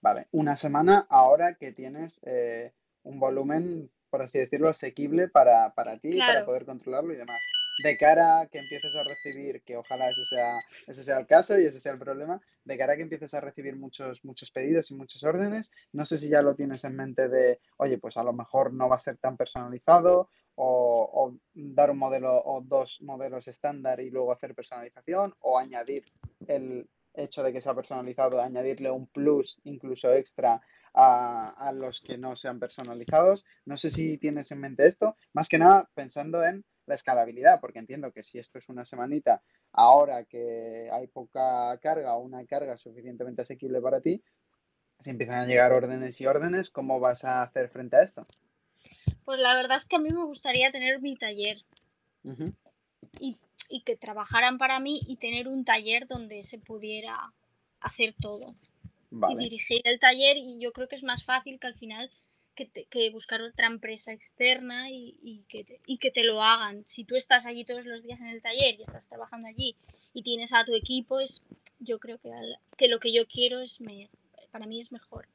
vale. 0.00 0.28
Una 0.30 0.56
semana 0.56 1.06
ahora 1.08 1.54
que 1.54 1.72
tienes 1.72 2.20
eh, 2.24 2.72
un 3.02 3.18
volumen, 3.18 3.90
por 4.10 4.22
así 4.22 4.38
decirlo, 4.38 4.68
asequible 4.68 5.28
para, 5.28 5.72
para 5.74 5.98
ti, 5.98 6.18
para 6.18 6.44
poder 6.44 6.64
controlarlo 6.64 7.12
y 7.12 7.16
demás 7.16 7.49
de 7.82 7.96
cara 7.96 8.40
a 8.40 8.46
que 8.46 8.58
empieces 8.58 8.94
a 8.94 9.04
recibir, 9.04 9.62
que 9.62 9.76
ojalá 9.76 10.08
ese 10.08 10.24
sea, 10.24 10.58
ese 10.86 11.04
sea 11.04 11.18
el 11.18 11.26
caso 11.26 11.58
y 11.58 11.64
ese 11.64 11.80
sea 11.80 11.92
el 11.92 11.98
problema, 11.98 12.40
de 12.64 12.78
cara 12.78 12.94
a 12.94 12.96
que 12.96 13.02
empieces 13.02 13.34
a 13.34 13.40
recibir 13.40 13.76
muchos, 13.76 14.24
muchos 14.24 14.50
pedidos 14.50 14.90
y 14.90 14.94
muchas 14.94 15.22
órdenes, 15.24 15.70
no 15.92 16.04
sé 16.04 16.18
si 16.18 16.28
ya 16.28 16.42
lo 16.42 16.54
tienes 16.54 16.84
en 16.84 16.96
mente 16.96 17.28
de, 17.28 17.60
oye, 17.76 17.98
pues 17.98 18.16
a 18.16 18.24
lo 18.24 18.32
mejor 18.32 18.72
no 18.72 18.88
va 18.88 18.96
a 18.96 19.00
ser 19.00 19.18
tan 19.18 19.36
personalizado 19.36 20.28
o, 20.62 21.34
dar 21.54 21.90
un 21.90 21.98
modelo 21.98 22.42
o 22.44 22.60
dos 22.60 23.00
modelos 23.02 23.48
estándar 23.48 24.00
y 24.00 24.10
luego 24.10 24.32
hacer 24.32 24.54
personalización 24.54 25.34
o 25.40 25.58
añadir 25.58 26.02
el 26.46 26.88
hecho 27.14 27.42
de 27.42 27.52
que 27.52 27.60
sea 27.60 27.74
personalizado, 27.74 28.40
añadirle 28.40 28.90
un 28.90 29.06
plus 29.06 29.60
incluso 29.64 30.12
extra 30.12 30.60
a, 30.92 31.50
a, 31.50 31.72
los 31.72 32.00
que 32.00 32.18
no 32.18 32.36
sean 32.36 32.58
personalizados. 32.58 33.44
No 33.64 33.76
sé 33.76 33.90
si 33.90 34.18
tienes 34.18 34.50
en 34.52 34.60
mente 34.60 34.86
esto, 34.86 35.16
más 35.32 35.48
que 35.48 35.58
nada 35.58 35.88
pensando 35.94 36.44
en 36.44 36.64
la 36.90 36.96
escalabilidad, 36.96 37.60
porque 37.60 37.78
entiendo 37.78 38.12
que 38.12 38.22
si 38.22 38.38
esto 38.38 38.58
es 38.58 38.68
una 38.68 38.84
semanita, 38.84 39.42
ahora 39.72 40.24
que 40.24 40.88
hay 40.92 41.06
poca 41.06 41.78
carga 41.78 42.14
o 42.16 42.20
una 42.20 42.44
carga 42.44 42.76
suficientemente 42.76 43.42
asequible 43.42 43.80
para 43.80 44.00
ti, 44.00 44.22
si 44.98 45.10
empiezan 45.10 45.38
a 45.38 45.46
llegar 45.46 45.72
órdenes 45.72 46.20
y 46.20 46.26
órdenes, 46.26 46.70
¿cómo 46.70 47.00
vas 47.00 47.24
a 47.24 47.42
hacer 47.42 47.70
frente 47.70 47.96
a 47.96 48.02
esto? 48.02 48.26
Pues 49.24 49.40
la 49.40 49.54
verdad 49.54 49.76
es 49.76 49.86
que 49.86 49.96
a 49.96 50.00
mí 50.00 50.10
me 50.10 50.24
gustaría 50.24 50.70
tener 50.70 51.00
mi 51.00 51.16
taller 51.16 51.64
y, 53.20 53.38
y, 53.70 53.80
que 53.82 53.96
trabajaran 53.96 54.58
para 54.58 54.78
mí 54.80 55.00
y 55.06 55.16
tener 55.16 55.48
un 55.48 55.64
taller 55.64 56.06
donde 56.06 56.42
se 56.42 56.58
pudiera 56.58 57.32
hacer 57.80 58.14
todo. 58.20 58.54
Y 59.10 59.36
dirigir 59.36 59.80
el 59.84 59.98
taller 59.98 60.36
y 60.36 60.60
yo 60.60 60.72
creo 60.72 60.86
que 60.86 60.94
es 60.94 61.02
más 61.02 61.24
fácil 61.24 61.58
que 61.58 61.66
al 61.66 61.74
final 61.74 62.10
que, 62.68 63.10
buscar 63.10 63.42
otra 63.42 63.66
empresa 63.66 64.12
externa 64.12 64.90
y, 64.90 65.44
que 65.48 65.64
te, 65.64 65.80
y 65.86 65.98
que 65.98 66.10
te 66.10 66.24
lo 66.24 66.42
hagan. 66.42 66.82
Si 66.86 67.04
tú 67.04 67.16
estás 67.16 67.46
allí 67.46 67.64
todos 67.64 67.86
los 67.86 68.02
días 68.02 68.20
en 68.20 68.28
el 68.28 68.42
taller 68.42 68.76
y 68.78 68.82
estás 68.82 69.08
trabajando 69.08 69.46
allí 69.46 69.76
y 70.12 70.22
tienes 70.22 70.52
a 70.52 70.64
tu 70.64 70.74
equipo, 70.74 71.20
es, 71.20 71.46
yo 71.78 71.98
creo 71.98 72.18
que, 72.18 72.30
que 72.76 72.88
lo 72.88 72.98
que 72.98 73.12
yo 73.12 73.26
quiero 73.26 73.60
es 73.60 73.80
me, 73.80 74.10
para 74.50 74.66
mí 74.66 74.78
es 74.78 74.92
mejor. 74.92 75.28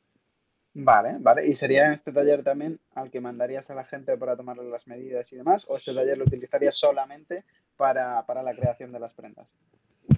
Vale, 0.78 1.16
vale. 1.20 1.48
¿Y 1.48 1.56
sería 1.56 1.94
este 1.94 2.12
taller 2.12 2.44
también 2.44 2.82
al 2.94 3.10
que 3.10 3.22
mandarías 3.22 3.72
a 3.72 3.76
la 3.76 3.86
gente 3.86 4.18
para 4.18 4.36
tomarle 4.36 4.70
las 4.70 4.88
medidas 4.88 5.32
y 5.32 5.38
demás? 5.38 5.66
¿O 5.70 5.78
este 5.78 5.94
taller 5.94 6.18
lo 6.18 6.26
utilizarías 6.26 6.76
solamente 6.76 7.46
para, 7.78 8.26
para 8.26 8.44
la 8.44 8.54
creación 8.54 8.92
de 8.92 9.00
las 9.00 9.14
prendas? 9.14 9.56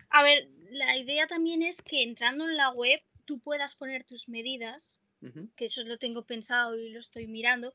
A 0.09 0.23
ver, 0.23 0.47
la 0.71 0.97
idea 0.97 1.27
también 1.27 1.61
es 1.61 1.83
que 1.83 2.01
entrando 2.01 2.45
en 2.45 2.57
la 2.57 2.71
web 2.71 2.99
tú 3.25 3.39
puedas 3.39 3.75
poner 3.75 4.03
tus 4.03 4.29
medidas 4.29 4.99
que 5.55 5.65
eso 5.65 5.83
lo 5.83 5.97
tengo 5.97 6.23
pensado 6.23 6.77
y 6.77 6.89
lo 6.89 6.99
estoy 6.99 7.27
mirando, 7.27 7.73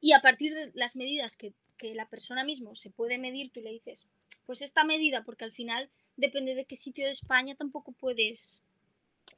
y 0.00 0.12
a 0.12 0.20
partir 0.20 0.54
de 0.54 0.72
las 0.74 0.96
medidas 0.96 1.36
que, 1.36 1.52
la 1.94 2.06
persona 2.10 2.44
mismo 2.44 2.74
se 2.74 2.90
puede 2.90 3.16
medir, 3.16 3.50
tú 3.52 3.62
le 3.62 3.70
dices, 3.70 4.10
pues 4.44 4.60
esta 4.60 4.84
medida, 4.84 5.22
porque 5.24 5.44
al 5.44 5.52
final 5.52 5.88
depende 6.16 6.54
de 6.54 6.66
qué 6.66 6.76
sitio 6.76 7.06
de 7.06 7.10
España 7.10 7.54
tampoco 7.54 7.92
puedes. 7.92 8.60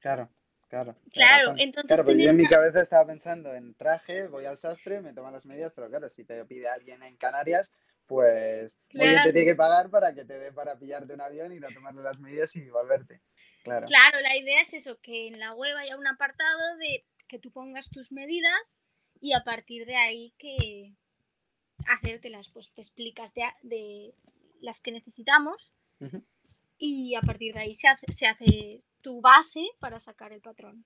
Claro, 0.00 0.28
claro. 0.68 0.96
Claro, 1.12 1.54
entonces. 1.58 2.02
Claro, 2.02 2.18
yo 2.18 2.30
en 2.30 2.36
mi 2.36 2.48
cabeza 2.48 2.82
estaba 2.82 3.06
pensando 3.06 3.54
en 3.54 3.74
traje, 3.74 4.26
voy 4.26 4.44
al 4.44 4.58
sastre, 4.58 5.00
me 5.00 5.12
toman 5.12 5.32
las 5.32 5.46
medidas, 5.46 5.72
pero 5.72 5.88
claro, 5.88 6.08
si 6.08 6.24
te 6.24 6.44
pide 6.46 6.66
alguien 6.66 7.04
en 7.04 7.16
Canarias, 7.16 7.70
pues 8.08 8.80
claro. 8.88 9.22
te 9.24 9.32
tiene 9.32 9.46
que 9.46 9.54
pagar 9.54 9.88
para 9.88 10.12
que 10.12 10.24
te 10.24 10.36
dé 10.38 10.52
para 10.52 10.76
pillarte 10.76 11.14
un 11.14 11.20
avión 11.20 11.52
y 11.52 11.60
no 11.60 11.68
tomarle 11.68 12.02
las 12.02 12.18
medidas 12.18 12.56
y 12.56 12.68
volverte. 12.68 13.22
Claro. 13.62 13.86
Claro, 13.86 14.20
la 14.20 14.36
idea 14.36 14.60
es 14.60 14.74
eso, 14.74 14.98
que 15.00 15.28
en 15.28 15.38
la 15.38 15.54
web 15.54 15.76
haya 15.76 15.96
un 15.96 16.08
apartado 16.08 16.76
de 16.78 17.00
que 17.33 17.38
tú 17.38 17.51
pongas 17.51 17.88
tus 17.88 18.12
medidas 18.12 18.83
y 19.18 19.33
a 19.33 19.42
partir 19.42 19.87
de 19.87 19.97
ahí 19.97 20.35
que 20.37 20.95
hacértelas, 21.87 22.51
pues 22.51 22.75
te 22.75 22.83
explicas 22.83 23.33
de, 23.33 24.14
las 24.61 24.83
que 24.83 24.92
necesitamos 24.92 25.73
y 26.77 27.14
a 27.14 27.23
partir 27.23 27.55
de 27.55 27.61
ahí 27.61 27.75
se 27.75 27.88
hace, 27.88 28.05
se 28.12 28.27
hace 28.27 28.85
tu 29.03 29.23
base 29.23 29.66
para 29.81 29.99
sacar 29.99 30.35
el 30.35 30.42
patrón. 30.42 30.85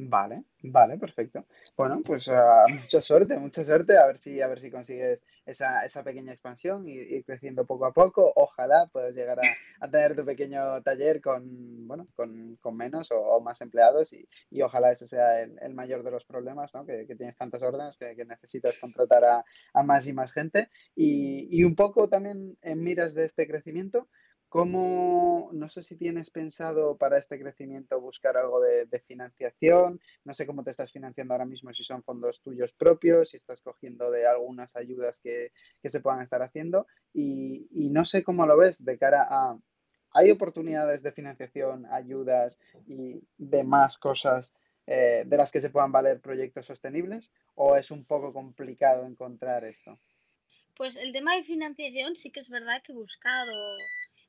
Vale, 0.00 0.44
vale, 0.62 0.96
perfecto. 0.96 1.44
Bueno, 1.76 2.02
pues 2.04 2.28
ah, 2.28 2.64
mucha 2.70 3.00
suerte, 3.00 3.36
mucha 3.36 3.64
suerte. 3.64 3.96
A 3.96 4.06
ver 4.06 4.16
si, 4.16 4.40
a 4.40 4.46
ver 4.46 4.60
si 4.60 4.70
consigues 4.70 5.26
esa, 5.44 5.84
esa 5.84 6.04
pequeña 6.04 6.32
expansión 6.32 6.86
y 6.86 6.92
ir 6.92 7.24
creciendo 7.24 7.66
poco 7.66 7.84
a 7.84 7.92
poco. 7.92 8.32
Ojalá 8.36 8.88
puedas 8.92 9.16
llegar 9.16 9.40
a, 9.80 9.90
tener 9.90 10.14
tu 10.14 10.24
pequeño 10.24 10.80
taller 10.82 11.20
con, 11.20 11.88
bueno, 11.88 12.06
con, 12.14 12.76
menos 12.76 13.10
o, 13.10 13.40
más 13.40 13.60
empleados 13.60 14.12
y, 14.12 14.28
ojalá 14.62 14.92
ese 14.92 15.08
sea 15.08 15.42
el, 15.42 15.74
mayor 15.74 16.04
de 16.04 16.12
los 16.12 16.24
problemas, 16.24 16.72
¿no? 16.74 16.86
Que, 16.86 17.04
tienes 17.16 17.36
tantas 17.36 17.62
órdenes 17.62 17.98
que, 17.98 18.14
necesitas 18.24 18.78
contratar 18.78 19.24
a, 19.24 19.44
a, 19.74 19.82
más 19.82 20.06
y 20.06 20.12
más 20.12 20.30
gente. 20.30 20.68
Y, 20.94 21.48
y 21.50 21.64
un 21.64 21.74
poco 21.74 22.08
también 22.08 22.56
en 22.62 22.84
miras 22.84 23.14
de 23.14 23.24
este 23.24 23.48
crecimiento, 23.48 24.08
¿Cómo, 24.48 25.50
no 25.52 25.68
sé 25.68 25.82
si 25.82 25.96
tienes 25.98 26.30
pensado 26.30 26.96
para 26.96 27.18
este 27.18 27.38
crecimiento 27.38 28.00
buscar 28.00 28.38
algo 28.38 28.60
de, 28.60 28.88
financiación? 29.06 30.00
No 30.24 30.32
sé 30.32 30.46
cómo 30.46 30.64
te 30.64 30.70
estás 30.70 30.90
financiando 30.90 31.34
ahora 31.34 31.44
mismo, 31.44 31.72
si 31.74 31.84
son 31.84 32.02
fondos 32.02 32.40
tuyos 32.40 32.72
propios, 32.72 33.30
si 33.30 33.36
estás 33.36 33.60
cogiendo 33.60 34.10
de 34.10 34.26
algunas 34.26 34.74
ayudas 34.74 35.20
que, 35.20 35.52
se 35.84 36.00
puedan 36.00 36.22
estar 36.22 36.40
haciendo. 36.40 36.86
Y, 37.12 37.66
no 37.92 38.06
sé 38.06 38.24
cómo 38.24 38.46
lo 38.46 38.56
ves 38.56 38.84
de 38.84 38.96
cara 38.96 39.26
a... 39.28 39.58
¿Hay 40.12 40.30
oportunidades 40.30 41.02
de 41.02 41.12
financiación, 41.12 41.84
ayudas 41.92 42.58
y 42.86 43.22
demás 43.36 43.98
cosas 43.98 44.54
eh, 44.86 45.24
de 45.26 45.36
las 45.36 45.52
que 45.52 45.60
se 45.60 45.68
puedan 45.68 45.92
valer 45.92 46.22
proyectos 46.22 46.64
sostenibles? 46.64 47.34
¿O 47.54 47.76
es 47.76 47.90
un 47.90 48.06
poco 48.06 48.32
complicado 48.32 49.04
encontrar 49.04 49.66
esto? 49.66 49.98
Pues 50.74 50.96
el 50.96 51.12
tema 51.12 51.34
de 51.34 51.42
financiación 51.42 52.16
sí 52.16 52.30
que 52.30 52.40
es 52.40 52.48
verdad 52.48 52.80
que 52.82 52.92
he 52.92 52.94
buscado 52.94 53.52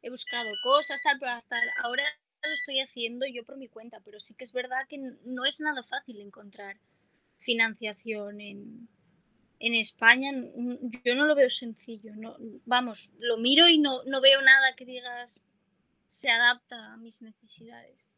he 0.02 0.10
buscado 0.10 0.50
cosas, 0.64 1.02
tal, 1.04 1.18
pero 1.20 1.32
hasta 1.32 1.58
ahora 1.84 2.04
lo 2.42 2.54
estoy 2.54 2.80
haciendo 2.80 3.26
yo 3.28 3.44
por 3.44 3.58
mi 3.58 3.68
cuenta, 3.68 4.00
pero 4.02 4.20
sí 4.20 4.36
que 4.36 4.44
es 4.44 4.54
verdad 4.54 4.88
que 4.88 4.98
no 4.98 5.46
es 5.46 5.60
nada 5.60 5.84
fácil 5.84 6.22
encontrar 6.22 6.80
financiación 7.38 8.42
en, 8.42 8.90
en 9.60 9.74
España. 9.74 10.32
Yo 11.04 11.16
no 11.16 11.26
lo 11.26 11.36
veo 11.36 11.50
sencillo, 11.50 12.16
no, 12.16 12.38
vamos, 12.66 13.12
lo 13.20 13.38
miro 13.38 13.68
y 13.68 13.78
no, 13.78 14.04
no 14.06 14.22
veo 14.22 14.42
nada 14.42 14.76
que 14.76 14.86
digas 14.86 15.46
se 16.08 16.30
adapta 16.30 16.94
a 16.94 16.98
mis 16.98 17.22
necesidades. 17.22 18.09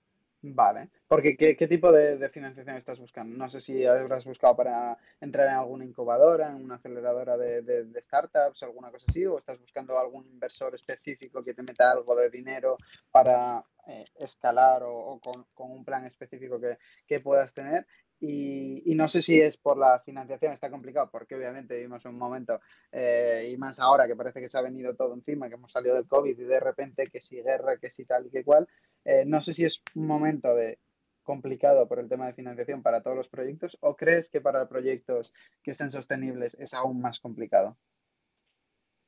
Vale, 0.44 0.90
porque 1.08 1.38
¿qué, 1.38 1.68
tipo 1.68 1.92
de, 1.92 2.28
financiación 2.30 2.76
estás 2.76 3.00
buscando? 3.00 3.38
No 3.38 3.48
sé 3.48 3.60
si 3.60 3.86
habrás 3.86 4.26
buscado 4.26 4.56
para 4.56 4.98
entrar 5.20 5.48
en 5.48 5.54
alguna 5.54 5.86
incubadora, 5.86 6.50
en 6.50 6.56
una 6.56 6.76
aceleradora 6.76 7.38
de, 7.38 7.62
de, 7.62 8.02
startups, 8.02 8.64
alguna 8.64 8.92
cosa 8.92 9.06
así, 9.08 9.24
o 9.24 9.38
estás 9.38 9.60
buscando 9.60 10.00
algún 10.00 10.26
inversor 10.28 10.74
específico 10.74 11.44
que 11.44 11.54
te 11.54 11.62
meta 11.62 11.92
algo 11.92 12.16
de 12.16 12.32
dinero 12.32 12.76
para 13.12 13.64
eh, 13.86 14.04
escalar 14.16 14.82
o, 14.84 15.20
con, 15.20 15.72
un 15.72 15.86
plan 15.86 16.06
específico 16.06 16.60
que, 16.60 17.16
puedas 17.24 17.54
tener. 17.54 17.86
Y, 18.20 18.96
no 18.96 19.08
sé 19.08 19.22
si 19.22 19.40
es 19.40 19.58
por 19.58 19.78
la 19.78 20.00
financiación, 20.00 20.54
está 20.54 20.72
complicado, 20.72 21.10
porque 21.12 21.36
obviamente 21.36 21.76
vivimos 21.76 22.04
un 22.06 22.18
momento, 22.18 22.60
eh, 22.92 23.50
y 23.52 23.58
más 23.58 23.80
ahora 23.80 24.08
que 24.08 24.16
parece 24.16 24.42
que 24.42 24.50
se 24.50 24.58
ha 24.58 24.62
venido 24.62 24.96
todo 24.96 25.14
encima, 25.14 25.50
que 25.50 25.56
hemos 25.56 25.72
salido 25.72 25.96
del 25.96 26.08
COVID 26.08 26.40
y 26.40 26.46
de 26.46 26.60
repente 26.60 27.08
que 27.08 27.22
si 27.22 27.44
guerra, 27.44 27.78
que 27.78 27.92
si 27.92 28.06
tal 28.06 28.26
y 28.26 28.32
que 28.32 28.44
cual. 28.44 28.68
Eh, 29.06 29.24
no 29.26 29.42
sé 29.42 29.54
si 29.54 29.66
es 29.66 29.84
un 29.96 30.08
momento 30.08 30.54
de 30.56 30.80
complicado 31.24 31.88
por 31.88 32.00
el 32.00 32.10
tema 32.10 32.28
de 32.28 32.34
financiación 32.34 32.82
para 32.82 33.02
todos 33.02 33.16
los 33.16 33.30
proyectos 33.30 33.78
o 33.82 33.96
crees 33.96 34.30
que 34.30 34.42
para 34.42 34.68
proyectos 34.68 35.34
que 35.64 35.74
sean 35.74 35.92
sostenibles 35.92 36.56
es 36.60 36.74
aún 36.74 37.00
más 37.00 37.20
complicado? 37.20 37.78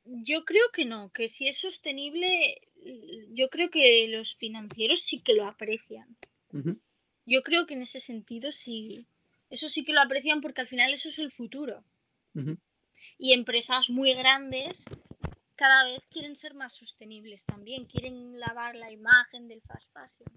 Yo 0.05 0.43
creo 0.45 0.65
que 0.73 0.85
no, 0.85 1.11
que 1.11 1.27
si 1.27 1.47
es 1.47 1.59
sostenible, 1.59 2.61
yo 3.31 3.49
creo 3.49 3.69
que 3.69 4.07
los 4.09 4.35
financieros 4.35 5.01
sí 5.01 5.23
que 5.23 5.33
lo 5.33 5.45
aprecian. 5.45 6.17
Yo 7.25 7.41
creo 7.41 7.65
que 7.65 7.73
en 7.73 7.81
ese 7.81 7.99
sentido 7.99 8.51
sí, 8.51 9.07
eso 9.49 9.69
sí 9.69 9.83
que 9.85 9.93
lo 9.93 10.01
aprecian 10.01 10.41
porque 10.41 10.61
al 10.61 10.67
final 10.67 10.93
eso 10.93 11.09
es 11.09 11.19
el 11.19 11.31
futuro. 11.31 11.83
Y 13.17 13.33
empresas 13.33 13.89
muy 13.89 14.13
grandes 14.13 14.89
cada 15.55 15.83
vez 15.83 16.03
quieren 16.09 16.35
ser 16.35 16.53
más 16.55 16.73
sostenibles 16.73 17.45
también, 17.45 17.85
quieren 17.85 18.39
lavar 18.39 18.75
la 18.75 18.91
imagen 18.91 19.47
del 19.47 19.61
fast 19.61 19.93
fashion. 19.93 20.27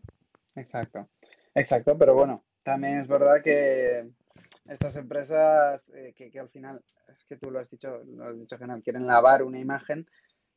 Exacto, 0.55 1.09
exacto, 1.55 1.96
pero 1.98 2.14
bueno, 2.14 2.44
también 2.62 3.00
es 3.00 3.09
verdad 3.09 3.42
que 3.42 4.11
estas 4.68 4.96
empresas 4.96 5.92
eh, 5.94 6.14
que, 6.14 6.38
al 6.38 6.48
final, 6.48 6.83
es 7.09 7.24
que 7.26 7.37
tú 7.37 7.50
lo 7.50 7.59
has 7.59 7.70
dicho, 7.70 8.02
lo 8.05 8.26
has 8.26 8.38
dicho 8.38 8.59
genial, 8.59 8.83
quieren 8.83 9.07
lavar 9.07 9.42
una 9.42 9.59
imagen, 9.59 10.07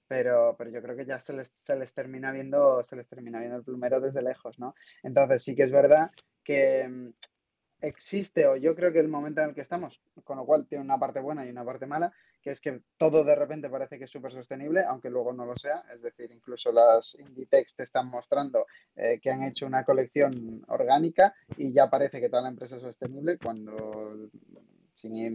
pero, 0.07 0.55
pero 0.57 0.71
yo 0.71 0.81
creo 0.81 0.95
que 0.95 1.05
ya 1.05 1.19
se 1.19 1.33
les, 1.33 1.49
se 1.49 1.75
les 1.75 1.93
termina 1.93 2.31
viendo, 2.31 2.83
se 2.83 2.95
les 2.95 3.07
termina 3.07 3.39
viendo 3.39 3.57
el 3.57 3.63
plumero 3.63 3.99
desde 3.99 4.23
lejos, 4.23 4.57
¿no? 4.57 4.73
Entonces 5.03 5.43
sí 5.43 5.55
que 5.55 5.63
es 5.63 5.71
verdad 5.71 6.09
que 6.43 6.87
mm, 6.89 7.13
existe, 7.81 8.47
o 8.47 8.57
yo 8.57 8.75
creo 8.75 8.91
que 8.91 8.99
el 8.99 9.07
momento 9.07 9.41
en 9.41 9.49
el 9.49 9.55
que 9.55 9.61
estamos, 9.61 10.01
con 10.23 10.37
lo 10.37 10.45
cual 10.45 10.65
tiene 10.67 10.83
una 10.83 10.97
parte 10.97 11.19
buena 11.19 11.45
y 11.45 11.49
una 11.49 11.63
parte 11.63 11.85
mala, 11.85 12.11
que 12.41 12.51
es 12.51 12.61
que 12.61 12.81
todo 12.97 13.23
de 13.23 13.35
repente 13.35 13.69
parece 13.69 13.97
que 13.97 14.05
es 14.05 14.11
súper 14.11 14.31
sostenible, 14.31 14.83
aunque 14.87 15.09
luego 15.09 15.33
no 15.33 15.45
lo 15.45 15.55
sea. 15.55 15.83
Es 15.93 16.01
decir, 16.01 16.31
incluso 16.31 16.71
las 16.71 17.15
Inditex 17.19 17.75
te 17.75 17.83
están 17.83 18.07
mostrando 18.07 18.65
eh, 18.95 19.19
que 19.21 19.29
han 19.29 19.43
hecho 19.43 19.65
una 19.65 19.83
colección 19.83 20.31
orgánica 20.67 21.33
y 21.57 21.73
ya 21.73 21.89
parece 21.89 22.19
que 22.21 22.29
toda 22.29 22.43
la 22.43 22.49
empresa 22.49 22.77
es 22.77 22.81
sostenible 22.81 23.37
cuando, 23.37 24.29
sin 24.93 25.15
ir, 25.15 25.33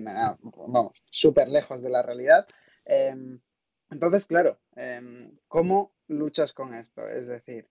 vamos, 0.69 1.03
súper 1.11 1.49
lejos 1.49 1.83
de 1.83 1.91
la 1.91 2.03
realidad. 2.03 2.47
Em, 2.85 3.41
entonces, 3.91 4.27
claro, 4.27 4.59
em, 4.77 5.39
¿cómo 5.47 5.95
luchas 6.09 6.53
con 6.53 6.75
esto? 6.75 7.07
Es 7.07 7.27
decir, 7.27 7.69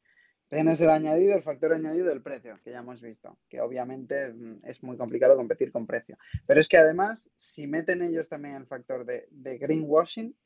Tienes 0.54 0.82
el 0.82 0.90
añadido, 0.92 1.36
el 1.36 1.42
factor 1.42 1.74
añadido 1.74 2.06
del 2.06 2.22
precio, 2.22 2.60
que 2.64 2.70
ya 2.70 2.80
hemos 2.80 3.02
visto, 3.02 3.40
que 3.50 3.60
obviamente 3.60 4.32
mm, 4.32 4.60
es 4.64 4.84
muy 4.84 4.98
complicado 4.98 5.36
competir 5.36 5.72
con 5.72 5.88
precio. 5.88 6.16
Pero 6.46 6.60
es 6.60 6.70
que 6.70 6.78
además, 6.78 7.32
si 7.36 7.66
meten 7.66 8.04
ellos 8.04 8.30
también 8.30 8.56
el 8.56 8.68
factor 8.68 9.04
de, 9.04 9.28
greenwashing, 9.32 10.38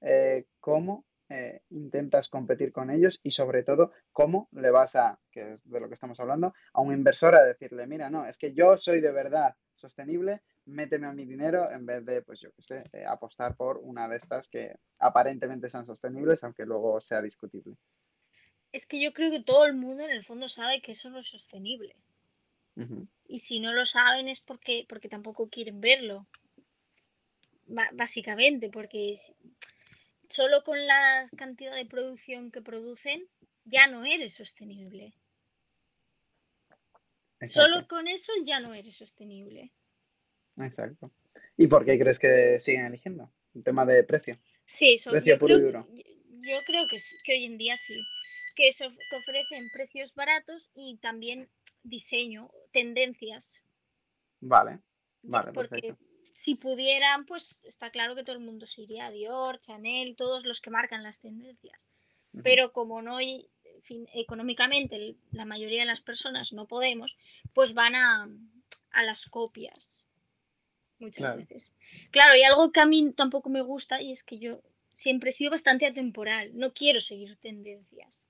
eh, 0.00 0.46
¿cómo 0.60 1.06
eh, 1.28 1.62
intentas 1.70 2.28
competir 2.28 2.70
con 2.70 2.88
ellos? 2.92 3.18
Y 3.24 3.32
sobre 3.32 3.64
todo, 3.64 3.90
¿cómo 4.12 4.48
le 4.52 4.70
vas 4.70 4.94
a, 4.94 5.18
que 5.32 5.54
es 5.54 5.68
de 5.68 5.80
lo 5.80 5.88
que 5.88 5.94
estamos 5.94 6.20
hablando, 6.20 6.54
a 6.72 6.80
un 6.80 6.94
inversor 6.94 7.34
a 7.34 7.42
decirle, 7.42 7.88
mira, 7.88 8.10
no, 8.10 8.26
es 8.26 8.38
que 8.38 8.54
yo 8.54 8.78
soy 8.78 9.00
de 9.00 9.10
verdad 9.10 9.56
sostenible, 9.74 10.42
méteme 10.66 11.08
a 11.08 11.12
mi 11.12 11.24
dinero 11.24 11.68
en 11.68 11.84
vez 11.84 12.04
de, 12.04 12.22
pues 12.22 12.38
yo 12.38 12.52
qué 12.52 12.62
sé, 12.62 12.84
eh, 12.92 13.04
apostar 13.04 13.56
por 13.56 13.78
una 13.78 14.08
de 14.08 14.18
estas 14.18 14.48
que 14.48 14.76
aparentemente 15.00 15.68
sean 15.68 15.84
sostenibles, 15.84 16.44
aunque 16.44 16.64
luego 16.64 17.00
sea 17.00 17.20
discutible. 17.22 17.76
Es 18.78 18.86
que 18.86 19.00
yo 19.00 19.12
creo 19.12 19.32
que 19.32 19.40
todo 19.40 19.64
el 19.64 19.74
mundo 19.74 20.04
en 20.04 20.10
el 20.10 20.22
fondo 20.22 20.48
sabe 20.48 20.80
que 20.80 20.92
eso 20.92 21.10
no 21.10 21.18
es 21.18 21.26
sostenible. 21.26 21.96
Y 23.26 23.40
si 23.40 23.58
no 23.58 23.72
lo 23.72 23.84
saben 23.84 24.28
es 24.28 24.38
porque, 24.38 24.86
porque 24.88 25.08
tampoco 25.08 25.48
quieren 25.48 25.80
verlo. 25.80 26.28
básicamente, 27.66 28.70
porque 28.70 29.16
solo 30.28 30.62
con 30.62 30.86
la 30.86 31.28
cantidad 31.36 31.74
de 31.74 31.86
producción 31.86 32.52
que 32.52 32.62
producen 32.62 33.26
ya 33.64 33.88
no 33.88 34.04
eres 34.04 34.34
sostenible. 34.34 35.12
Solo 37.46 37.84
con 37.88 38.06
eso 38.06 38.32
ya 38.44 38.60
no 38.60 38.74
eres 38.74 38.94
sostenible. 38.94 39.72
Exacto. 40.58 41.10
¿Y 41.56 41.66
por 41.66 41.84
qué 41.84 41.98
crees 41.98 42.20
que 42.20 42.60
siguen 42.60 42.86
eligiendo? 42.86 43.28
El 43.56 43.64
tema 43.64 43.84
de 43.84 44.04
precio. 44.04 44.38
Sí, 44.64 44.94
precio 45.10 45.34
yo, 45.34 45.38
creo, 45.40 45.58
yo 45.58 46.58
creo 46.64 46.86
que, 46.88 46.96
que 47.24 47.32
hoy 47.32 47.44
en 47.44 47.58
día 47.58 47.76
sí 47.76 48.00
que, 48.58 48.70
ofrecen 49.16 49.70
precios 49.72 50.16
baratos 50.16 50.72
y 50.74 50.96
también 50.96 51.48
diseño, 51.84 52.50
tendencias. 52.72 53.62
Vale, 54.40 54.80
vale. 55.22 55.52
Porque 55.52 55.94
si 56.32 56.56
pudieran, 56.56 57.24
pues 57.24 57.64
está 57.66 57.90
claro 57.90 58.16
que 58.16 58.24
todo 58.24 58.34
el 58.34 58.42
mundo 58.42 58.66
se 58.66 58.82
iría 58.82 59.06
a 59.06 59.10
Dior, 59.12 59.60
Chanel, 59.60 60.16
todos 60.16 60.44
los 60.44 60.60
que 60.60 60.70
marcan 60.70 61.04
las 61.04 61.22
tendencias. 61.22 61.90
Pero 62.42 62.72
como 62.72 63.00
no 63.00 63.16
hay, 63.16 63.48
económicamente 64.12 65.16
la 65.30 65.44
mayoría 65.44 65.80
de 65.80 65.86
las 65.86 66.00
personas 66.00 66.52
no 66.52 66.66
podemos, 66.66 67.16
pues 67.54 67.74
van 67.74 67.94
a, 67.94 68.28
las 69.04 69.28
copias 69.28 70.04
muchas 70.98 71.36
veces. 71.36 71.76
Claro, 72.10 72.36
y 72.36 72.42
algo 72.42 72.70
que 72.72 72.80
a 72.80 72.86
mí 72.86 73.12
tampoco 73.12 73.50
me 73.50 73.62
gusta 73.62 74.02
y 74.02 74.10
es 74.10 74.24
que 74.24 74.38
yo 74.38 74.62
siempre 74.90 75.30
he 75.30 75.32
sido 75.32 75.52
bastante 75.52 75.86
atemporal, 75.86 76.50
no 76.54 76.72
quiero 76.72 77.00
seguir 77.00 77.36
tendencias. 77.36 78.27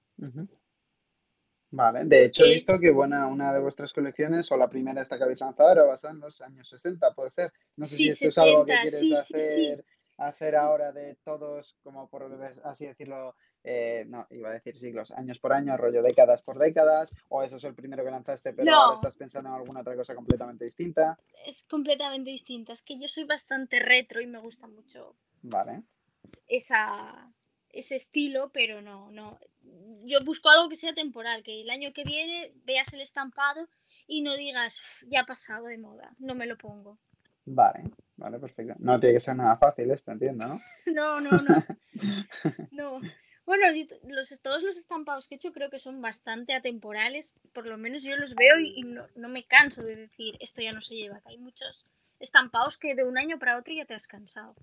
Vale, 1.71 2.05
de 2.05 2.25
hecho 2.25 2.45
he 2.45 2.55
visto 2.55 2.79
que 2.81 2.91
buena, 2.91 3.27
una 3.27 3.53
de 3.53 3.61
vuestras 3.61 3.93
colecciones 3.93 4.51
o 4.51 4.57
la 4.57 4.71
primera 4.71 5.03
esta 5.03 5.19
que 5.19 5.25
habéis 5.25 5.41
lanzado 5.41 5.71
era 5.71 5.83
basada 5.85 6.15
en 6.15 6.21
los 6.21 6.41
años 6.41 6.69
60, 6.69 7.13
puede 7.15 7.31
ser. 7.31 7.53
No 7.77 7.85
sé 7.85 7.97
si 7.97 8.09
esto 8.09 8.29
es 8.29 8.39
algo 8.39 8.65
que 8.65 8.73
quieres 8.73 9.13
hacer, 9.13 9.85
hacer 10.17 10.57
ahora 10.57 10.93
de 10.93 11.17
todos, 11.25 11.77
como 11.83 12.09
por 12.09 12.25
así 12.65 12.87
decirlo, 12.87 13.37
eh, 13.65 14.07
no, 14.09 14.27
iba 14.31 14.49
a 14.49 14.55
decir 14.55 14.79
siglos, 14.79 15.11
años 15.11 15.39
por 15.41 15.53
año, 15.53 15.77
rollo 15.77 16.01
décadas 16.01 16.41
por 16.41 16.57
décadas, 16.59 17.11
o 17.29 17.43
eso 17.43 17.57
es 17.57 17.65
el 17.65 17.75
primero 17.75 18.03
que 18.03 18.11
lanzaste, 18.11 18.55
pero 18.55 18.75
ahora 18.75 18.95
estás 18.95 19.17
pensando 19.17 19.51
en 19.51 19.57
alguna 19.57 19.81
otra 19.81 19.95
cosa 19.95 20.15
completamente 20.15 20.65
distinta. 20.65 21.19
Es 21.47 21.67
completamente 21.69 22.31
distinta, 22.31 22.73
es 22.73 22.83
que 22.83 22.99
yo 22.99 23.09
soy 23.09 23.25
bastante 23.25 23.79
retro 23.79 24.23
y 24.23 24.27
me 24.27 24.39
gusta 24.39 24.69
mucho. 24.69 25.17
Vale. 25.43 25.83
Esa, 26.47 27.31
ese 27.79 27.97
estilo, 27.97 28.51
pero 28.53 28.83
no, 28.83 29.11
no 29.11 29.39
yo 30.05 30.19
busco 30.25 30.51
algo 30.51 30.69
que 30.69 30.77
sea 30.77 30.93
temporal, 30.93 31.43
que 31.43 31.61
el 31.61 31.71
año 31.71 31.93
que 31.93 32.03
viene 32.05 32.53
veas 32.65 32.93
el 32.95 33.01
estampado 33.01 33.69
y 34.07 34.23
no 34.23 34.37
digas, 34.37 35.05
ya 35.09 35.21
ha 35.21 35.27
pasado 35.27 35.67
de 35.67 35.79
moda, 35.79 36.15
no 36.19 36.35
me 36.35 36.47
lo 36.47 36.57
pongo. 36.57 36.99
Vale, 37.45 37.85
vale, 38.17 38.39
perfecto. 38.39 38.75
No 38.79 38.99
tiene 38.99 39.15
que 39.15 39.21
ser 39.21 39.37
nada 39.37 39.57
fácil 39.57 39.91
esto, 39.91 40.13
entiendo, 40.13 40.47
¿no? 40.47 40.61
no, 40.93 41.21
no, 41.21 41.31
no. 41.31 41.65
no. 42.71 43.01
Bueno, 43.47 43.65
los, 44.03 44.43
todos 44.43 44.63
los 44.63 44.77
estampados 44.77 45.27
que 45.27 45.35
he 45.35 45.37
hecho 45.37 45.53
creo 45.53 45.71
que 45.71 45.79
son 45.79 46.03
bastante 46.03 46.53
atemporales, 46.53 47.41
por 47.55 47.71
lo 47.71 47.79
menos 47.79 48.03
yo 48.03 48.15
los 48.17 48.35
veo 48.35 48.59
y, 48.59 48.83
no, 48.83 49.07
no, 49.17 49.29
me 49.31 49.45
canso 49.45 49.83
de 49.83 49.97
decir, 49.97 50.37
esto 50.41 50.61
ya 50.61 50.73
no 50.73 50.83
se 50.83 50.97
lleva, 50.97 51.23
hay 51.25 51.39
muchos 51.39 51.89
estampados 52.21 52.77
que 52.77 52.95
de 52.95 53.05
un 53.05 53.17
año 53.17 53.39
para 53.39 53.57
otro 53.57 53.73
ya 53.73 53.87
te 53.87 53.95
has 53.95 54.07
cansado. 54.07 54.55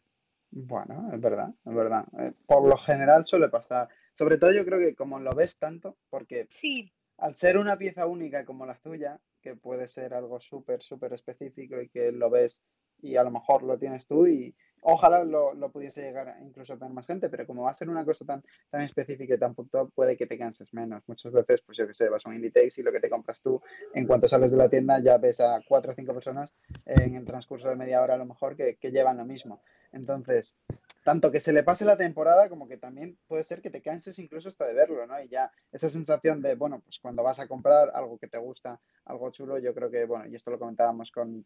Bueno, 0.57 1.09
es 1.13 1.19
verdad, 1.19 1.49
es 1.65 1.73
verdad. 1.75 2.05
Eh, 2.17 2.31
por 2.47 2.65
lo 2.65 2.77
general 2.77 3.25
suele 3.25 3.49
pasar. 3.49 3.89
Sobre 4.13 4.37
todo 4.37 4.53
yo 4.53 4.63
creo 4.63 4.79
que 4.79 4.95
como 4.95 5.19
lo 5.19 5.35
ves 5.35 5.59
tanto, 5.59 5.97
porque 6.09 6.47
sí. 6.49 6.89
al 7.17 7.35
ser 7.35 7.57
una 7.57 7.77
pieza 7.77 8.07
única 8.07 8.45
como 8.45 8.65
la 8.65 8.79
tuya, 8.79 9.19
que 9.41 9.57
puede 9.57 9.89
ser 9.89 10.13
algo 10.13 10.39
súper, 10.39 10.81
súper 10.81 11.11
específico 11.11 11.81
y 11.81 11.89
que 11.89 12.13
lo 12.13 12.29
ves 12.29 12.63
y 13.01 13.17
a 13.17 13.23
lo 13.25 13.31
mejor 13.31 13.63
lo 13.63 13.77
tienes 13.77 14.07
tú 14.07 14.27
y 14.27 14.55
ojalá 14.87 15.23
lo, 15.23 15.53
lo, 15.53 15.71
pudiese 15.71 16.01
llegar 16.01 16.37
incluso 16.41 16.73
a 16.73 16.77
tener 16.77 16.93
más 16.93 17.07
gente, 17.07 17.29
pero 17.29 17.47
como 17.47 17.63
va 17.63 17.71
a 17.71 17.73
ser 17.73 17.89
una 17.89 18.05
cosa 18.05 18.23
tan, 18.23 18.43
tan 18.69 18.81
específica 18.81 19.33
y 19.33 19.39
tan 19.39 19.55
puntual, 19.55 19.89
puede 19.93 20.15
que 20.15 20.27
te 20.27 20.37
canses 20.37 20.73
menos. 20.73 21.03
Muchas 21.07 21.33
veces, 21.33 21.61
pues 21.61 21.77
yo 21.77 21.87
que 21.87 21.93
sé, 21.93 22.09
vas 22.09 22.25
a 22.25 22.29
un 22.29 22.35
Inditex 22.35 22.77
y 22.77 22.83
lo 22.83 22.91
que 22.91 22.99
te 22.99 23.09
compras 23.09 23.41
tú, 23.41 23.61
en 23.93 24.05
cuanto 24.05 24.27
sales 24.27 24.51
de 24.51 24.57
la 24.57 24.69
tienda 24.69 25.01
ya 25.03 25.17
ves 25.17 25.39
a 25.41 25.59
cuatro 25.67 25.91
o 25.91 25.95
cinco 25.95 26.13
personas 26.13 26.53
en 26.85 27.15
el 27.15 27.25
transcurso 27.25 27.67
de 27.67 27.75
media 27.75 28.01
hora 28.01 28.13
a 28.13 28.17
lo 28.17 28.25
mejor 28.25 28.55
que, 28.55 28.77
que 28.77 28.91
llevan 28.91 29.17
lo 29.17 29.25
mismo. 29.25 29.61
Entonces, 29.91 30.59
tanto 31.03 31.31
que 31.31 31.39
se 31.39 31.53
le 31.53 31.63
pase 31.63 31.85
la 31.85 31.97
temporada 31.97 32.49
como 32.49 32.67
que 32.67 32.77
también 32.77 33.17
puede 33.27 33.43
ser 33.43 33.61
que 33.61 33.71
te 33.71 33.81
canses 33.81 34.19
incluso 34.19 34.49
hasta 34.49 34.65
de 34.65 34.73
verlo, 34.73 35.07
¿no? 35.07 35.19
Y 35.21 35.29
ya 35.29 35.51
esa 35.71 35.89
sensación 35.89 36.41
de, 36.41 36.55
bueno, 36.55 36.81
pues 36.81 36.99
cuando 36.99 37.23
vas 37.23 37.39
a 37.39 37.47
comprar 37.47 37.89
algo 37.93 38.19
que 38.19 38.27
te 38.27 38.37
gusta, 38.37 38.79
algo 39.05 39.31
chulo, 39.31 39.57
yo 39.57 39.73
creo 39.73 39.89
que, 39.89 40.05
bueno, 40.05 40.27
y 40.27 40.35
esto 40.35 40.51
lo 40.51 40.59
comentábamos 40.59 41.11
con, 41.11 41.45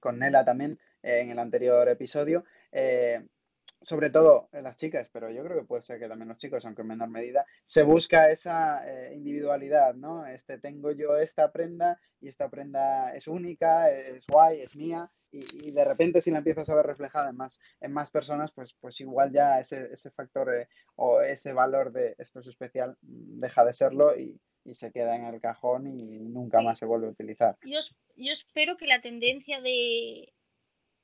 con 0.00 0.18
Nela 0.18 0.44
también 0.44 0.78
eh, 1.02 1.20
en 1.20 1.30
el 1.30 1.38
anterior 1.38 1.88
episodio, 1.88 2.44
eh, 2.72 3.26
sobre 3.80 4.10
todo 4.10 4.48
en 4.52 4.64
las 4.64 4.76
chicas, 4.76 5.08
pero 5.12 5.30
yo 5.30 5.44
creo 5.44 5.58
que 5.58 5.66
puede 5.66 5.82
ser 5.82 5.98
que 5.98 6.08
también 6.08 6.28
los 6.28 6.38
chicos, 6.38 6.64
aunque 6.64 6.82
en 6.82 6.88
menor 6.88 7.08
medida, 7.08 7.44
se 7.64 7.82
busca 7.82 8.30
esa 8.30 8.86
eh, 8.88 9.14
individualidad, 9.14 9.94
¿no? 9.94 10.26
Este 10.26 10.58
tengo 10.58 10.92
yo 10.92 11.16
esta 11.16 11.52
prenda 11.52 12.00
y 12.20 12.28
esta 12.28 12.48
prenda 12.48 13.14
es 13.14 13.28
única, 13.28 13.90
es 13.90 14.26
guay, 14.26 14.60
es 14.60 14.76
mía, 14.76 15.10
y, 15.30 15.70
de 15.72 15.84
repente 15.84 16.22
si 16.22 16.30
la 16.30 16.38
empiezas 16.38 16.70
a 16.70 16.74
ver 16.74 16.86
reflejada 16.86 17.28
en 17.28 17.36
más, 17.36 17.60
en 17.80 17.92
más 17.92 18.10
personas, 18.10 18.52
pues, 18.52 18.74
pues 18.80 18.98
igual 19.00 19.32
ya 19.32 19.60
ese, 19.60 19.92
ese 19.92 20.10
factor 20.10 20.48
o 20.94 21.20
ese 21.20 21.52
valor 21.52 21.92
de 21.92 22.14
esto 22.18 22.40
es 22.40 22.46
especial 22.46 22.96
mm, 23.02 23.40
deja 23.40 23.64
de 23.64 23.74
serlo 23.74 24.16
y, 24.16 24.40
y 24.66 24.74
se 24.74 24.90
queda 24.90 25.16
en 25.16 25.24
el 25.24 25.40
cajón 25.40 25.86
y 25.86 26.18
nunca 26.20 26.60
más 26.60 26.78
se 26.78 26.86
vuelve 26.86 27.06
a 27.06 27.10
utilizar. 27.10 27.56
Yo, 27.64 27.78
yo 28.16 28.32
espero 28.32 28.76
que 28.76 28.86
la 28.86 29.00
tendencia 29.00 29.60
de, 29.60 30.32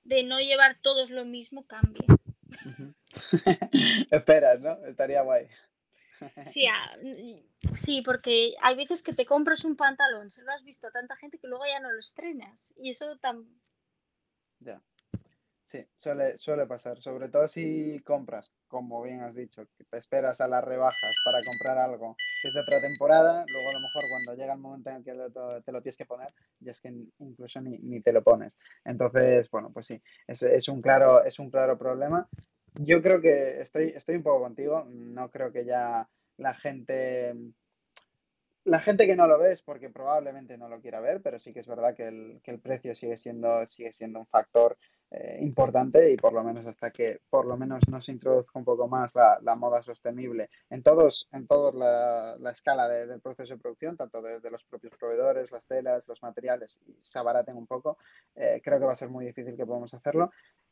de 0.04 0.22
no 0.24 0.40
llevar 0.40 0.78
todos 0.78 1.10
lo 1.10 1.24
mismo 1.24 1.66
cambie. 1.66 2.06
Esperas, 4.10 4.60
¿no? 4.60 4.78
Estaría 4.86 5.22
guay. 5.22 5.48
Sí, 6.44 6.66
sí, 7.74 8.02
porque 8.02 8.54
hay 8.62 8.76
veces 8.76 9.02
que 9.02 9.12
te 9.12 9.26
compras 9.26 9.64
un 9.64 9.76
pantalón, 9.76 10.30
se 10.30 10.44
lo 10.44 10.52
has 10.52 10.62
visto 10.64 10.86
a 10.86 10.92
tanta 10.92 11.16
gente 11.16 11.38
que 11.38 11.48
luego 11.48 11.64
ya 11.66 11.80
no 11.80 11.90
lo 11.90 11.98
estrenas. 11.98 12.74
Y 12.76 12.90
eso 12.90 13.18
tan... 13.18 13.44
Ya. 14.60 14.80
Sí, 15.64 15.84
suele, 15.96 16.38
suele 16.38 16.66
pasar, 16.66 17.00
sobre 17.00 17.28
todo 17.28 17.48
si 17.48 18.00
compras, 18.04 18.52
como 18.68 19.02
bien 19.02 19.22
has 19.22 19.34
dicho, 19.34 19.66
que 19.76 19.84
te 19.84 19.98
esperas 19.98 20.40
a 20.40 20.48
las 20.48 20.62
rebajas 20.62 21.16
para 21.24 21.38
comprar 21.42 21.78
algo 21.78 22.16
es 22.48 22.54
de 22.54 22.60
otra 22.60 22.80
temporada, 22.80 23.44
luego 23.48 23.70
a 23.70 23.72
lo 23.72 23.80
mejor 23.80 24.02
cuando 24.08 24.34
llega 24.34 24.54
el 24.54 24.60
momento 24.60 24.90
en 24.90 25.04
que 25.04 25.12
te 25.64 25.72
lo 25.72 25.82
tienes 25.82 25.96
que 25.96 26.06
poner, 26.06 26.28
ya 26.60 26.72
es 26.72 26.80
que 26.80 26.92
incluso 27.18 27.60
ni, 27.60 27.78
ni 27.78 28.00
te 28.00 28.12
lo 28.12 28.22
pones. 28.22 28.56
Entonces, 28.84 29.50
bueno, 29.50 29.70
pues 29.72 29.86
sí, 29.86 30.02
es, 30.26 30.42
es, 30.42 30.68
un 30.68 30.80
claro, 30.80 31.24
es 31.24 31.38
un 31.38 31.50
claro 31.50 31.78
problema. 31.78 32.26
Yo 32.74 33.02
creo 33.02 33.20
que 33.20 33.60
estoy, 33.60 33.88
estoy 33.88 34.16
un 34.16 34.22
poco 34.22 34.42
contigo, 34.42 34.86
no 34.88 35.30
creo 35.30 35.52
que 35.52 35.64
ya 35.64 36.08
la 36.38 36.54
gente 36.54 37.34
la 38.64 38.78
gente 38.78 39.06
que 39.06 39.16
no 39.16 39.26
lo 39.26 39.38
ve 39.38 39.52
es 39.52 39.62
porque 39.62 39.90
probablemente 39.90 40.56
no 40.56 40.68
lo 40.68 40.80
quiera 40.80 41.00
ver, 41.00 41.20
pero 41.20 41.38
sí 41.38 41.52
que 41.52 41.60
es 41.60 41.66
verdad 41.66 41.94
que 41.96 42.06
el, 42.06 42.40
que 42.42 42.52
el 42.52 42.60
precio 42.60 42.94
sigue 42.94 43.18
siendo, 43.18 43.66
sigue 43.66 43.92
siendo 43.92 44.20
un 44.20 44.26
factor 44.26 44.78
eh, 45.14 45.38
importante 45.42 46.10
y 46.10 46.16
por 46.16 46.32
lo 46.32 46.42
menos 46.42 46.66
hasta 46.66 46.90
que 46.90 47.20
por 47.28 47.44
lo 47.44 47.58
menos 47.58 47.86
no 47.90 48.00
se 48.00 48.12
introduzca 48.12 48.58
un 48.58 48.64
poco 48.64 48.88
más 48.88 49.14
la, 49.14 49.38
la 49.42 49.56
moda 49.56 49.82
sostenible 49.82 50.48
en 50.70 50.82
todos, 50.82 51.28
en 51.32 51.46
toda 51.46 51.70
la, 51.72 52.36
la, 52.38 52.50
escala 52.50 52.88
del 52.88 53.20
proceso 53.20 53.52
de 53.52 53.60
producción, 53.60 53.94
tanto 53.94 54.22
de, 54.22 54.50
los 54.50 54.64
propios 54.64 54.96
proveedores, 54.96 55.52
las 55.52 55.66
telas, 55.66 56.08
los 56.08 56.22
materiales 56.22 56.80
y 56.86 56.98
se 57.02 57.18
abaraten 57.18 57.58
un 57.58 57.66
poco, 57.66 57.98
eh, 58.34 58.62
creo 58.64 58.78
que 58.78 58.86
va 58.86 58.92
a 58.92 58.96
ser 58.96 59.10
muy 59.10 59.26
difícil 59.26 59.54
que 59.54 59.66
podamos 59.66 59.92
hacerlo. 59.92 60.30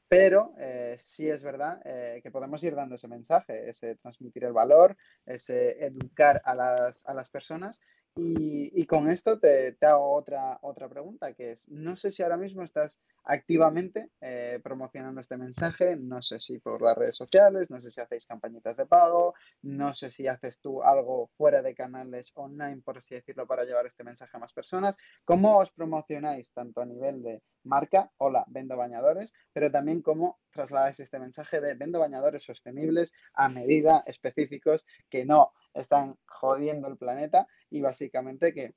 Pero 0.09 0.55
eh, 0.59 0.97
sí 0.99 1.29
es 1.29 1.43
verdad 1.45 1.81
eh, 1.85 2.21
que 2.23 2.33
podemos 2.33 2.65
ir 2.65 2.75
dando 2.75 2.97
ese 2.97 3.09
mensaje, 3.09 3.69
ese 3.69 3.95
transmitir 3.97 4.45
el 4.45 4.53
valor, 4.53 4.97
ese 5.27 5.85
educar 5.85 6.41
a 6.45 6.55
las, 6.55 7.07
a 7.07 7.15
las 7.15 7.31
personas 7.31 7.81
y, 8.17 8.87
con 8.87 9.09
esto 9.09 9.39
te, 9.39 9.73
te, 9.73 9.87
hago 9.87 10.13
otra, 10.13 10.59
otra 10.63 10.89
pregunta, 10.89 11.33
que 11.33 11.53
es, 11.53 11.69
no 11.71 11.97
sé 11.97 12.11
si 12.11 12.23
ahora 12.23 12.37
mismo 12.37 12.63
estás 12.63 13.01
activamente 13.25 14.11
eh, 14.21 14.59
promocionando 14.63 15.21
este 15.21 15.37
mensaje, 15.37 15.97
no 15.97 16.21
sé 16.21 16.41
si 16.41 16.59
por 16.59 16.83
las 16.83 16.97
redes 16.97 17.17
sociales, 17.17 17.71
no 17.71 17.81
sé 17.81 17.91
si 17.91 18.01
hacéis 18.01 18.27
campañitas 18.27 18.77
de 18.77 18.87
pago, 18.87 19.35
no 19.63 19.95
sé 19.95 20.11
si 20.11 20.27
haces 20.27 20.59
tú 20.59 20.83
algo 20.83 21.31
fuera 21.37 21.63
de 21.63 21.75
canales 21.75 22.33
online, 22.35 22.83
por 22.85 22.99
así 22.99 23.15
decirlo, 23.15 23.47
para 23.47 23.65
llevar 23.65 23.87
este 23.87 24.03
mensaje 24.03 24.37
a 24.37 24.41
más 24.41 24.53
personas. 24.53 24.97
¿Cómo 25.25 25.59
os 25.59 25.71
promocionáis 25.71 26.53
tanto 26.53 26.81
a 26.81 26.87
nivel 26.87 27.23
de 27.23 27.43
marca, 27.63 28.13
hola, 28.19 28.45
vendo 28.49 28.77
bañadores, 28.77 29.35
pero 29.53 29.71
también 29.71 30.03
cómo 30.03 30.41
trasladáis 30.51 31.01
este 31.01 31.19
mensaje 31.19 31.61
de 31.61 31.75
vendo 31.75 32.01
bañadores 32.01 32.45
sostenibles 32.45 33.13
a 33.35 33.49
medida, 33.49 34.03
específicos, 34.07 34.87
que 35.09 35.25
no 35.25 35.53
están 35.75 36.19
jodiendo 36.27 36.89
el 36.89 36.97
planeta 36.97 37.47
y 37.71 37.81
básicamente 37.81 38.53
que 38.53 38.75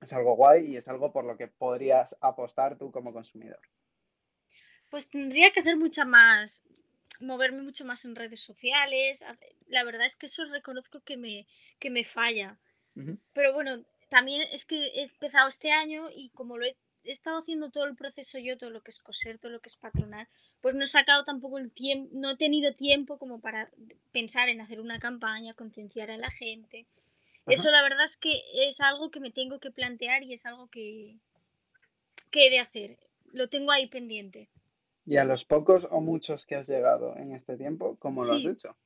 es 0.00 0.12
algo 0.12 0.36
guay 0.36 0.66
y 0.66 0.76
es 0.76 0.88
algo 0.88 1.12
por 1.12 1.24
lo 1.24 1.36
que 1.36 1.48
podrías 1.48 2.16
apostar 2.20 2.78
tú 2.78 2.90
como 2.90 3.12
consumidor. 3.12 3.60
Pues 4.90 5.10
tendría 5.10 5.50
que 5.50 5.60
hacer 5.60 5.76
mucha 5.76 6.04
más, 6.04 6.64
moverme 7.20 7.62
mucho 7.62 7.84
más 7.84 8.04
en 8.04 8.16
redes 8.16 8.42
sociales. 8.42 9.24
La 9.66 9.84
verdad 9.84 10.06
es 10.06 10.16
que 10.16 10.26
eso 10.26 10.44
reconozco 10.46 11.00
que 11.00 11.16
me, 11.16 11.46
que 11.78 11.90
me 11.90 12.04
falla. 12.04 12.58
Uh 12.94 13.00
-huh. 13.00 13.18
Pero 13.32 13.52
bueno, 13.52 13.84
también 14.08 14.42
es 14.52 14.64
que 14.64 14.76
he 14.76 15.02
empezado 15.02 15.48
este 15.48 15.70
año 15.70 16.08
y 16.14 16.30
como 16.30 16.56
lo 16.56 16.66
he, 16.66 16.76
he, 17.08 17.12
estado 17.12 17.38
haciendo 17.38 17.70
todo 17.70 17.84
el 17.84 17.96
proceso 17.96 18.38
yo, 18.38 18.58
todo 18.58 18.70
lo 18.70 18.82
que 18.82 18.90
es 18.90 19.00
coser, 19.00 19.38
todo 19.38 19.50
lo 19.50 19.60
que 19.60 19.68
es 19.68 19.76
patronar, 19.76 20.28
pues 20.60 20.74
no 20.74 20.82
he 20.82 20.86
sacado 20.86 21.24
tampoco 21.24 21.58
el 21.58 21.72
tiempo, 21.72 22.10
no 22.12 22.30
he 22.30 22.36
tenido 22.36 22.72
tiempo 22.74 23.18
como 23.18 23.40
para 23.40 23.70
pensar 24.12 24.48
en 24.48 24.60
hacer 24.60 24.80
una 24.80 24.98
campaña, 24.98 25.54
concienciar 25.54 26.10
a 26.10 26.18
la 26.18 26.30
gente. 26.30 26.86
Ajá. 27.42 27.52
Eso 27.52 27.70
la 27.70 27.82
verdad 27.82 28.04
es 28.04 28.16
que 28.16 28.42
es 28.54 28.80
algo 28.80 29.10
que 29.10 29.20
me 29.20 29.30
tengo 29.30 29.58
que 29.58 29.70
plantear 29.70 30.22
y 30.22 30.34
es 30.34 30.46
algo 30.46 30.68
que, 30.68 31.16
que 32.30 32.46
he 32.46 32.50
de 32.50 32.60
hacer. 32.60 32.98
Lo 33.32 33.48
tengo 33.48 33.72
ahí 33.72 33.86
pendiente. 33.86 34.48
¿Y 35.04 35.16
a 35.16 35.24
los 35.24 35.46
pocos 35.46 35.88
o 35.90 36.00
muchos 36.00 36.44
que 36.44 36.54
has 36.54 36.68
llegado 36.68 37.16
en 37.16 37.32
este 37.32 37.56
tiempo, 37.56 37.96
cómo 37.98 38.22
lo 38.22 38.34
has 38.34 38.44
hecho? 38.44 38.76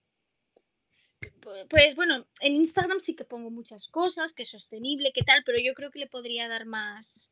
Pues 1.69 1.97
bueno, 1.97 2.27
en 2.41 2.55
Instagram 2.55 3.01
sí 3.01 3.17
que 3.17 3.25
pongo 3.25 3.51
muchas 3.51 3.89
cosas, 3.89 4.33
que 4.33 4.45
es 4.45 4.51
sostenible, 4.51 5.13
que 5.13 5.23
tal, 5.23 5.43
pero 5.45 5.59
yo 5.61 5.75
creo 5.75 5.91
que 5.91 5.99
le 5.99 6.07
podría 6.07 6.49
dar 6.49 6.67
más. 6.67 7.32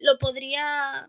Lo 0.00 0.18
podría 0.18 1.08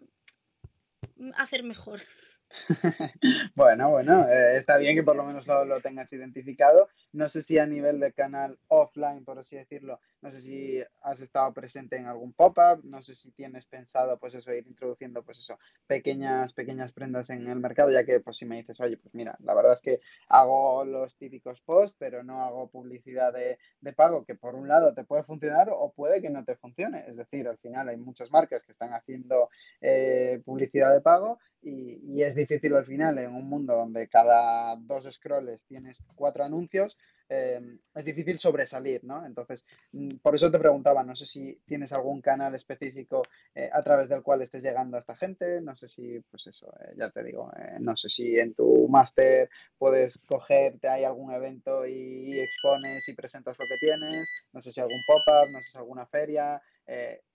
hacer 1.35 1.63
mejor. 1.63 2.01
bueno, 3.55 3.89
bueno, 3.89 4.27
eh, 4.29 4.57
está 4.57 4.77
bien 4.77 4.95
que 4.95 5.03
por 5.03 5.15
lo 5.15 5.23
menos 5.23 5.47
lo, 5.47 5.65
lo, 5.65 5.81
tengas 5.81 6.11
identificado. 6.13 6.89
No 7.11 7.29
sé 7.29 7.41
si 7.41 7.57
a 7.57 7.65
nivel 7.65 7.99
de 7.99 8.13
canal 8.13 8.59
offline, 8.67 9.23
por 9.23 9.39
así 9.39 9.55
decirlo, 9.55 9.99
no 10.21 10.31
sé 10.31 10.39
si 10.39 10.79
has 11.01 11.19
estado 11.19 11.53
presente 11.53 11.97
en 11.97 12.05
algún 12.05 12.33
pop-up, 12.33 12.81
no 12.83 13.01
sé 13.01 13.15
si 13.15 13.31
tienes 13.31 13.65
pensado, 13.65 14.19
pues 14.19 14.35
eso, 14.35 14.53
ir 14.53 14.67
introduciendo, 14.67 15.23
pues 15.23 15.39
eso, 15.39 15.57
pequeñas, 15.87 16.53
pequeñas 16.53 16.91
prendas 16.91 17.29
en 17.29 17.47
el 17.47 17.59
mercado, 17.59 17.91
ya 17.91 18.05
que, 18.05 18.19
pues 18.19 18.37
si 18.37 18.45
me 18.45 18.57
dices, 18.57 18.79
oye, 18.79 18.97
pues 18.97 19.13
mira, 19.15 19.35
la 19.39 19.55
verdad 19.55 19.73
es 19.73 19.81
que 19.81 19.99
hago 20.27 20.85
los 20.85 21.17
típicos 21.17 21.61
posts, 21.61 21.97
pero 21.99 22.23
no 22.23 22.41
hago 22.41 22.69
publicidad 22.69 23.33
de, 23.33 23.57
de 23.79 23.93
pago, 23.93 24.23
que 24.23 24.35
por 24.35 24.55
un 24.55 24.67
lado 24.67 24.93
te 24.93 25.03
puede 25.03 25.23
funcionar 25.23 25.69
o 25.71 25.91
puede 25.91 26.21
que 26.21 26.29
no 26.29 26.43
te 26.43 26.55
funcione. 26.55 27.03
Es 27.07 27.17
decir, 27.17 27.47
al 27.47 27.57
final 27.57 27.89
hay 27.89 27.97
muchas 27.97 28.31
marcas 28.31 28.63
que 28.63 28.71
están 28.71 28.93
haciendo 28.93 29.49
eh, 29.81 30.41
publicidad 30.45 30.93
de 30.93 31.01
pago 31.01 31.39
y, 31.61 31.99
y, 32.03 32.23
es 32.23 32.35
difícil 32.35 32.73
al 32.73 32.85
final 32.85 33.17
en 33.19 33.35
un 33.35 33.47
mundo 33.47 33.75
donde 33.75 34.07
cada 34.07 34.75
dos 34.77 35.07
scrolls 35.11 35.63
tienes 35.65 36.03
cuatro 36.15 36.43
anuncios, 36.43 36.97
eh, 37.33 37.79
es 37.95 38.05
difícil 38.05 38.37
sobresalir, 38.37 39.05
¿no? 39.05 39.25
Entonces, 39.25 39.65
mm, 39.93 40.17
por 40.21 40.35
eso 40.35 40.51
te 40.51 40.59
preguntaba, 40.59 41.01
no 41.01 41.15
sé 41.15 41.25
si 41.25 41.61
tienes 41.65 41.93
algún 41.93 42.21
canal 42.21 42.53
específico 42.53 43.21
eh, 43.55 43.69
a 43.71 43.81
través 43.81 44.09
del 44.09 44.21
cual 44.21 44.41
estés 44.41 44.63
llegando 44.63 44.97
a 44.97 44.99
esta 44.99 45.15
gente, 45.15 45.61
no 45.61 45.73
sé 45.73 45.87
si, 45.87 46.19
pues 46.29 46.47
eso, 46.47 46.67
eh, 46.81 46.93
ya 46.97 47.09
te 47.09 47.23
digo, 47.23 47.49
eh, 47.57 47.77
no 47.79 47.95
sé 47.95 48.09
si 48.09 48.37
en 48.37 48.53
tu 48.53 48.85
máster 48.89 49.49
puedes 49.77 50.17
cogerte, 50.27 50.89
hay 50.89 51.05
algún 51.05 51.31
evento 51.31 51.87
y, 51.87 52.37
expones 52.37 53.07
y 53.07 53.15
presentas 53.15 53.55
lo 53.57 53.65
que 53.65 53.77
tienes, 53.79 54.29
no 54.51 54.59
sé 54.59 54.73
si 54.73 54.81
algún 54.81 55.01
pop-up, 55.07 55.49
no 55.53 55.59
sé 55.59 55.71
si 55.71 55.77
alguna 55.77 56.05
feria, 56.05 56.61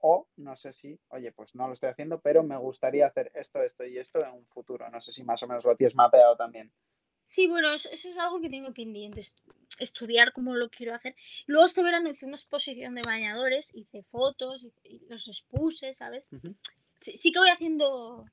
o 0.01 0.28
no 0.36 0.55
sé 0.59 0.74
si, 0.74 1.01
oye, 1.09 1.32
pues 1.32 1.55
no 1.55 1.66
lo 1.66 1.72
estoy 1.72 1.88
haciendo, 1.88 2.20
pero 2.20 2.42
me 2.42 2.59
gustaría 2.59 3.07
hacer 3.07 3.32
esto, 3.34 3.62
esto 3.62 3.86
y 3.86 3.97
esto 3.97 4.18
en 4.22 4.34
un 4.34 4.47
futuro. 4.49 4.86
No 4.90 5.01
sé 5.01 5.12
si 5.12 5.24
más 5.24 5.42
o 5.42 5.47
menos 5.47 5.64
lo 5.64 5.74
tienes 5.74 5.94
mapeado 5.94 6.36
también. 6.36 6.70
Sí, 7.24 7.49
bueno, 7.49 7.72
eso, 7.72 7.88
eso 7.90 8.09
es 8.09 8.18
algo 8.18 8.38
que 8.40 8.51
tengo 8.51 8.70
pendiente, 8.72 9.20
estudiar 9.79 10.33
cómo 10.33 10.55
lo 10.55 10.68
quiero 10.70 10.95
hacer. 10.95 11.14
Luego 11.47 11.66
este 11.66 11.83
verano 11.83 12.11
hice 12.11 12.27
una 12.27 12.35
exposición 12.35 12.93
de 12.93 13.03
bañadores, 13.07 13.74
hice 13.74 14.03
fotos, 14.03 14.68
los 15.09 15.29
expuse, 15.29 15.93
¿sabes? 15.95 16.33
Uh 16.33 16.37
-huh. 16.37 16.57
sí, 16.95 17.12
sí, 17.16 17.33
que 17.33 17.39
voy 17.39 17.51
haciendo, 17.51 18.24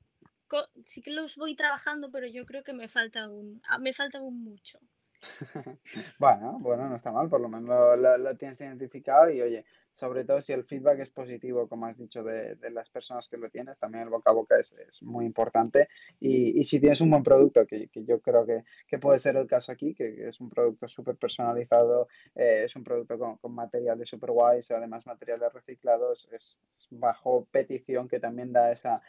sí 0.84 1.02
que 1.02 1.10
los 1.10 1.36
voy 1.36 1.54
trabajando, 1.54 2.10
pero 2.10 2.26
yo 2.26 2.44
creo 2.46 2.62
que 2.62 2.72
me 2.72 2.88
falta 2.88 3.24
aún, 3.24 3.60
ah, 3.68 3.78
me 3.78 3.92
falta 3.92 4.18
aún 4.18 4.42
mucho. 4.42 4.78
bueno, 6.18 6.58
bueno, 6.60 6.88
no 6.88 6.96
está 6.96 7.10
mal, 7.10 7.28
por 7.28 7.40
lo 7.40 7.48
menos 7.48 7.68
lo, 7.68 7.96
lo, 7.96 8.18
lo, 8.18 8.36
tienes 8.36 8.60
identificado 8.60 9.30
y 9.30 9.40
oye, 9.40 9.64
sobre 9.94 10.24
todo 10.24 10.42
si 10.42 10.52
el 10.52 10.64
feedback 10.64 10.98
es 10.98 11.10
positivo, 11.10 11.68
como 11.68 11.86
has 11.86 11.96
dicho, 11.96 12.24
de, 12.24 12.56
de 12.56 12.70
las 12.70 12.90
personas 12.90 13.28
que 13.28 13.36
lo 13.36 13.48
tienes, 13.48 13.78
también 13.78 14.02
el 14.02 14.10
boca 14.10 14.30
a 14.30 14.34
boca 14.34 14.58
es, 14.58 14.72
es 14.72 15.02
muy 15.04 15.24
importante 15.24 15.88
y, 16.18 16.58
y, 16.58 16.64
si 16.64 16.80
tienes 16.80 17.00
un 17.00 17.10
buen 17.10 17.22
producto, 17.22 17.64
que, 17.64 17.86
que 17.86 18.04
yo 18.04 18.20
creo 18.20 18.44
que, 18.44 18.64
que, 18.88 18.98
puede 18.98 19.20
ser 19.20 19.36
el 19.36 19.46
caso 19.46 19.70
aquí, 19.70 19.94
que, 19.94 20.28
es 20.28 20.40
un 20.40 20.50
producto 20.50 20.88
súper 20.88 21.16
personalizado, 21.16 22.08
eh, 22.34 22.62
es 22.64 22.74
un 22.74 22.82
producto 22.82 23.16
con, 23.18 23.36
con 23.36 23.54
materiales 23.54 24.08
súper 24.08 24.32
guays, 24.32 24.68
además 24.72 25.06
materiales 25.06 25.52
reciclados, 25.52 26.28
es, 26.32 26.58
es 26.76 26.88
bajo 26.90 27.46
petición 27.52 28.08
que 28.08 28.18
también 28.18 28.52
da 28.52 28.72
esa, 28.72 29.00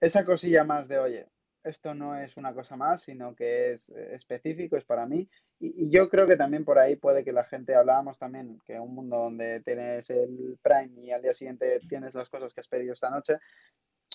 esa 0.00 0.24
cosilla 0.24 0.62
más 0.62 0.86
de, 0.86 1.00
oye, 1.00 1.26
esto 1.66 1.94
no 1.94 2.16
es 2.16 2.36
una 2.36 2.54
cosa 2.54 2.76
más, 2.76 3.02
sino 3.02 3.34
que 3.34 3.72
es 3.72 3.90
eh, 3.90 4.14
específico, 4.14 4.76
es 4.76 4.84
para 4.84 5.06
mí. 5.06 5.28
Y, 5.58 5.90
yo 5.90 6.08
creo 6.08 6.26
que 6.26 6.36
también 6.36 6.64
por 6.64 6.78
ahí 6.78 6.96
puede 6.96 7.24
que 7.24 7.32
la 7.32 7.44
gente, 7.44 7.74
hablábamos 7.74 8.18
también, 8.18 8.60
que 8.64 8.78
un 8.78 8.94
mundo 8.94 9.16
donde 9.16 9.60
tienes 9.60 10.08
el 10.10 10.58
Prime 10.62 10.92
y 10.96 11.10
al 11.12 11.22
día 11.22 11.34
siguiente 11.34 11.80
tienes 11.88 12.14
las 12.14 12.28
cosas 12.28 12.54
que 12.54 12.60
has 12.60 12.68
pedido 12.68 12.92
esta 12.92 13.10
noche, 13.10 13.38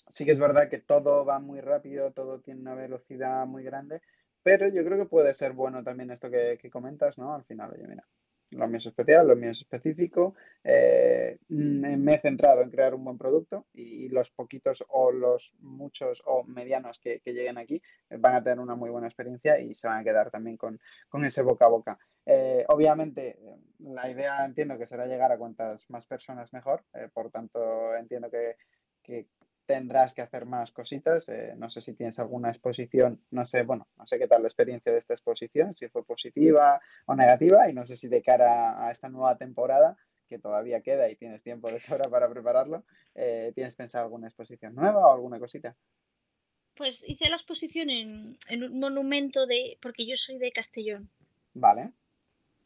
sí 0.09 0.25
que 0.25 0.31
es 0.31 0.39
verdad 0.39 0.69
que 0.69 0.79
todo 0.79 1.25
va 1.25 1.39
muy 1.39 1.61
rápido, 1.61 2.11
todo 2.11 2.41
tiene 2.41 2.61
una 2.61 2.75
velocidad 2.75 3.45
muy 3.47 3.63
grande, 3.63 4.01
pero 4.43 4.67
yo 4.67 4.83
creo 4.83 4.97
que 4.97 5.09
puede 5.09 5.33
ser 5.33 5.53
bueno 5.53 5.83
también 5.83 6.11
esto 6.11 6.29
que, 6.29 6.57
que 6.61 6.69
comentas, 6.69 7.17
¿no? 7.17 7.33
Al 7.35 7.43
final, 7.45 7.71
oye, 7.71 7.87
mira, 7.87 8.07
lo 8.51 8.67
mío 8.67 8.77
es 8.77 8.85
especial, 8.85 9.27
lo 9.27 9.35
mío 9.35 9.51
es 9.51 9.59
específico, 9.59 10.35
eh, 10.63 11.39
me 11.49 12.13
he 12.13 12.19
centrado 12.19 12.61
en 12.61 12.69
crear 12.69 12.93
un 12.93 13.03
buen 13.03 13.17
producto 13.17 13.65
y, 13.73 14.09
los 14.09 14.29
poquitos 14.31 14.83
o 14.89 15.11
los 15.11 15.53
muchos 15.59 16.21
o 16.25 16.43
medianos 16.43 16.99
que, 16.99 17.21
lleguen 17.25 17.57
aquí 17.57 17.81
van 18.09 18.35
a 18.35 18.43
tener 18.43 18.59
una 18.59 18.75
muy 18.75 18.89
buena 18.89 19.07
experiencia 19.07 19.59
y 19.59 19.73
se 19.73 19.87
van 19.87 20.01
a 20.01 20.03
quedar 20.03 20.29
también 20.31 20.57
con, 20.57 20.79
ese 21.23 21.41
boca 21.41 21.65
a 21.65 21.69
boca. 21.69 21.99
Eh, 22.25 22.65
obviamente, 22.67 23.37
la 23.79 24.09
idea 24.09 24.45
entiendo 24.45 24.77
que 24.77 24.85
será 24.85 25.05
llegar 25.05 25.31
a 25.31 25.37
cuantas 25.37 25.89
más 25.89 26.05
personas 26.05 26.53
mejor, 26.53 26.83
por 27.13 27.31
tanto 27.31 27.95
entiendo 27.95 28.29
que 28.29 28.57
tendrás 29.71 30.13
que 30.13 30.21
hacer 30.21 30.45
más 30.45 30.71
cositas. 30.71 31.29
Eh, 31.29 31.53
no 31.57 31.69
sé 31.69 31.79
si 31.79 31.93
tienes 31.93 32.19
alguna 32.19 32.49
exposición, 32.49 33.21
no 33.31 33.45
sé, 33.45 33.63
bueno, 33.63 33.87
no 33.97 34.05
sé 34.05 34.19
qué 34.19 34.27
tal 34.27 34.41
la 34.41 34.49
experiencia 34.49 34.91
de 34.91 34.99
esta 34.99 35.13
exposición, 35.13 35.73
si 35.73 35.87
fue 35.87 36.03
positiva 36.03 36.81
o 37.05 37.15
negativa, 37.15 37.69
y 37.69 37.73
no 37.73 37.85
sé 37.87 37.95
si 37.95 38.09
de 38.09 38.21
cara 38.21 38.85
a 38.85 38.91
esta 38.91 39.07
nueva 39.07 39.37
temporada, 39.37 39.97
que 40.27 40.39
todavía 40.39 40.81
queda 40.81 41.09
y 41.09 41.15
tienes 41.15 41.41
tiempo 41.41 41.71
de 41.71 41.79
sobra 41.79 42.09
para 42.09 42.29
prepararlo, 42.29 42.83
eh, 43.15 43.53
¿tienes 43.55 43.77
pensado 43.77 44.03
alguna 44.05 44.27
exposición 44.27 44.75
nueva 44.75 45.07
o 45.07 45.13
alguna 45.13 45.39
cosita? 45.39 45.75
Pues 46.75 47.07
hice 47.07 47.29
la 47.29 47.35
exposición 47.37 47.89
en, 47.89 48.37
en 48.49 48.63
un 48.63 48.77
monumento 48.77 49.45
de, 49.45 49.77
porque 49.81 50.05
yo 50.05 50.15
soy 50.17 50.37
de 50.37 50.51
Castellón. 50.51 51.09
Vale. 51.53 51.91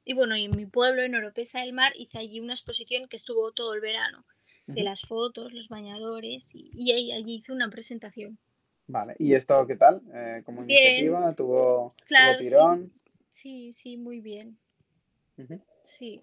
Y 0.06 0.14
bueno, 0.14 0.36
y 0.36 0.46
en 0.46 0.56
mi 0.56 0.66
pueblo, 0.66 1.04
en 1.04 1.16
Oropesa 1.16 1.62
del 1.62 1.74
Mar, 1.74 1.94
hice 1.96 2.18
allí 2.18 2.40
una 2.40 2.54
exposición 2.54 3.08
que 3.08 3.16
estuvo 3.16 3.52
todo 3.52 3.74
el 3.76 3.82
verano 3.82 4.26
de 4.68 4.84
las 4.84 5.02
fotos, 5.02 5.54
los 5.54 5.70
bañadores 5.70 6.54
y, 6.56 6.92
allí 6.92 7.36
hice 7.36 7.54
una 7.54 7.70
presentación. 7.70 8.40
Vale, 8.88 9.16
¿y 9.20 9.34
esto 9.34 9.66
qué 9.66 9.76
tal? 9.76 10.02
Eh, 10.14 10.44
¿Como 10.46 10.64
iniciativa? 10.64 11.34
¿Tuvo, 11.34 11.90
tirón? 12.08 12.92
Sí, 13.30 13.74
sí, 13.74 13.98
muy 13.98 14.22
bien. 14.22 14.60
Sí. 15.84 16.22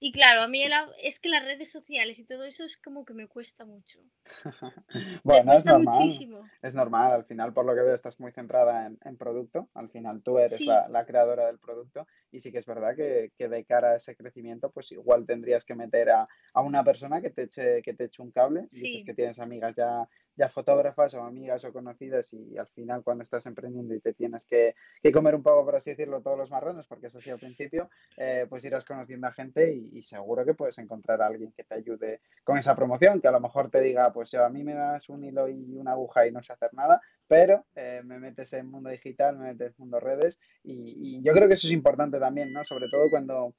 Y 0.00 0.12
claro, 0.12 0.42
a 0.42 0.48
mí 0.48 0.62
es 1.02 1.20
que 1.20 1.28
las 1.28 1.44
redes 1.44 1.72
sociales 1.72 2.20
y 2.20 2.26
todo 2.26 2.44
eso 2.44 2.64
es 2.64 2.76
como 2.76 3.04
que 3.04 3.14
me 3.14 3.26
cuesta 3.26 3.64
mucho. 3.64 3.98
bueno, 5.24 5.52
es 5.52 5.66
normal. 5.66 5.86
Muchísimo. 5.92 6.48
Es 6.62 6.74
normal, 6.74 7.12
al 7.12 7.24
final, 7.24 7.52
por 7.52 7.66
lo 7.66 7.74
que 7.74 7.82
veo, 7.82 7.94
estás 7.94 8.20
muy 8.20 8.30
centrada 8.30 8.86
en, 8.86 9.16
producto. 9.16 9.68
Al 9.74 9.90
final, 9.90 10.22
tú 10.22 10.38
eres 10.38 10.60
la, 10.60 11.04
creadora 11.04 11.46
del 11.46 11.58
producto. 11.58 12.06
Y 12.30 12.40
sí 12.40 12.52
que 12.52 12.58
es 12.58 12.66
verdad 12.66 12.94
que, 12.96 13.30
de 13.38 13.64
cara 13.64 13.92
a 13.92 13.96
ese 13.96 14.16
crecimiento, 14.16 14.70
pues 14.70 14.92
igual 14.92 15.26
tendrías 15.26 15.64
que 15.64 15.74
meter 15.74 16.10
a, 16.10 16.28
una 16.54 16.84
persona 16.84 17.20
que 17.20 17.30
te 17.30 17.44
eche, 17.44 17.82
que 17.82 17.94
te 17.94 18.04
eche 18.04 18.22
un 18.22 18.30
cable. 18.30 18.66
Sí. 18.70 18.88
Dices 18.88 19.04
que 19.04 19.14
tienes 19.14 19.38
amigas 19.38 19.76
ya 19.76 20.08
ya 20.38 20.48
fotógrafas 20.48 21.14
o 21.14 21.22
amigas 21.22 21.64
o 21.64 21.72
conocidas 21.72 22.32
y 22.32 22.56
al 22.56 22.68
final 22.68 23.02
cuando 23.02 23.24
estás 23.24 23.44
emprendiendo 23.46 23.92
y 23.92 24.00
te 24.00 24.14
tienes 24.14 24.46
que, 24.46 24.74
comer 25.12 25.34
un 25.34 25.42
poco, 25.42 25.64
por 25.64 25.74
así 25.74 25.90
decirlo, 25.90 26.22
todos 26.22 26.38
los 26.38 26.50
marrones, 26.50 26.86
porque 26.86 27.08
eso 27.08 27.20
sí 27.20 27.30
al 27.30 27.40
principio, 27.40 27.90
eh, 28.16 28.46
pues 28.48 28.64
irás 28.64 28.84
conociendo 28.84 29.26
a 29.26 29.32
gente 29.32 29.72
y, 29.72 30.00
seguro 30.02 30.44
que 30.44 30.54
puedes 30.54 30.78
encontrar 30.78 31.20
a 31.20 31.26
alguien 31.26 31.52
que 31.52 31.64
te 31.64 31.74
ayude 31.74 32.20
con 32.44 32.56
esa 32.56 32.76
promoción, 32.76 33.20
que 33.20 33.26
a 33.26 33.32
lo 33.32 33.40
mejor 33.40 33.68
te 33.68 33.80
diga, 33.80 34.12
pues 34.12 34.30
yo 34.30 34.44
a 34.44 34.48
mí 34.48 34.62
me 34.62 34.74
das 34.74 35.08
un 35.08 35.24
hilo 35.24 35.48
y 35.48 35.76
una 35.76 35.92
aguja 35.92 36.26
y 36.26 36.30
no 36.30 36.40
sé 36.42 36.52
hacer 36.52 36.72
nada, 36.72 37.00
pero 37.26 37.66
eh, 37.74 38.02
me 38.04 38.20
metes 38.20 38.52
en 38.52 38.70
mundo 38.70 38.90
digital, 38.90 39.36
me 39.36 39.52
metes 39.52 39.70
en 39.70 39.74
mundo 39.78 39.98
redes 39.98 40.38
y, 40.62 41.16
y 41.18 41.22
yo 41.22 41.32
creo 41.32 41.48
que 41.48 41.54
eso 41.54 41.66
es 41.66 41.72
importante 41.72 42.17
también, 42.20 42.52
¿no? 42.52 42.64
Sobre 42.64 42.88
todo 42.88 43.08
cuando 43.10 43.54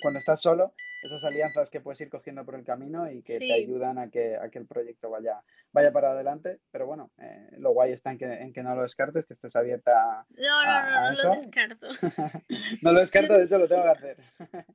cuando 0.00 0.18
estás 0.18 0.40
solo, 0.40 0.74
esas 1.02 1.22
alianzas 1.24 1.70
que 1.70 1.80
puedes 1.80 2.00
ir 2.00 2.08
cogiendo 2.08 2.44
por 2.44 2.54
el 2.54 2.64
camino 2.64 3.10
y 3.10 3.22
que 3.22 3.38
te 3.38 3.52
ayudan 3.52 3.98
a 3.98 4.10
que, 4.10 4.36
a 4.36 4.48
que 4.50 4.58
el 4.58 4.66
proyecto 4.66 5.10
vaya, 5.10 5.42
vaya 5.72 5.92
para 5.92 6.12
adelante. 6.12 6.60
Pero 6.70 6.86
bueno, 6.86 7.10
eh, 7.18 7.48
lo 7.58 7.72
guay 7.72 7.92
está 7.92 8.10
en 8.10 8.18
que, 8.18 8.26
en 8.26 8.52
que 8.52 8.62
no 8.62 8.74
lo 8.74 8.82
descartes, 8.82 9.26
que 9.26 9.34
estés 9.34 9.54
abierta 9.56 10.20
a. 10.20 10.26
No, 10.30 10.64
no, 10.64 10.90
no, 10.90 11.10
no 11.10 11.22
lo 11.22 11.30
descarto. 11.30 11.88
no 12.82 12.92
lo 12.92 13.00
descarto, 13.00 13.34
de 13.34 13.44
hecho 13.44 13.58
lo 13.58 13.68
tengo 13.68 13.82
que 13.82 13.88
hacer. 13.88 14.16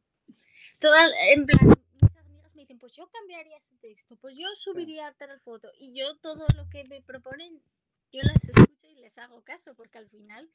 En 1.33 1.45
plan, 1.45 1.65
muchas 1.65 2.17
amigas 2.17 2.53
me 2.55 2.61
dicen, 2.61 2.77
pues 2.77 2.97
yo 2.97 3.09
cambiaría 3.09 3.55
ese 3.55 3.77
texto, 3.77 4.17
pues 4.17 4.37
yo 4.37 4.47
subiría 4.53 5.13
tal 5.17 5.39
foto. 5.39 5.71
Y 5.79 5.97
yo 5.97 6.17
todo 6.17 6.45
lo 6.57 6.69
que 6.69 6.83
me 6.89 7.01
proponen, 7.01 7.63
yo 8.11 8.21
las 8.23 8.49
escucho 8.49 8.87
y 8.89 8.95
les 8.95 9.17
hago 9.17 9.41
caso, 9.43 9.75
porque 9.75 9.97
al 9.97 10.09
final 10.09 10.51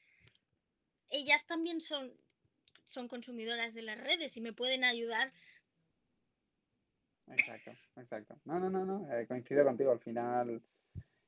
ellas 1.08 1.46
también 1.46 1.80
son 1.80 2.12
son 2.88 3.06
consumidoras 3.06 3.74
de 3.74 3.82
las 3.82 3.98
redes 3.98 4.36
y 4.36 4.40
me 4.40 4.52
pueden 4.52 4.82
ayudar. 4.82 5.32
Exacto, 7.28 7.72
exacto. 7.96 8.40
No, 8.44 8.58
no, 8.58 8.70
no, 8.70 8.84
no, 8.84 9.12
eh, 9.14 9.26
coincido 9.26 9.64
contigo. 9.64 9.92
Al 9.92 10.00
final, 10.00 10.62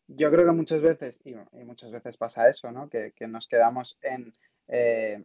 yo 0.09 0.31
creo 0.31 0.47
que 0.47 0.53
muchas 0.53 0.81
veces, 0.81 1.21
y, 1.25 1.35
muchas 1.65 1.91
veces 1.91 2.17
pasa 2.17 2.49
eso, 2.49 2.73
¿no? 2.73 2.89
Que, 2.89 3.13
nos 3.29 3.47
quedamos 3.47 3.99
en... 4.03 4.33
Eh, 4.69 5.23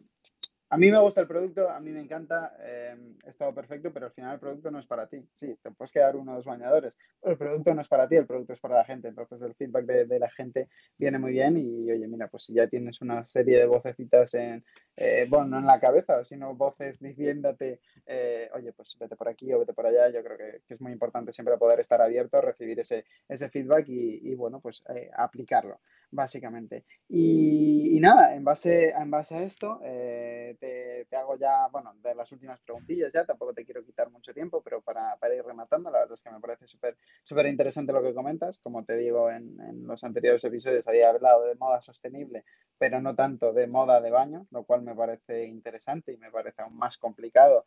a 0.68 0.76
mí 0.78 0.90
me 0.90 0.98
gusta 0.98 1.20
el 1.20 1.28
producto, 1.28 1.70
a 1.70 1.78
mí 1.78 1.90
me 1.92 2.00
encanta, 2.00 2.56
eh, 2.58 2.94
es 3.24 3.36
todo 3.36 3.54
perfecto, 3.54 3.92
pero 3.92 4.06
al 4.06 4.12
final 4.12 4.34
el 4.34 4.40
producto 4.40 4.70
no 4.72 4.80
es 4.80 4.86
para 4.86 5.06
ti. 5.06 5.24
Sí, 5.32 5.56
te 5.62 5.70
puedes 5.70 5.92
quedar 5.92 6.16
unos 6.16 6.44
bañadores, 6.44 6.98
pero 7.20 7.32
el 7.32 7.38
producto 7.38 7.72
no 7.72 7.82
es 7.82 7.88
para 7.88 8.08
ti, 8.08 8.16
el 8.16 8.26
producto 8.26 8.52
es 8.52 8.58
para 8.58 8.76
la 8.76 8.84
gente. 8.84 9.06
Entonces 9.06 9.40
el 9.42 9.54
feedback 9.54 9.86
de, 9.86 10.18
la 10.18 10.30
gente 10.30 10.68
viene 10.98 11.18
muy 11.20 11.32
bien 11.32 11.56
y 11.56 11.90
oye, 11.90 12.08
mira, 12.08 12.26
pues 12.28 12.44
si 12.44 12.54
ya 12.54 12.66
tienes 12.66 13.00
una 13.00 13.24
serie 13.24 13.58
de 13.58 13.66
vocecitas 13.66 14.34
en, 14.34 14.64
eh, 14.96 15.26
bueno, 15.28 15.46
no 15.46 15.58
en 15.58 15.66
la 15.66 15.78
cabeza, 15.78 16.24
sino 16.24 16.54
voces 16.56 16.98
diciéndote, 17.00 17.80
eh, 18.04 18.50
oye, 18.54 18.72
pues 18.72 18.96
vete 18.98 19.14
por 19.14 19.28
aquí 19.28 19.52
o 19.52 19.60
vete 19.60 19.72
por 19.72 19.86
allá, 19.86 20.10
yo 20.10 20.24
creo 20.24 20.36
que, 20.36 20.62
es 20.68 20.80
muy 20.80 20.90
importante 20.90 21.32
siempre 21.32 21.56
poder 21.58 21.78
estar 21.78 22.02
abierto, 22.02 22.40
recibir 22.40 22.80
ese, 22.80 23.04
ese 23.28 23.48
feedback 23.50 23.84
y, 23.88 24.34
bueno, 24.34 24.60
pues 24.60 24.82
aplicarlo 25.16 25.80
básicamente. 26.10 26.84
Y, 27.08 27.98
nada, 28.00 28.34
en 28.34 28.44
base, 28.44 28.90
en 28.90 29.10
base 29.10 29.34
a 29.34 29.42
esto, 29.42 29.80
eh, 29.82 30.56
te, 30.60 31.16
hago 31.16 31.36
ya, 31.38 31.68
bueno, 31.68 31.94
de 32.02 32.14
las 32.14 32.30
últimas 32.32 32.60
preguntillas 32.60 33.12
ya, 33.12 33.24
tampoco 33.24 33.54
te 33.54 33.64
quiero 33.64 33.84
quitar 33.84 34.10
mucho 34.10 34.32
tiempo, 34.32 34.62
pero 34.62 34.80
para, 34.82 35.16
ir 35.34 35.44
rematando, 35.44 35.90
la 35.90 36.00
verdad 36.00 36.14
es 36.14 36.22
que 36.22 36.30
me 36.30 36.40
parece 36.40 36.66
súper 36.66 36.96
súper 37.24 37.46
interesante 37.46 37.92
lo 37.92 38.02
que 38.02 38.14
comentas. 38.14 38.58
Como 38.58 38.84
te 38.84 38.96
digo, 38.96 39.30
en, 39.30 39.60
en 39.60 39.86
los 39.86 40.04
anteriores 40.04 40.44
episodios 40.44 40.86
había 40.88 41.10
hablado 41.10 41.44
de 41.46 41.54
moda 41.56 41.80
sostenible, 41.82 42.44
pero 42.78 43.00
no 43.00 43.14
tanto 43.14 43.52
de 43.52 43.66
moda 43.66 44.00
de 44.00 44.10
baño, 44.10 44.46
lo 44.50 44.64
cual 44.64 44.82
me 44.82 44.94
parece 44.94 45.46
interesante 45.46 46.12
y 46.12 46.18
me 46.18 46.30
parece 46.30 46.62
aún 46.62 46.76
más 46.76 46.98
complicado 46.98 47.66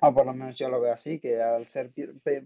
o 0.00 0.14
por 0.14 0.26
lo 0.26 0.34
menos 0.34 0.56
yo 0.56 0.68
lo 0.68 0.80
veo 0.80 0.92
así, 0.92 1.18
que 1.18 1.40
al 1.40 1.66
ser 1.66 1.90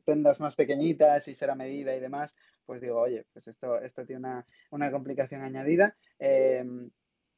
prendas 0.04 0.40
más 0.40 0.54
pequeñitas 0.54 1.26
y 1.28 1.34
ser 1.34 1.50
a 1.50 1.54
medida 1.54 1.94
y 1.94 2.00
demás, 2.00 2.36
pues 2.64 2.80
digo, 2.80 3.00
oye, 3.00 3.26
pues 3.32 3.48
esto, 3.48 3.80
esto 3.80 4.06
tiene 4.06 4.20
una, 4.20 4.46
una 4.70 4.90
complicación 4.90 5.42
añadida. 5.42 5.96
Em, 6.18 6.90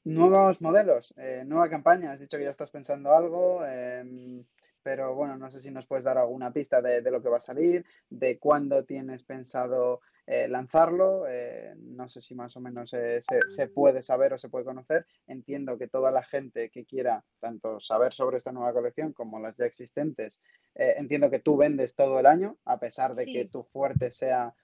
nuevos 0.04 0.60
modelos, 0.60 1.14
eh, 1.16 1.44
nueva 1.46 1.70
campaña, 1.70 2.12
has 2.12 2.20
dicho 2.20 2.36
que 2.36 2.44
ya 2.44 2.50
estás 2.50 2.70
pensando 2.70 3.12
algo, 3.12 3.64
em, 3.64 4.44
pero 4.82 5.14
bueno, 5.14 5.36
no 5.38 5.50
sé 5.50 5.60
si 5.60 5.70
nos 5.70 5.86
puedes 5.86 6.04
dar 6.04 6.18
alguna 6.18 6.52
pista 6.52 6.82
de, 6.82 7.00
de, 7.02 7.10
lo 7.10 7.22
que 7.22 7.28
va 7.30 7.38
a 7.38 7.40
salir, 7.40 7.86
de 8.10 8.38
cuándo 8.38 8.84
tienes 8.84 9.22
pensado 9.22 10.00
eh, 10.26 10.46
lanzarlo. 10.48 11.26
Eh, 11.26 11.74
no 11.76 12.08
sé 12.08 12.20
si 12.20 12.34
más 12.34 12.56
o 12.56 12.60
menos 12.60 12.92
eh, 12.92 13.20
se, 13.20 13.68
puede 13.68 14.02
saber 14.02 14.32
o 14.32 14.38
se 14.38 14.48
puede 14.48 14.64
conocer. 14.64 15.06
Entiendo 15.26 15.78
que 15.78 15.88
toda 15.88 16.12
la 16.12 16.22
gente 16.22 16.70
que 16.70 16.84
quiera 16.84 17.24
tanto 17.40 17.80
saber 17.80 18.12
sobre 18.12 18.38
esta 18.38 18.52
nueva 18.52 18.72
colección 18.72 19.12
como 19.12 19.40
las 19.40 19.56
ya 19.56 19.64
existentes, 19.64 20.40
entiendo 20.74 21.30
que 21.30 21.40
tú 21.40 21.56
vendes 21.56 21.94
todo 21.94 22.18
el 22.18 22.26
año, 22.26 22.56
a 22.64 22.78
pesar 22.78 23.12
de 23.12 23.26
que 23.30 23.44
tu 23.46 23.64
fuerte 23.64 24.10
sea 24.10 24.54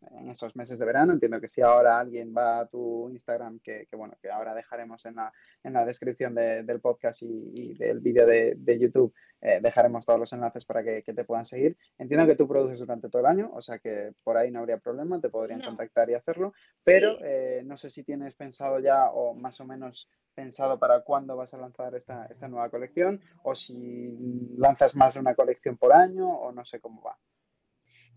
en 0.00 0.30
esos 0.30 0.54
meses 0.56 0.78
de 0.78 0.86
verano. 0.86 1.12
Entiendo 1.12 1.40
que 1.40 1.48
si 1.48 1.60
ahora 1.60 1.98
alguien 1.98 2.34
va 2.36 2.60
a 2.60 2.66
tu 2.66 3.08
Instagram, 3.10 3.60
que, 3.60 3.86
bueno, 3.92 4.14
que 4.20 4.30
ahora 4.30 4.54
dejaremos 4.54 5.04
en 5.06 5.16
la, 5.16 5.32
en 5.62 5.72
la 5.72 5.84
descripción 5.84 6.34
del 6.34 6.80
podcast 6.80 7.22
y, 7.22 7.74
del 7.74 8.00
vídeo 8.00 8.26
de, 8.26 8.78
YouTube, 8.78 9.12
eh, 9.40 9.60
dejaremos 9.62 10.06
todos 10.06 10.20
los 10.20 10.32
enlaces 10.32 10.64
para 10.64 10.82
que, 10.82 11.02
te 11.02 11.24
puedan 11.24 11.44
seguir. 11.44 11.76
Entiendo 11.98 12.26
que 12.26 12.36
tú 12.36 12.46
produces 12.46 12.78
durante 12.78 13.08
todo 13.08 13.20
el 13.20 13.26
año, 13.26 13.50
o 13.52 13.60
sea 13.60 13.78
que 13.78 14.12
por 14.22 14.36
ahí 14.36 14.50
no 14.50 14.60
habría 14.60 14.78
problema, 14.78 15.20
te 15.20 15.30
podrían 15.30 15.60
contactar 15.60 16.10
y 16.10 16.14
hacerlo, 16.14 16.52
pero 16.84 17.18
eh, 17.22 17.62
no 17.64 17.76
sé 17.76 17.90
si 17.90 18.04
tienes 18.04 18.34
pensado 18.34 18.78
ya 18.80 19.10
o 19.10 19.34
más 19.34 19.60
o 19.60 19.64
menos 19.64 20.08
pensado 20.34 20.78
para 20.78 21.00
cuándo 21.00 21.36
vas 21.36 21.52
a 21.54 21.58
lanzar 21.58 21.96
esta, 21.96 22.26
esta 22.26 22.46
nueva 22.46 22.70
colección 22.70 23.20
o 23.42 23.56
si 23.56 24.54
lanzas 24.56 24.94
más 24.94 25.14
de 25.14 25.20
una 25.20 25.34
colección 25.34 25.76
por 25.76 25.92
año 25.92 26.28
o 26.28 26.52
no 26.52 26.64
sé 26.64 26.78
cómo 26.78 27.02
va. 27.02 27.18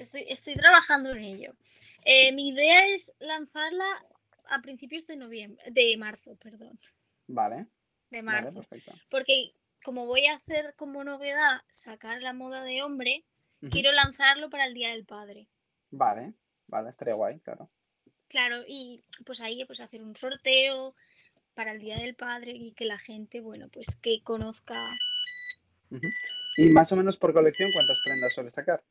Estoy, 0.01 0.25
estoy 0.27 0.55
trabajando 0.55 1.11
en 1.11 1.23
ello. 1.23 1.55
Eh, 2.05 2.31
mi 2.31 2.49
idea 2.49 2.87
es 2.87 3.17
lanzarla 3.19 3.85
a 4.45 4.61
principios 4.61 5.05
de 5.07 5.15
noviembre, 5.15 5.63
de 5.71 5.95
marzo, 5.97 6.35
perdón. 6.37 6.77
Vale. 7.27 7.67
De 8.09 8.21
marzo. 8.21 8.65
porque 9.09 9.53
como 9.83 10.05
voy 10.05 10.25
a 10.25 10.35
hacer 10.35 10.73
como 10.75 11.03
novedad 11.03 11.61
sacar 11.69 12.21
la 12.21 12.33
moda 12.33 12.63
de 12.63 12.83
hombre, 12.83 13.25
quiero 13.69 13.91
lanzarlo 13.91 14.49
para 14.49 14.65
el 14.65 14.73
Día 14.73 14.89
del 14.89 15.05
Padre. 15.05 15.47
Vale, 15.91 16.33
vale, 16.67 16.89
estaría 16.89 17.13
guay, 17.13 17.39
claro. 17.39 17.69
Claro, 18.27 18.63
y 18.67 19.03
pues 19.25 19.41
ahí 19.41 19.63
pues 19.65 19.79
hacer 19.81 20.01
un 20.03 20.15
sorteo 20.15 20.93
para 21.53 21.71
el 21.71 21.79
Día 21.79 21.97
del 21.97 22.15
Padre 22.15 22.51
y 22.51 22.73
que 22.73 22.85
la 22.85 22.97
gente, 22.97 23.39
bueno, 23.39 23.69
pues 23.69 23.99
que 24.01 24.21
conozca. 24.23 24.75
Y 26.57 26.69
más 26.69 26.91
o 26.91 26.95
menos 26.95 27.17
por 27.17 27.33
colección, 27.33 27.69
¿cuántas 27.73 27.99
prendas 28.03 28.33
suele 28.33 28.49
sacar? 28.49 28.83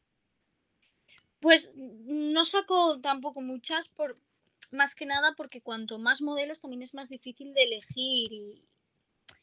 Pues 1.40 1.74
no 1.76 2.44
saco 2.44 3.00
tampoco 3.00 3.40
muchas, 3.40 3.88
por, 3.88 4.14
más 4.72 4.94
que 4.94 5.06
nada 5.06 5.34
porque 5.36 5.62
cuanto 5.62 5.98
más 5.98 6.22
modelos 6.22 6.60
también 6.60 6.82
es 6.82 6.94
más 6.94 7.08
difícil 7.08 7.52
de 7.54 7.64
elegir 7.64 8.32
y, 8.32 8.64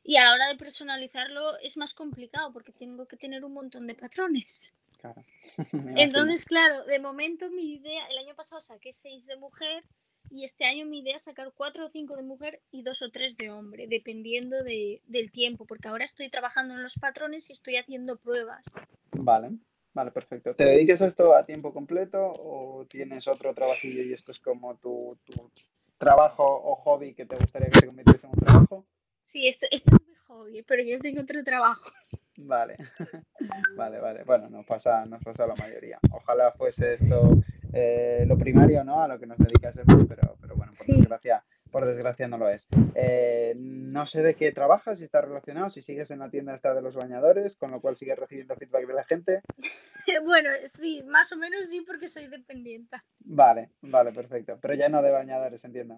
Y 0.04 0.18
a 0.18 0.24
la 0.24 0.34
hora 0.34 0.48
de 0.48 0.56
personalizarlo 0.56 1.58
es 1.60 1.78
más 1.78 1.94
complicado 1.94 2.54
porque 2.54 2.72
tengo 2.72 3.06
que 3.06 3.18
tener 3.18 3.44
un 3.44 3.54
montón 3.54 3.88
de 3.88 3.96
patrones. 3.96 4.80
Claro. 5.00 5.24
Entonces, 5.96 6.46
claro, 6.46 6.86
de 6.86 7.00
momento 7.00 7.50
mi 7.50 7.74
idea, 7.74 8.08
el 8.08 8.18
año 8.18 8.36
pasado 8.36 8.62
saqué 8.62 8.92
seis 8.92 9.28
de 9.28 9.38
mujer 9.38 9.84
y 10.30 10.44
este 10.44 10.66
año 10.66 10.86
mi 10.86 11.00
idea 11.00 11.16
es 11.16 11.24
sacar 11.24 11.52
cuatro 11.54 11.86
o 11.86 11.90
cinco 11.90 12.16
de 12.16 12.24
mujer 12.24 12.62
y 12.72 12.84
dos 12.84 13.02
o 13.02 13.10
tres 13.10 13.38
de 13.38 13.50
hombre, 13.50 13.88
dependiendo 13.88 14.58
de, 14.64 15.02
del 15.06 15.32
tiempo, 15.32 15.66
porque 15.66 15.88
ahora 15.88 16.04
estoy 16.04 16.30
trabajando 16.30 16.74
en 16.76 16.84
los 16.84 16.96
patrones 17.00 17.50
y 17.50 17.54
estoy 17.54 17.78
haciendo 17.78 18.18
pruebas. 18.18 18.66
Vale, 19.12 19.58
vale, 19.98 20.12
perfecto. 20.12 20.54
¿Te 20.56 20.64
dedicas 20.66 21.02
a 21.02 21.08
esto 21.08 21.34
a 21.36 21.44
tiempo 21.46 21.74
completo 21.74 22.20
o 22.22 22.86
tienes 22.88 23.28
otro 23.28 23.54
trabajillo 23.54 24.04
y 24.04 24.14
esto 24.14 24.32
es 24.32 24.40
como 24.40 24.76
tu, 24.78 25.18
tu 25.26 25.52
trabajo 25.98 26.44
o 26.46 26.76
hobby 26.76 27.14
que 27.16 27.26
te 27.26 27.36
gustaría 27.36 27.70
que 27.70 27.80
se 27.80 27.88
convirtiese 27.88 28.28
en 28.28 28.34
un 28.34 28.40
trabajo? 28.40 28.86
Sí, 29.20 29.48
esto, 29.48 29.66
esto 29.72 29.96
es 29.96 30.08
mi 30.08 30.16
hobby, 30.28 30.62
pero 30.62 30.84
yo 30.84 31.00
tengo 31.00 31.22
otro 31.22 31.44
trabajo. 31.44 31.92
Vale, 32.38 32.78
vale, 33.76 34.00
vale. 34.00 34.24
Bueno, 34.24 34.48
nos 34.50 34.66
pasa, 34.66 35.06
nos 35.06 35.24
pasa 35.24 35.44
a 35.46 35.48
la 35.48 35.56
mayoría. 35.56 36.00
Ojalá 36.12 36.52
fuese 36.54 36.92
esto 36.92 37.42
eh, 37.74 38.24
lo 38.28 38.38
primario, 38.38 38.84
¿no? 38.84 39.02
A 39.02 39.08
lo 39.08 39.20
que 39.20 39.26
nos 39.26 39.38
dedicásemos, 39.40 40.06
pero, 40.08 40.38
pero 40.40 40.56
bueno, 40.56 40.70
por 40.72 40.86
Sí. 40.86 40.94
desgracia, 40.98 41.44
por 41.72 41.86
desgracia 41.86 42.28
no 42.28 42.38
lo 42.38 42.50
es. 42.50 42.68
Eh, 42.96 43.54
no 43.58 44.06
sé 44.06 44.24
de 44.24 44.36
qué 44.36 44.52
trabajas, 44.52 45.00
si 45.00 45.06
estás 45.06 45.26
relacionado, 45.26 45.70
si 45.70 45.82
sigues 45.82 46.12
en 46.12 46.20
la 46.20 46.30
tienda 46.30 46.56
esta 46.56 46.74
de 46.74 46.82
los 46.82 46.96
bañadores, 46.96 47.58
con 47.58 47.72
lo 47.72 47.82
cual 47.82 47.96
sigues 47.96 48.18
recibiendo 48.18 48.56
feedback 48.56 48.88
de 48.88 48.94
la 48.94 49.04
gente. 49.06 49.42
Bueno, 50.24 50.50
sí, 50.64 51.04
más 51.06 51.34
o 51.34 51.38
menos 51.38 51.70
sí, 51.70 51.82
porque 51.86 52.08
soy 52.08 52.28
dependiente. 52.28 52.96
Vale, 53.20 53.72
vale, 53.82 54.14
perfecto. 54.14 54.58
Pero 54.62 54.74
ya 54.74 54.88
no 54.88 55.02
de 55.02 55.12
bañadores, 55.12 55.66
entiendo. 55.66 55.98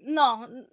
No, 0.00 0.44
en 0.46 0.68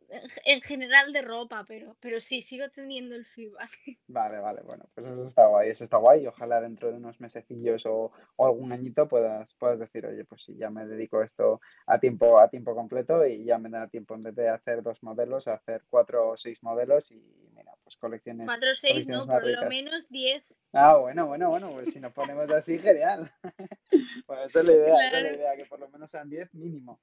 en 0.46 0.62
general 0.62 1.12
de 1.12 1.22
ropa, 1.22 1.66
pero, 1.68 1.96
pero 2.00 2.20
sí, 2.20 2.42
sigo 2.42 2.70
teniendo 2.70 3.16
el 3.16 3.26
feedback. 3.26 3.70
Vale, 4.08 4.40
vale, 4.40 4.62
bueno, 4.62 4.86
pues 4.94 5.08
eso 5.08 5.28
está 5.28 5.48
guay, 5.48 5.70
eso 5.70 5.84
está 5.84 5.98
guay. 5.98 6.28
Ojalá 6.28 6.62
dentro 6.62 6.92
de 6.92 6.98
unos 6.98 7.20
mesecillos 7.20 7.86
o, 7.86 8.12
o 8.36 8.46
algún 8.46 8.72
añito 8.72 9.08
puedas, 9.08 9.54
puedas 9.56 9.80
decir, 9.80 10.06
oye, 10.06 10.24
pues 10.26 10.44
sí, 10.44 10.56
ya 10.58 10.70
me 10.70 10.86
dedico 10.86 11.20
a 11.20 11.26
esto 11.26 11.60
a 11.88 12.00
tiempo, 12.00 12.40
a 12.40 12.50
tiempo 12.50 12.76
completo 12.76 13.26
y 13.26 13.46
ya 13.46 13.58
me 13.58 13.70
da 13.70 13.88
tiempo 13.88 14.16
en 14.16 14.24
vez 14.24 14.36
de 14.36 14.50
hacer 14.50 14.84
dos 14.84 15.02
modelos, 15.04 15.48
a 15.48 15.56
hacer 15.56 15.84
cuatro 15.90 16.30
o 16.30 16.38
seis 16.38 16.62
modelos 16.62 17.12
y 17.12 17.22
mira, 17.54 17.74
pues 17.84 17.98
colecciones, 17.98 18.46
Cuatro 18.46 18.72
o 18.72 18.76
seis, 18.76 19.08
no, 19.08 19.26
por 19.26 19.46
lo 19.48 19.68
menos 19.68 20.10
diez. 20.10 20.54
Ah, 20.72 20.98
bueno, 20.98 21.28
bueno, 21.28 21.50
bueno, 21.50 21.70
pues 21.72 21.92
si 21.92 22.00
nos 22.00 22.14
ponemos 22.14 22.50
así, 22.52 22.78
genial. 22.80 23.32
Bueno, 24.28 24.44
esa 24.44 24.60
es 24.60 24.66
la 24.66 24.74
idea, 24.74 25.08
esa 25.08 25.18
es 25.18 25.24
la 25.24 25.34
idea, 25.34 25.56
que 25.56 25.66
por 25.66 25.80
lo 25.80 25.88
menos 25.90 26.10
sean 26.10 26.30
10 26.30 26.54
mínimo. 26.54 27.00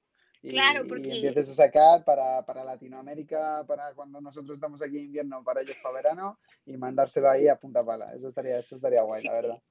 Claro, 0.49 0.85
Y, 0.85 1.11
empieces 1.11 1.49
a 1.51 1.53
sacar 1.53 2.03
para, 2.03 2.45
para 2.45 2.63
Latinoamérica, 2.63 3.63
para 3.67 3.93
cuando 3.93 4.19
nosotros 4.21 4.57
estamos 4.57 4.81
aquí 4.81 4.97
en 4.97 5.05
invierno, 5.05 5.43
para 5.43 5.61
ellos 5.61 5.77
para 5.81 5.95
verano, 5.95 6.39
y 6.65 6.77
mandárselo 6.77 7.29
ahí 7.29 7.47
a 7.47 7.55
punta 7.55 7.83
pala. 7.83 8.13
Eso 8.13 8.27
estaría, 8.27 8.57
eso 8.57 8.75
estaría 8.75 9.01
guay, 9.01 9.23
la 9.23 9.33
verdad. 9.33 9.61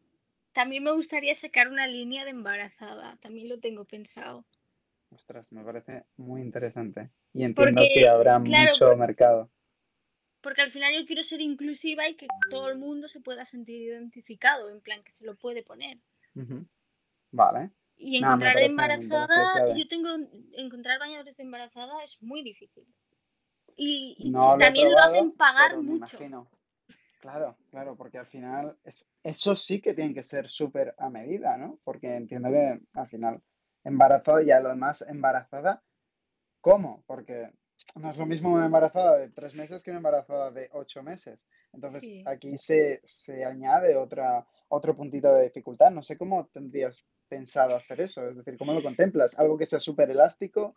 También 0.53 0.85
me 0.85 0.93
gustaría 0.93 1.35
sacar 1.35 1.68
una 1.68 1.87
línea 1.87 2.25
de 2.25 2.31
embarazada, 2.31 3.16
también 3.20 3.49
lo 3.49 3.59
tengo 3.59 3.85
pensado. 3.85 4.45
Ostras, 5.11 5.53
me 5.53 5.64
parece 5.64 6.05
muy 6.16 6.41
interesante. 6.41 7.11
Y 7.33 7.45
entiendo 7.45 7.83
que 7.93 8.09
habrá 8.09 8.41
claro, 8.43 8.73
mucho 8.73 8.87
por- 8.87 8.97
mercado. 8.97 9.51
porque 10.41 10.62
al 10.62 10.70
final 10.70 10.95
yo 10.95 11.07
quiero 11.07 11.23
ser 11.23 11.41
inclusiva 11.41 12.09
y 12.09 12.14
que 12.14 12.27
todo 12.51 12.68
el 12.68 12.79
mundo 12.79 13.09
se 13.09 13.20
pueda 13.20 13.45
sentir 13.45 13.81
identificado, 13.83 14.68
en 14.70 14.81
plan 14.81 15.03
que 15.03 15.11
se 15.11 15.27
lo 15.27 15.37
puede 15.37 15.62
poner. 15.62 15.99
Ujú. 16.35 16.66
Vale. 17.31 17.70
Y 18.05 18.16
encontrar 18.16 18.55
parece 18.55 18.66
embarazada, 18.66 19.76
yo 19.76 19.86
tengo, 19.86 20.09
encontrar 20.55 20.98
bañadores 20.98 21.36
de 21.36 21.44
embarazada 21.44 22.03
es 22.03 22.20
muy 22.22 22.42
difícil. 22.42 22.84
Y, 23.76 24.16
y 24.18 24.30
No 24.30 24.40
lo 24.48 24.57
he 24.57 24.59
también 24.59 24.90
lo 24.90 24.98
hacen 24.98 25.32
pagar 25.32 25.76
mucho. 25.78 26.16
imagino. 26.16 26.48
Claro, 27.20 27.57
claro, 27.70 27.94
porque 27.96 28.18
al 28.18 28.26
final 28.26 28.76
es, 28.82 29.09
eso 29.22 29.55
sí 29.55 29.80
que 29.80 29.94
tiene 29.94 30.12
que 30.12 30.24
ser 30.24 30.48
súper 30.48 30.96
a 30.98 31.09
medida, 31.09 31.57
¿no? 31.57 31.78
Porque 31.84 32.16
entiendo 32.16 32.48
que 32.48 32.80
al 32.94 33.09
final 33.09 33.40
embarazada 33.84 34.42
y 34.42 34.50
a 34.50 34.59
lo 34.59 34.70
demás 34.70 35.05
embarazada, 35.09 35.84
¿cómo? 36.61 37.05
Porque 37.07 37.53
no 37.94 38.11
es 38.11 38.16
lo 38.16 38.26
mismo 38.26 38.53
una 38.53 38.66
embarazada 38.66 39.18
de 39.18 39.30
tres 39.30 39.55
meses 39.55 39.84
que 39.84 39.90
una 39.90 39.98
embarazada 39.98 40.50
de 40.50 40.68
ocho 40.72 41.05
meses. 41.05 41.46
Entonces 41.72 42.00
Sí. 42.00 42.24
aquí 42.26 42.59
se, 42.59 43.00
se 43.05 43.44
añade 43.44 43.94
otra, 43.96 44.44
otro 44.68 44.96
puntito 44.96 45.32
de 45.32 45.44
dificultad. 45.44 45.92
No 45.92 46.03
sé 46.03 46.18
cómo 46.18 46.48
tendrías 46.48 47.05
pensado 47.33 47.74
hacer 47.74 47.99
eso, 48.03 48.28
es 48.28 48.37
decir, 48.37 48.59
¿cómo 48.59 48.74
lo 48.74 48.83
contemplas? 48.83 49.39
¿Algo 49.39 49.57
que 49.57 49.64
sea 49.64 49.80
súper 49.80 50.11
elástico? 50.11 50.76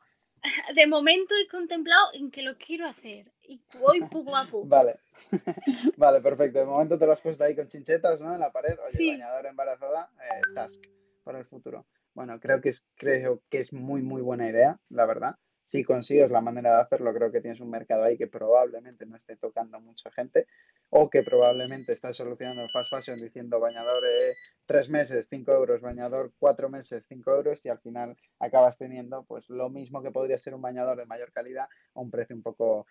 De 0.74 0.88
momento 0.88 1.36
he 1.36 1.47
contemplado 1.49 2.06
en 2.14 2.32
que 2.32 2.43
lo 2.43 2.58
quiero 2.58 2.88
hacer 2.88 3.34
y 3.43 3.62
voy 3.78 3.99
poco 4.10 4.38
a 4.38 4.45
poco. 4.45 4.66
Vale, 4.66 4.95
vale, 5.97 6.22
perfecto. 6.22 6.60
De 6.60 6.66
momento 6.66 6.97
te 6.97 7.06
lo 7.06 7.12
has 7.12 7.20
puesto 7.20 7.43
ahí 7.43 7.58
con 7.58 7.68
chinchetas, 7.68 8.22
¿no? 8.22 8.34
En 8.34 8.39
la 8.39 8.53
pared. 8.53 8.72
Oye, 8.80 8.89
Sí, 8.89 9.12
bañadora 9.12 9.49
embarazada, 9.49 10.10
eh, 10.22 10.53
task 10.53 10.82
para 11.26 11.39
el 11.39 11.45
futuro. 11.45 11.86
Bueno, 12.14 12.39
creo 12.39 12.62
que 12.62 12.70
es, 12.70 12.86
creo 12.95 13.41
que 13.49 13.58
es 13.58 13.74
muy, 13.74 14.01
muy 14.01 14.22
buena 14.22 14.47
idea, 14.47 14.80
la 14.88 15.06
verdad. 15.06 15.36
Si 15.66 15.84
consigues 15.84 16.30
la 16.30 16.41
manera 16.41 16.76
de 16.76 16.82
hacerlo, 16.84 17.11
creo 17.11 17.32
que 17.32 17.41
tienes 17.41 17.59
un 17.59 17.72
mercado 17.72 18.03
ahí 18.03 18.18
que 18.18 18.28
probablemente 18.28 19.07
no 19.07 19.18
esté 19.18 19.36
tocando 19.36 19.82
mucha 19.82 20.11
gente 20.11 20.45
o 20.91 21.09
que 21.09 21.24
probablemente 21.24 21.91
estás 21.93 22.18
solucionando 22.18 22.61
el 22.61 22.70
fast 22.70 22.93
fashion 22.93 23.20
diciendo 23.20 23.59
bañador 23.59 24.03
eh, 24.05 24.34
tres 24.68 24.89
meses, 24.91 25.28
cinco 25.28 25.53
euros, 25.53 25.82
bañador 25.82 26.32
cuatro 26.38 26.70
meses, 26.70 27.05
cinco 27.09 27.32
euros 27.32 27.66
y 27.66 27.70
al 27.70 27.80
final 27.80 28.16
acabas 28.39 28.78
teniendo 28.78 29.24
pues 29.24 29.49
lo 29.49 29.72
mismo 29.72 30.03
que 30.03 30.11
podría 30.11 30.38
ser 30.38 30.53
un 30.53 30.61
bañador 30.61 30.97
de 30.97 31.07
mayor 31.07 31.32
calidad 31.32 31.68
a 31.95 31.99
un 31.99 32.11
precio 32.11 32.36
un 32.36 32.43
poco 32.43 32.86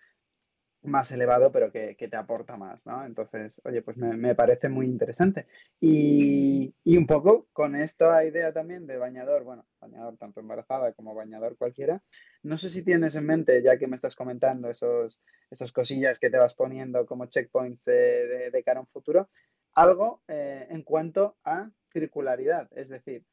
más 0.87 1.11
elevado, 1.11 1.51
pero 1.51 1.71
que, 1.71 1.95
que 1.95 2.07
te 2.07 2.17
aporta 2.17 2.57
más, 2.57 2.85
¿no? 2.85 3.05
Entonces, 3.05 3.61
oye, 3.65 3.81
pues 3.81 3.97
me, 3.97 4.15
me 4.17 4.35
parece 4.35 4.69
muy 4.69 4.85
interesante. 4.85 5.47
Y, 5.79 6.73
y 6.83 6.97
un 6.97 7.07
poco 7.07 7.47
con 7.53 7.75
esta 7.75 8.23
idea 8.25 8.53
también 8.53 8.87
de 8.87 8.97
bañador, 8.97 9.43
bueno, 9.43 9.65
bañador 9.79 10.17
tanto 10.17 10.39
embarazada 10.39 10.93
como 10.93 11.13
bañador 11.13 11.57
cualquiera, 11.57 12.01
no 12.43 12.57
sé 12.57 12.69
si 12.69 12.83
tienes 12.83 13.15
en 13.15 13.25
mente, 13.25 13.61
ya 13.63 13.77
que 13.77 13.87
me 13.87 13.95
estás 13.95 14.15
comentando 14.15 14.69
esos, 14.69 15.21
esas 15.49 15.71
cosillas 15.71 16.19
que 16.19 16.29
te 16.29 16.37
vas 16.37 16.53
poniendo 16.53 17.05
como 17.05 17.25
checkpoints 17.25 17.87
eh, 17.87 18.49
de, 18.51 18.63
cara 18.63 18.79
a 18.79 18.83
un 18.83 18.87
futuro, 18.87 19.29
algo 19.73 20.21
eh, 20.27 20.67
en 20.69 20.83
cuanto 20.83 21.37
a 21.43 21.69
circularidad, 21.91 22.69
es 22.75 22.89
decir, 22.89 23.25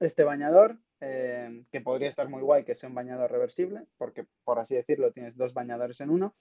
este 0.00 0.24
bañador, 0.24 0.78
eh, 1.00 1.64
que 1.70 1.80
podría 1.80 2.08
estar 2.08 2.28
muy 2.28 2.42
guay 2.42 2.64
que 2.64 2.74
sea 2.74 2.88
un 2.88 2.94
bañador 2.94 3.30
reversible, 3.30 3.86
porque 3.98 4.26
por 4.44 4.58
así 4.58 4.74
decirlo 4.74 5.12
tienes 5.12 5.36
dos 5.36 5.52
bañadores 5.52 6.00
en 6.00 6.10
uno, 6.10 6.34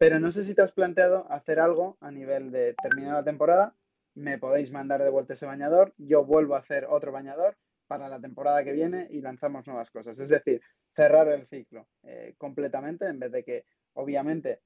pero 0.00 0.18
no 0.18 0.32
sé 0.32 0.44
si 0.44 0.54
te 0.54 0.62
has 0.62 0.72
planteado 0.72 1.30
hacer 1.30 1.60
algo 1.60 1.98
a 2.00 2.10
nivel 2.10 2.50
de 2.50 2.72
terminar 2.72 3.16
la 3.16 3.22
temporada, 3.22 3.76
me 4.14 4.38
podéis 4.38 4.70
mandar 4.70 5.04
de 5.04 5.10
vuelta 5.10 5.34
ese 5.34 5.44
bañador, 5.44 5.92
yo 5.98 6.24
vuelvo 6.24 6.54
a 6.54 6.60
hacer 6.60 6.86
otro 6.88 7.12
bañador 7.12 7.58
para 7.86 8.08
la 8.08 8.18
temporada 8.18 8.64
que 8.64 8.72
viene 8.72 9.06
y 9.10 9.20
lanzamos 9.20 9.66
nuevas 9.66 9.90
cosas. 9.90 10.18
Es 10.18 10.30
decir, 10.30 10.62
cerrar 10.96 11.28
el 11.28 11.46
ciclo 11.48 11.86
eh, 12.02 12.34
completamente 12.38 13.08
en 13.08 13.18
vez 13.18 13.30
de 13.30 13.44
que, 13.44 13.66
obviamente, 13.92 14.62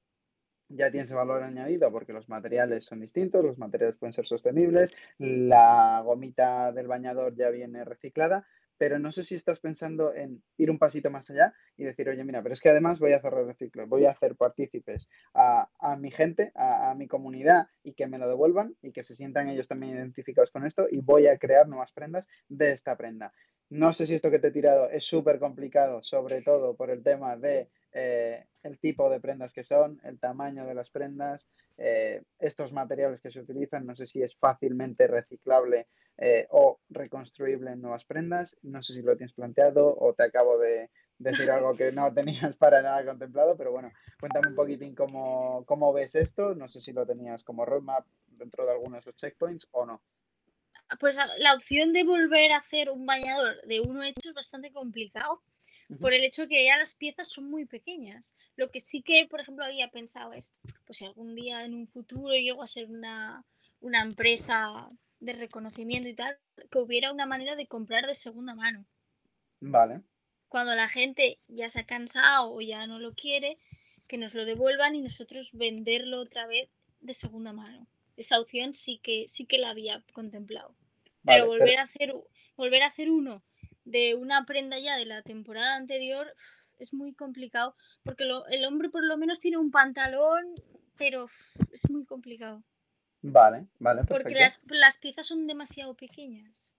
ya 0.69 0.89
tienes 0.89 1.11
valor 1.11 1.43
añadido 1.43 1.91
porque 1.91 2.13
los 2.13 2.29
materiales 2.29 2.85
son 2.85 3.01
distintos, 3.01 3.43
los 3.43 3.57
materiales 3.57 3.97
pueden 3.97 4.13
ser 4.13 4.25
sostenibles, 4.25 4.97
la 5.17 6.01
gomita 6.05 6.71
del 6.71 6.87
bañador 6.87 7.35
ya 7.35 7.49
viene 7.49 7.83
reciclada, 7.83 8.47
pero 8.77 8.99
no 8.99 9.11
sé 9.11 9.23
si 9.23 9.35
estás 9.35 9.59
pensando 9.59 10.13
en 10.13 10.43
ir 10.57 10.71
un 10.71 10.79
pasito 10.79 11.09
más 11.09 11.29
allá 11.29 11.53
y 11.77 11.83
decir, 11.83 12.09
oye, 12.09 12.23
mira, 12.23 12.41
pero 12.41 12.53
es 12.53 12.61
que 12.61 12.69
además 12.69 12.99
voy 12.99 13.13
a 13.13 13.21
cerrar 13.21 13.47
el 13.47 13.55
ciclo, 13.55 13.87
voy 13.87 14.05
a 14.05 14.11
hacer 14.11 14.35
partícipes 14.35 15.09
a, 15.33 15.69
a 15.79 15.95
mi 15.95 16.11
gente, 16.11 16.51
a, 16.55 16.91
a, 16.91 16.95
mi 16.95 17.07
comunidad 17.07 17.67
y 17.83 17.93
que 17.93 18.07
me 18.07 18.17
lo 18.17 18.27
devuelvan 18.27 18.75
y 18.81 18.91
que 18.91 19.03
se 19.03 19.15
sientan 19.15 19.49
ellos 19.49 19.67
también 19.67 19.95
identificados 19.95 20.51
con 20.51 20.65
esto 20.65 20.87
y 20.89 20.99
voy 20.99 21.27
a 21.27 21.37
crear 21.37 21.67
nuevas 21.67 21.91
prendas 21.91 22.27
de 22.49 22.71
esta 22.71 22.95
prenda. 22.97 23.33
No 23.69 23.93
sé 23.93 24.05
si 24.05 24.15
esto 24.15 24.29
que 24.29 24.39
te 24.39 24.49
he 24.49 24.51
tirado 24.51 24.89
es 24.89 25.05
súper 25.05 25.39
complicado, 25.39 26.03
sobre 26.03 26.41
todo 26.41 26.75
por 26.75 26.91
el 26.91 27.03
tema 27.03 27.35
de 27.35 27.69
eh, 27.97 28.45
el 28.63 28.77
tipo 28.77 29.09
de 29.09 29.21
prendas 29.21 29.53
que 29.53 29.63
son, 29.63 30.01
el 30.03 30.19
tamaño 30.19 30.65
de 30.65 30.73
las 30.73 30.89
prendas, 30.89 31.49
eh, 31.77 32.23
estos 32.39 32.73
materiales 32.73 33.21
que 33.21 33.31
se 33.31 33.39
utilizan, 33.39 33.85
no 33.85 33.95
sé 33.95 34.05
si 34.05 34.21
es 34.21 34.35
fácilmente 34.35 35.07
reciclable 35.07 35.87
eh, 36.17 36.45
o 36.49 36.81
reconstruible 36.89 37.71
en 37.71 37.81
nuevas 37.81 38.03
prendas, 38.03 38.57
no 38.63 38.81
sé 38.81 38.95
si 38.95 39.01
lo 39.01 39.15
tienes 39.15 39.31
planteado 39.31 39.95
o 39.97 40.13
te 40.13 40.25
acabo 40.25 40.57
de 40.57 40.91
decir 41.19 41.49
algo 41.49 41.73
que 41.73 41.93
no 41.93 42.13
tenías 42.13 42.57
para 42.57 42.81
nada 42.81 43.05
contemplado, 43.05 43.55
pero 43.55 43.71
bueno, 43.71 43.89
cuéntame 44.19 44.49
un 44.49 44.55
poquitín 44.55 44.93
cómo, 44.93 45.63
cómo 45.65 45.93
ves 45.93 46.15
esto, 46.15 46.53
no 46.53 46.67
sé 46.67 46.81
si 46.81 46.91
lo 46.91 47.05
tenías 47.05 47.45
como 47.45 47.63
roadmap 47.63 48.05
dentro 48.27 48.65
de 48.65 48.73
algunos 48.73 49.05
de 49.05 49.09
esos 49.09 49.15
checkpoints 49.15 49.69
o 49.71 49.85
no. 49.85 50.01
Pues 50.99 51.17
la 51.39 51.53
opción 51.53 51.93
de 51.93 52.03
volver 52.03 52.51
a 52.51 52.57
hacer 52.57 52.91
un 52.91 53.05
bañador 53.05 53.55
de 53.65 53.79
uno 53.79 54.03
hecho 54.03 54.29
es 54.29 54.33
bastante 54.33 54.71
complicado 54.71 55.41
por 55.99 56.13
el 56.13 56.23
hecho 56.23 56.47
que 56.47 56.65
ya 56.65 56.77
las 56.77 56.95
piezas 56.95 57.29
son 57.31 57.49
muy 57.49 57.65
pequeñas. 57.65 58.37
Lo 58.55 58.71
que 58.71 58.79
sí 58.79 59.01
que, 59.01 59.27
por 59.29 59.41
ejemplo, 59.41 59.65
había 59.65 59.89
pensado 59.89 60.33
es, 60.33 60.57
pues 60.85 60.97
si 60.97 61.05
algún 61.05 61.35
día 61.35 61.63
en 61.63 61.73
un 61.73 61.87
futuro 61.87 62.33
llego 62.33 62.63
a 62.63 62.67
ser 62.67 62.85
una, 62.89 63.45
una 63.81 64.01
empresa 64.01 64.87
de 65.19 65.33
reconocimiento 65.33 66.09
y 66.09 66.13
tal, 66.13 66.37
que 66.71 66.79
hubiera 66.79 67.11
una 67.11 67.25
manera 67.25 67.55
de 67.55 67.67
comprar 67.67 68.07
de 68.07 68.13
segunda 68.13 68.55
mano. 68.55 68.85
Vale. 69.59 70.01
Cuando 70.47 70.75
la 70.75 70.89
gente 70.89 71.39
ya 71.47 71.69
se 71.69 71.81
ha 71.81 71.85
cansado 71.85 72.53
o 72.53 72.61
ya 72.61 72.87
no 72.87 72.99
lo 72.99 73.13
quiere, 73.13 73.57
que 74.07 74.17
nos 74.17 74.35
lo 74.35 74.45
devuelvan 74.45 74.95
y 74.95 75.01
nosotros 75.01 75.53
venderlo 75.53 76.21
otra 76.21 76.47
vez 76.47 76.69
de 77.01 77.13
segunda 77.13 77.53
mano. 77.53 77.87
Esa 78.17 78.39
opción 78.39 78.73
sí 78.73 78.99
que, 79.03 79.25
sí 79.27 79.45
que 79.45 79.57
la 79.57 79.69
había 79.69 80.03
contemplado. 80.13 80.75
pero 81.23 81.47
volver 81.47 81.79
a 81.79 81.83
hacer 81.83 82.13
volver 82.55 82.83
a 82.83 82.87
hacer 82.87 83.09
uno 83.09 83.43
de 83.85 84.15
una 84.15 84.45
prenda 84.45 84.77
ya 84.79 84.97
de 84.97 85.05
la 85.05 85.21
temporada 85.21 85.75
anterior 85.75 86.33
es 86.79 86.93
muy 86.93 87.13
complicado 87.13 87.75
porque 88.03 88.23
el 88.49 88.65
hombre 88.65 88.89
por 88.89 89.05
lo 89.05 89.17
menos 89.17 89.39
tiene 89.39 89.57
un 89.57 89.71
pantalón, 89.71 90.53
pero 90.97 91.25
es 91.25 91.89
muy 91.89 92.05
complicado. 92.05 92.63
Vale, 93.21 93.67
vale. 93.79 94.01
Perfecto. 94.01 94.23
Porque 94.23 94.35
las, 94.35 94.65
las 94.69 94.99
piezas 94.99 95.27
son 95.27 95.47
demasiado 95.47 95.95
pequeñas. 95.95 96.73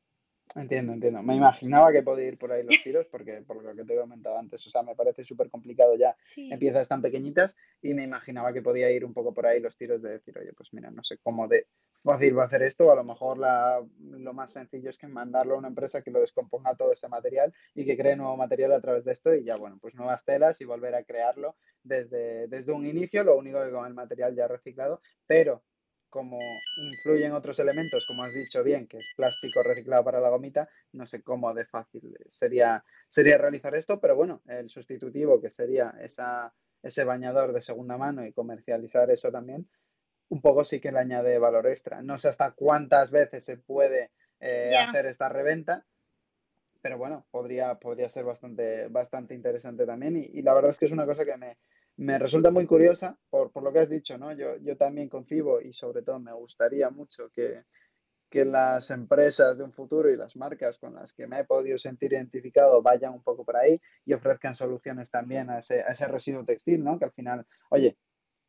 Entiendo, 0.54 0.92
entiendo. 0.92 1.22
Me 1.22 1.36
imaginaba 1.36 1.92
que 1.92 2.02
podía 2.02 2.28
ir 2.28 2.38
por 2.38 2.52
ahí 2.52 2.62
los 2.62 2.82
tiros, 2.82 3.07
porque 3.11 3.42
por 3.42 3.62
lo 3.62 3.74
que 3.74 3.84
te 3.84 3.94
he 3.94 3.98
comentado 3.98 4.38
antes, 4.38 4.66
o 4.66 4.70
sea, 4.70 4.82
me 4.82 4.94
parece 4.94 5.24
súper 5.24 5.50
complicado 5.50 5.96
ya 5.96 6.16
en 6.36 6.59
piezas 6.59 6.88
tan 6.88 7.02
pequeñitas 7.02 7.57
y 7.82 7.94
me 7.94 8.04
imaginaba 8.04 8.52
que 8.52 8.62
podía 8.62 8.90
ir 8.90 9.04
un 9.04 9.12
poco 9.12 9.34
por 9.34 9.46
ahí 9.46 9.61
los 9.61 9.76
tiros 9.76 10.02
de 10.02 10.11
decir, 10.11 10.38
oye, 10.38 10.52
pues 10.54 10.72
mira, 10.72 10.90
no 10.90 11.04
sé 11.04 11.18
cómo 11.18 11.46
de 11.48 11.66
fácil 12.07 12.38
va 12.38 12.44
a 12.44 12.46
hacer 12.46 12.62
esto, 12.62 12.92
a 12.92 12.94
lo 12.94 13.02
mejor 13.02 13.36
la, 13.36 13.84
lo 14.00 14.32
más 14.32 14.52
sencillo 14.52 14.90
es 14.90 14.96
que 14.96 15.09
mandarlo 15.09 15.57
a 15.57 15.59
una 15.59 15.68
empresa 15.68 16.02
que 16.02 16.12
lo 16.12 16.20
descomponga 16.20 16.76
todo 16.76 16.92
ese 16.92 17.09
material 17.09 17.52
y 17.74 17.84
que 17.84 17.96
cree 17.96 18.14
nuevo 18.14 18.36
material 18.36 18.72
a 18.72 18.80
través 18.80 19.04
de 19.04 19.12
esto 19.12 19.34
y 19.34 19.44
ya, 19.44 19.57
bueno, 19.57 19.78
pues 19.80 19.94
nuevas 19.94 20.24
telas 20.24 20.61
y 20.61 20.64
volver 20.64 20.94
a 20.94 21.02
crearlo 21.02 21.57
desde, 21.82 22.46
desde 22.46 22.72
un 22.72 22.86
inicio, 22.86 23.24
lo 23.24 23.36
único 23.36 23.62
que 23.62 23.72
con 23.72 23.86
el 23.86 23.94
material 23.94 24.36
ya 24.36 24.46
reciclado, 24.46 25.00
pero 25.26 25.64
como 26.09 26.38
influyen 26.38 27.32
otros 27.32 27.59
elementos, 27.59 28.07
como 28.07 28.22
has 28.22 28.32
dicho 28.32 28.62
bien, 28.62 28.86
que 28.86 28.98
es 28.98 29.12
plástico 29.16 29.62
reciclado 29.64 30.04
para 30.04 30.20
la 30.20 30.30
gomita, 30.30 30.68
no 30.92 31.07
sé 31.07 31.22
cómo 31.22 31.52
de 31.52 31.66
fácil 31.66 32.16
sería, 32.28 32.84
sería 33.09 33.36
realizar 33.36 33.74
esto, 33.74 34.00
pero 34.00 34.14
bueno, 34.14 34.42
el 34.46 34.70
sustitutivo 34.70 35.40
que 35.40 35.50
sería 35.50 35.94
esa, 36.00 36.54
ese 36.82 37.04
bañador 37.04 37.52
de 37.52 37.61
segunda 37.61 37.98
mano 37.98 38.24
y 38.24 38.32
comercializar 38.32 39.11
eso 39.11 39.32
también, 39.32 39.68
un 40.29 40.41
poco 40.41 40.64
sí 40.64 40.81
que 40.81 40.93
le 40.93 41.01
añade 41.01 41.39
valor 41.39 41.66
extra. 41.66 42.03
No 42.03 42.18
sé 42.18 42.29
hasta 42.29 42.53
cuántas 42.53 43.11
veces 43.11 43.45
se 43.45 43.57
puede 43.57 44.11
eh, 44.41 44.77
hacer 44.77 45.07
esta 45.07 45.29
reventa, 45.29 45.87
pero 46.83 46.99
bueno, 46.99 47.27
podría, 47.31 47.77
podría 47.77 48.09
ser 48.09 48.24
bastante, 48.24 48.89
bastante 48.89 49.35
interesante 49.35 49.87
también 49.87 50.16
y 50.16 50.43
la 50.43 50.55
verdad 50.55 50.70
es 50.70 50.79
que 50.79 50.87
es 50.87 50.93
una 50.93 51.07
cosa 51.07 51.24
que 51.24 51.37
me, 51.37 51.59
me 51.97 52.18
resulta 52.18 52.51
muy 52.51 52.66
curiosa 52.66 53.18
por, 53.31 53.51
por, 53.51 53.62
lo 53.62 53.72
que 53.72 53.81
has 53.81 53.89
dicho, 53.89 54.18
¿no? 54.18 54.33
Yo, 54.33 54.57
yo 54.59 54.77
también 54.77 55.09
concibo 55.09 55.61
y 55.61 55.72
sobre 55.72 56.03
todo 56.03 56.20
me 56.20 56.33
gustaría 56.33 56.91
mucho 56.91 57.31
que, 57.33 57.64
que 58.29 58.45
las 58.45 58.91
empresas 58.91 59.57
de 59.57 59.64
un 59.64 59.72
futuro 59.72 60.11
y 60.11 60.16
las 60.16 60.37
marcas 60.37 60.79
con 60.79 60.95
las 60.95 61.12
que 61.14 61.27
me 61.27 61.41
he 61.41 61.45
podido 61.45 61.79
sentir 61.79 62.12
identificado 62.12 62.83
vayan 62.83 63.14
un 63.14 63.22
poco 63.22 63.45
por 63.45 63.57
ahí 63.57 63.81
y 64.05 64.12
ofrezcan 64.12 64.55
soluciones 64.55 65.11
también 65.11 65.49
a 65.49 65.59
ese, 65.59 65.83
a 65.83 65.89
ese 65.89 66.07
residuo 66.07 66.45
textil, 66.45 66.85
¿no? 66.85 66.99
Que 66.99 67.07
al 67.07 67.12
final, 67.12 67.47
oye, 67.70 67.97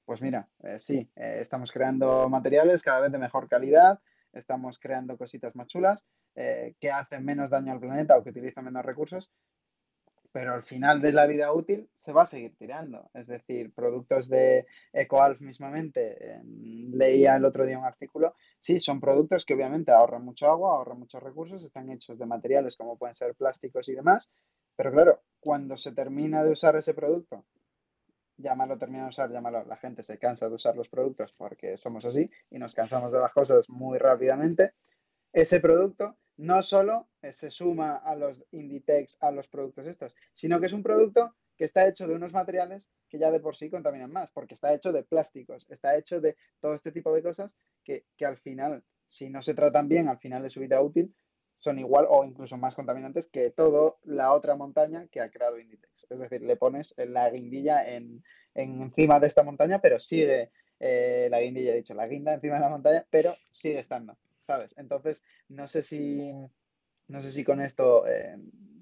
pues 0.07 0.21
mira, 0.21 0.47
eh, 0.63 0.79
sí, 0.79 1.11
eh, 1.17 1.39
estamos 1.41 1.69
creando 1.69 2.29
materiales 2.29 2.81
cada 2.81 3.01
vez 3.01 3.11
de 3.11 3.17
mejor 3.17 3.49
calidad, 3.49 3.99
estamos 4.31 4.79
creando 4.79 5.17
cositas 5.17 5.53
más 5.53 5.67
chulas 5.67 6.05
eh, 6.33 6.75
que 6.79 6.89
hacen 6.89 7.25
menos 7.25 7.49
daño 7.49 7.73
al 7.73 7.81
planeta 7.81 8.17
o 8.17 8.23
que 8.23 8.29
utilizan 8.29 8.63
menos 8.63 8.85
recursos, 8.85 9.29
pero 10.31 10.53
al 10.53 10.63
final 10.63 11.01
de 11.01 11.11
la 11.11 11.27
vida 11.27 11.51
útil 11.51 11.89
se 11.93 12.13
va 12.13 12.21
a 12.21 12.25
seguir 12.25 12.55
tirando. 12.55 13.09
Es 13.13 13.27
decir, 13.27 13.73
productos 13.73 14.29
de 14.29 14.65
EcoAlf 14.93 15.41
mismamente, 15.41 16.35
em, 16.35 16.93
leía 16.93 17.35
el 17.35 17.43
otro 17.43 17.65
día 17.65 17.77
un 17.77 17.83
artículo, 17.83 18.33
sí, 18.61 18.79
son 18.79 19.01
productos 19.01 19.43
que 19.43 19.55
obviamente 19.55 19.91
ahorran 19.91 20.23
mucho 20.23 20.49
agua, 20.49 20.71
ahorran 20.71 20.99
muchos 20.99 21.21
recursos, 21.21 21.65
están 21.65 21.89
hechos 21.89 22.17
de 22.17 22.25
materiales 22.25 22.77
como 22.77 22.97
pueden 22.97 23.15
ser 23.15 23.35
plásticos 23.35 23.89
y 23.89 23.95
demás, 23.95 24.29
pero 24.77 24.89
claro, 24.93 25.21
cuando 25.41 25.75
se 25.75 25.91
termina 25.91 26.43
de 26.43 26.53
usar 26.53 26.77
ese 26.77 26.93
producto, 26.93 27.45
llámalo 28.37 28.77
termina 28.77 29.03
de 29.03 29.09
usar, 29.09 29.31
llámalo, 29.31 29.65
la 29.65 29.77
gente 29.77 30.03
se 30.03 30.17
cansa 30.17 30.47
de 30.47 30.55
usar 30.55 30.75
los 30.75 30.89
productos 30.89 31.35
porque 31.37 31.77
somos 31.77 32.05
así 32.05 32.29
y 32.49 32.59
nos 32.59 32.73
cansamos 32.73 33.11
de 33.11 33.19
las 33.19 33.33
cosas 33.33 33.69
muy 33.69 33.97
rápidamente, 33.97 34.73
ese 35.33 35.59
producto 35.59 36.17
no 36.37 36.61
solo 36.61 37.09
se 37.21 37.49
suma 37.49 37.95
a 37.95 38.15
los 38.15 38.45
Inditex, 38.51 39.17
a 39.21 39.31
los 39.31 39.47
productos 39.47 39.87
estos, 39.87 40.15
sino 40.33 40.59
que 40.59 40.67
es 40.67 40.73
un 40.73 40.83
producto 40.83 41.35
que 41.57 41.65
está 41.65 41.87
hecho 41.87 42.07
de 42.07 42.15
unos 42.15 42.33
materiales 42.33 42.91
que 43.09 43.17
ya 43.17 43.31
de 43.31 43.39
por 43.39 43.55
sí 43.55 43.69
contaminan 43.69 44.11
más, 44.11 44.29
porque 44.31 44.53
está 44.53 44.73
hecho 44.73 44.91
de 44.91 45.03
plásticos, 45.03 45.65
está 45.69 45.97
hecho 45.97 46.21
de 46.21 46.37
todo 46.59 46.73
este 46.73 46.91
tipo 46.91 47.13
de 47.13 47.23
cosas 47.23 47.55
que, 47.83 48.05
al 48.23 48.37
final, 48.37 48.83
si 49.07 49.29
no 49.29 49.41
se 49.41 49.55
tratan 49.55 49.87
bien 49.87 50.07
al 50.07 50.19
final 50.19 50.43
de 50.43 50.49
su 50.49 50.59
vida 50.59 50.81
útil, 50.81 51.15
son 51.57 51.79
igual 51.79 52.05
o 52.09 52.23
incluso 52.23 52.57
más 52.57 52.75
contaminantes 52.75 53.27
que 53.27 53.49
toda 53.49 53.95
la 54.03 54.31
otra 54.31 54.55
montaña 54.55 55.07
que 55.11 55.21
ha 55.21 55.29
creado 55.29 55.59
Inditex. 55.59 56.07
Es 56.09 56.19
decir, 56.19 56.41
le 56.41 56.55
pones 56.55 56.93
la 56.97 57.29
guindilla 57.29 57.83
en, 57.85 58.23
encima 58.55 59.19
de 59.19 59.27
esta 59.27 59.43
montaña, 59.43 59.79
pero 59.81 59.99
sigue 59.99 60.51
eh, 60.79 61.27
la 61.29 61.41
guindilla, 61.41 61.73
he 61.73 61.77
dicho, 61.77 61.93
la 61.93 62.07
guinda 62.07 62.33
encima 62.33 62.55
de 62.55 62.61
la 62.61 62.69
montaña, 62.69 63.05
pero 63.09 63.33
sigue 63.51 63.79
estando. 63.79 64.17
¿sabes? 64.47 64.73
Entonces, 64.77 65.23
no 65.49 65.67
sé 65.67 65.83
si, 65.83 66.31
no 67.07 67.19
sé 67.19 67.31
si 67.31 67.43
con 67.43 67.61
esto 67.61 68.07
eh, 68.07 68.37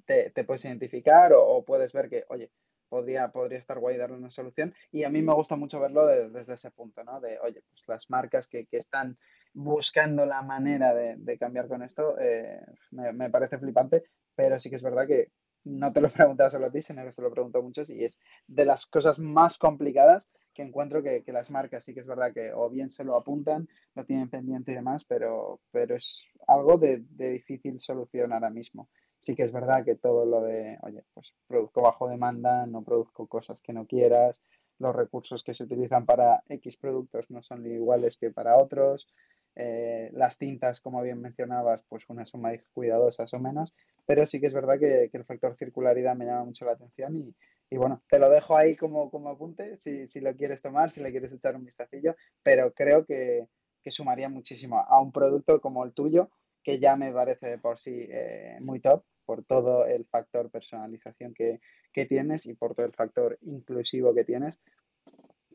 te, 0.05 0.43
puedes 0.43 0.63
identificar 0.65 1.33
o, 1.35 1.65
puedes 1.65 1.91
ver 1.91 2.07
que, 2.07 2.23
oye, 2.29 2.51
podría, 2.87 3.31
podría 3.31 3.57
estar 3.57 3.79
guay 3.79 3.97
darle 3.97 4.17
una 4.17 4.29
solución. 4.29 4.73
Y 4.91 5.03
a 5.03 5.09
mí 5.09 5.21
me 5.21 5.33
gusta 5.33 5.55
mucho 5.55 5.79
verlo 5.79 6.05
desde 6.05 6.53
ese 6.53 6.71
punto, 6.71 7.03
¿no? 7.03 7.19
De, 7.19 7.39
oye, 7.39 7.63
pues 7.69 7.83
las 7.87 8.09
marcas 8.09 8.47
que, 8.47 8.67
están 8.71 9.17
buscando 9.55 10.25
la 10.25 10.41
manera 10.43 10.93
de, 10.93 11.37
cambiar 11.37 11.67
con 11.67 11.81
esto, 11.81 12.19
eh, 12.19 12.59
me, 12.91 13.13
me, 13.13 13.29
parece 13.29 13.57
flipante, 13.57 14.03
pero 14.35 14.59
sí 14.59 14.69
que 14.69 14.75
es 14.75 14.83
verdad 14.83 15.07
que 15.07 15.31
no 15.63 15.91
te 15.91 16.01
lo 16.01 16.09
preguntaba 16.13 16.49
solo 16.49 16.67
a 16.67 16.71
ti, 16.71 16.81
sino 16.81 17.03
que 17.03 17.11
se 17.11 17.21
lo 17.21 17.31
pregunto 17.31 17.59
a 17.59 17.61
muchos 17.61 17.89
y 17.89 18.03
es 18.03 18.19
de 18.47 18.65
las 18.65 18.85
cosas 18.85 19.19
más 19.19 19.57
complicadas 19.57 20.29
que 20.55 20.63
encuentro 20.63 21.03
que, 21.03 21.23
las 21.27 21.51
marcas 21.51 21.83
sí 21.83 21.93
que 21.93 21.99
es 21.99 22.07
verdad 22.07 22.33
que 22.33 22.53
o 22.53 22.69
bien 22.69 22.89
se 22.89 23.03
lo 23.03 23.17
apuntan, 23.17 23.67
lo 23.93 24.05
tienen 24.05 24.29
pendiente 24.29 24.71
y 24.71 24.75
demás, 24.75 25.03
pero, 25.03 25.59
pero 25.69 25.95
es 25.95 26.25
algo 26.47 26.77
de, 26.77 27.03
difícil 27.09 27.79
solución 27.79 28.31
ahora 28.31 28.49
mismo. 28.49 28.87
Sí 29.19 29.35
que 29.35 29.43
es 29.43 29.51
verdad 29.51 29.83
que 29.83 29.95
todo 29.95 30.25
lo 30.25 30.41
de, 30.41 30.77
oye, 30.81 31.03
pues 31.13 31.33
produzco 31.47 31.81
bajo 31.81 32.07
demanda, 32.07 32.65
no 32.67 32.83
produzco 32.83 33.27
cosas 33.27 33.61
que 33.61 33.73
no 33.73 33.85
quieras, 33.85 34.41
los 34.79 34.95
recursos 34.95 35.43
que 35.43 35.53
se 35.53 35.63
utilizan 35.63 36.05
para 36.05 36.41
X 36.47 36.77
productos 36.77 37.29
no 37.29 37.41
son 37.41 37.65
iguales 37.65 38.17
que 38.17 38.31
para 38.31 38.57
otros, 38.57 39.07
eh, 39.55 40.09
las 40.13 40.37
tintas, 40.37 40.81
como 40.81 41.01
bien 41.01 41.21
mencionabas, 41.21 41.83
pues 41.87 42.05
unas 42.09 42.29
son 42.29 42.41
más 42.41 42.57
cuidadosas 42.73 43.33
o 43.33 43.39
menos, 43.39 43.73
pero 44.05 44.25
sí 44.25 44.39
que 44.39 44.47
es 44.47 44.53
verdad 44.53 44.79
que, 44.79 45.09
que 45.11 45.17
el 45.17 45.25
factor 45.25 45.55
circularidad 45.57 46.15
me 46.15 46.25
llama 46.25 46.45
mucho 46.45 46.65
la 46.65 46.73
atención 46.73 47.15
y, 47.15 47.35
y 47.69 47.77
bueno, 47.77 48.03
te 48.09 48.19
lo 48.19 48.29
dejo 48.29 48.55
ahí 48.55 48.75
como, 48.75 49.09
como 49.09 49.29
apunte, 49.29 49.75
si, 49.77 50.07
si, 50.07 50.21
lo 50.21 50.35
quieres 50.35 50.61
tomar, 50.61 50.89
si 50.89 51.03
le 51.03 51.11
quieres 51.11 51.33
echar 51.33 51.55
un 51.55 51.65
vistacillo, 51.65 52.15
pero 52.43 52.73
creo 52.73 53.05
que, 53.05 53.47
que, 53.81 53.91
sumaría 53.91 54.29
muchísimo 54.29 54.77
a 54.77 55.01
un 55.01 55.11
producto 55.11 55.59
como 55.59 55.83
el 55.83 55.93
tuyo, 55.93 56.29
que 56.63 56.79
ya 56.79 56.95
me 56.95 57.11
parece 57.11 57.49
de 57.49 57.57
por 57.57 57.79
sí 57.79 58.07
eh, 58.09 58.57
muy 58.61 58.79
top, 58.79 59.03
por 59.25 59.43
todo 59.43 59.85
el 59.85 60.05
factor 60.05 60.51
personalización 60.51 61.33
que, 61.33 61.59
que, 61.91 62.05
tienes 62.05 62.45
y 62.45 62.53
por 62.53 62.75
todo 62.75 62.85
el 62.85 62.93
factor 62.93 63.37
inclusivo 63.41 64.13
que 64.13 64.23
tienes, 64.23 64.61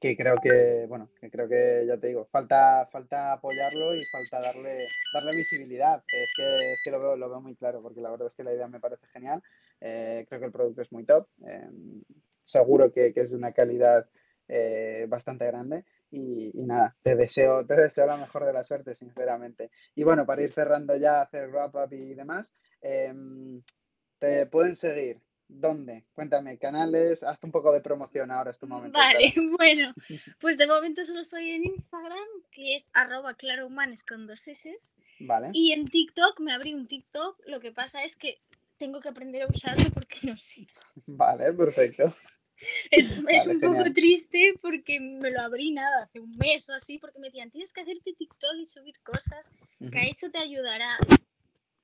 que 0.00 0.16
creo 0.16 0.36
que, 0.42 0.86
bueno, 0.88 1.10
que 1.20 1.30
creo 1.30 1.46
que 1.46 1.84
ya 1.86 1.98
te 1.98 2.06
digo, 2.08 2.26
falta, 2.32 2.88
falta 2.90 3.32
apoyarlo 3.32 3.94
y 3.94 4.02
falta 4.10 4.40
darle, 4.40 4.78
darle 5.12 5.36
visibilidad. 5.36 6.02
Es 6.06 6.32
que, 6.34 6.72
es 6.72 6.80
que 6.82 6.90
lo, 6.90 7.00
veo, 7.00 7.16
lo 7.16 7.28
veo 7.28 7.40
muy 7.42 7.54
claro, 7.54 7.82
porque 7.82 8.00
la 8.00 8.10
verdad 8.10 8.28
es 8.28 8.34
que 8.34 8.42
la 8.42 8.54
idea 8.54 8.66
me 8.66 8.80
parece 8.80 9.06
genial. 9.08 9.42
Eh, 9.78 10.24
creo 10.26 10.40
que 10.40 10.46
el 10.46 10.52
producto 10.52 10.80
es 10.80 10.90
muy 10.90 11.04
top. 11.04 11.28
Em, 11.46 12.02
seguro 12.42 12.90
que, 12.90 13.12
que, 13.12 13.20
es 13.20 13.30
de 13.30 13.36
una 13.36 13.52
calidad 13.52 14.08
eh, 14.48 15.04
bastante 15.06 15.46
grande. 15.46 15.84
Y, 16.10 16.50
y, 16.54 16.64
nada, 16.64 16.96
te 17.02 17.14
deseo, 17.14 17.66
te 17.66 17.76
deseo 17.76 18.06
la 18.06 18.16
mejor 18.16 18.46
de 18.46 18.54
la 18.54 18.64
suerte, 18.64 18.94
sinceramente. 18.94 19.70
Y 19.94 20.02
bueno, 20.02 20.24
para 20.24 20.42
ir 20.42 20.52
cerrando 20.52 20.96
ya, 20.96 21.20
hacer 21.20 21.50
wrap-up 21.50 21.92
y 21.92 22.14
demás, 22.14 22.54
em, 22.80 23.62
te 24.18 24.46
pueden 24.46 24.74
seguir 24.74 25.20
¿Dónde? 25.52 26.06
Cuéntame, 26.14 26.58
canales, 26.58 27.22
haz 27.22 27.38
un 27.42 27.50
poco 27.50 27.72
de 27.72 27.80
promoción 27.80 28.30
ahora, 28.30 28.50
es 28.50 28.58
tu 28.58 28.66
momento. 28.66 28.96
Vale, 28.96 29.32
bueno, 29.58 29.92
pues 30.40 30.56
de 30.58 30.66
momento 30.66 31.04
solo 31.04 31.20
estoy 31.20 31.50
en 31.50 31.64
Instagram, 31.64 32.28
que 32.50 32.74
es 32.74 32.90
arroba 32.94 33.34
clarohumanes 33.34 34.04
con 34.04 34.26
dos 34.26 34.46
S. 34.46 34.72
Vale. 35.20 35.50
Y 35.52 35.72
en 35.72 35.84
TikTok, 35.84 36.40
me 36.40 36.52
abrí 36.52 36.72
un 36.72 36.86
TikTok, 36.86 37.40
lo 37.46 37.60
que 37.60 37.72
pasa 37.72 38.04
es 38.04 38.16
que 38.18 38.38
tengo 38.78 39.00
que 39.00 39.08
aprender 39.08 39.42
a 39.42 39.46
usarlo 39.46 39.84
porque 39.92 40.18
no 40.24 40.36
sé. 40.36 40.66
Vale, 41.06 41.52
perfecto. 41.52 42.14
Es, 42.90 43.14
es 43.28 43.46
un 43.46 43.58
poco 43.58 43.84
triste 43.92 44.54
porque 44.60 45.00
me 45.00 45.30
lo 45.30 45.40
abrí 45.40 45.72
nada, 45.72 46.04
hace 46.04 46.20
un 46.20 46.30
mes 46.36 46.68
o 46.68 46.74
así, 46.74 46.98
porque 46.98 47.18
me 47.18 47.28
decían, 47.28 47.50
tienes 47.50 47.72
que 47.72 47.80
hacerte 47.80 48.12
TikTok 48.12 48.54
y 48.58 48.66
subir 48.66 49.00
cosas, 49.02 49.54
que 49.90 49.98
a 49.98 50.02
eso 50.02 50.30
te 50.30 50.38
ayudará. 50.38 50.98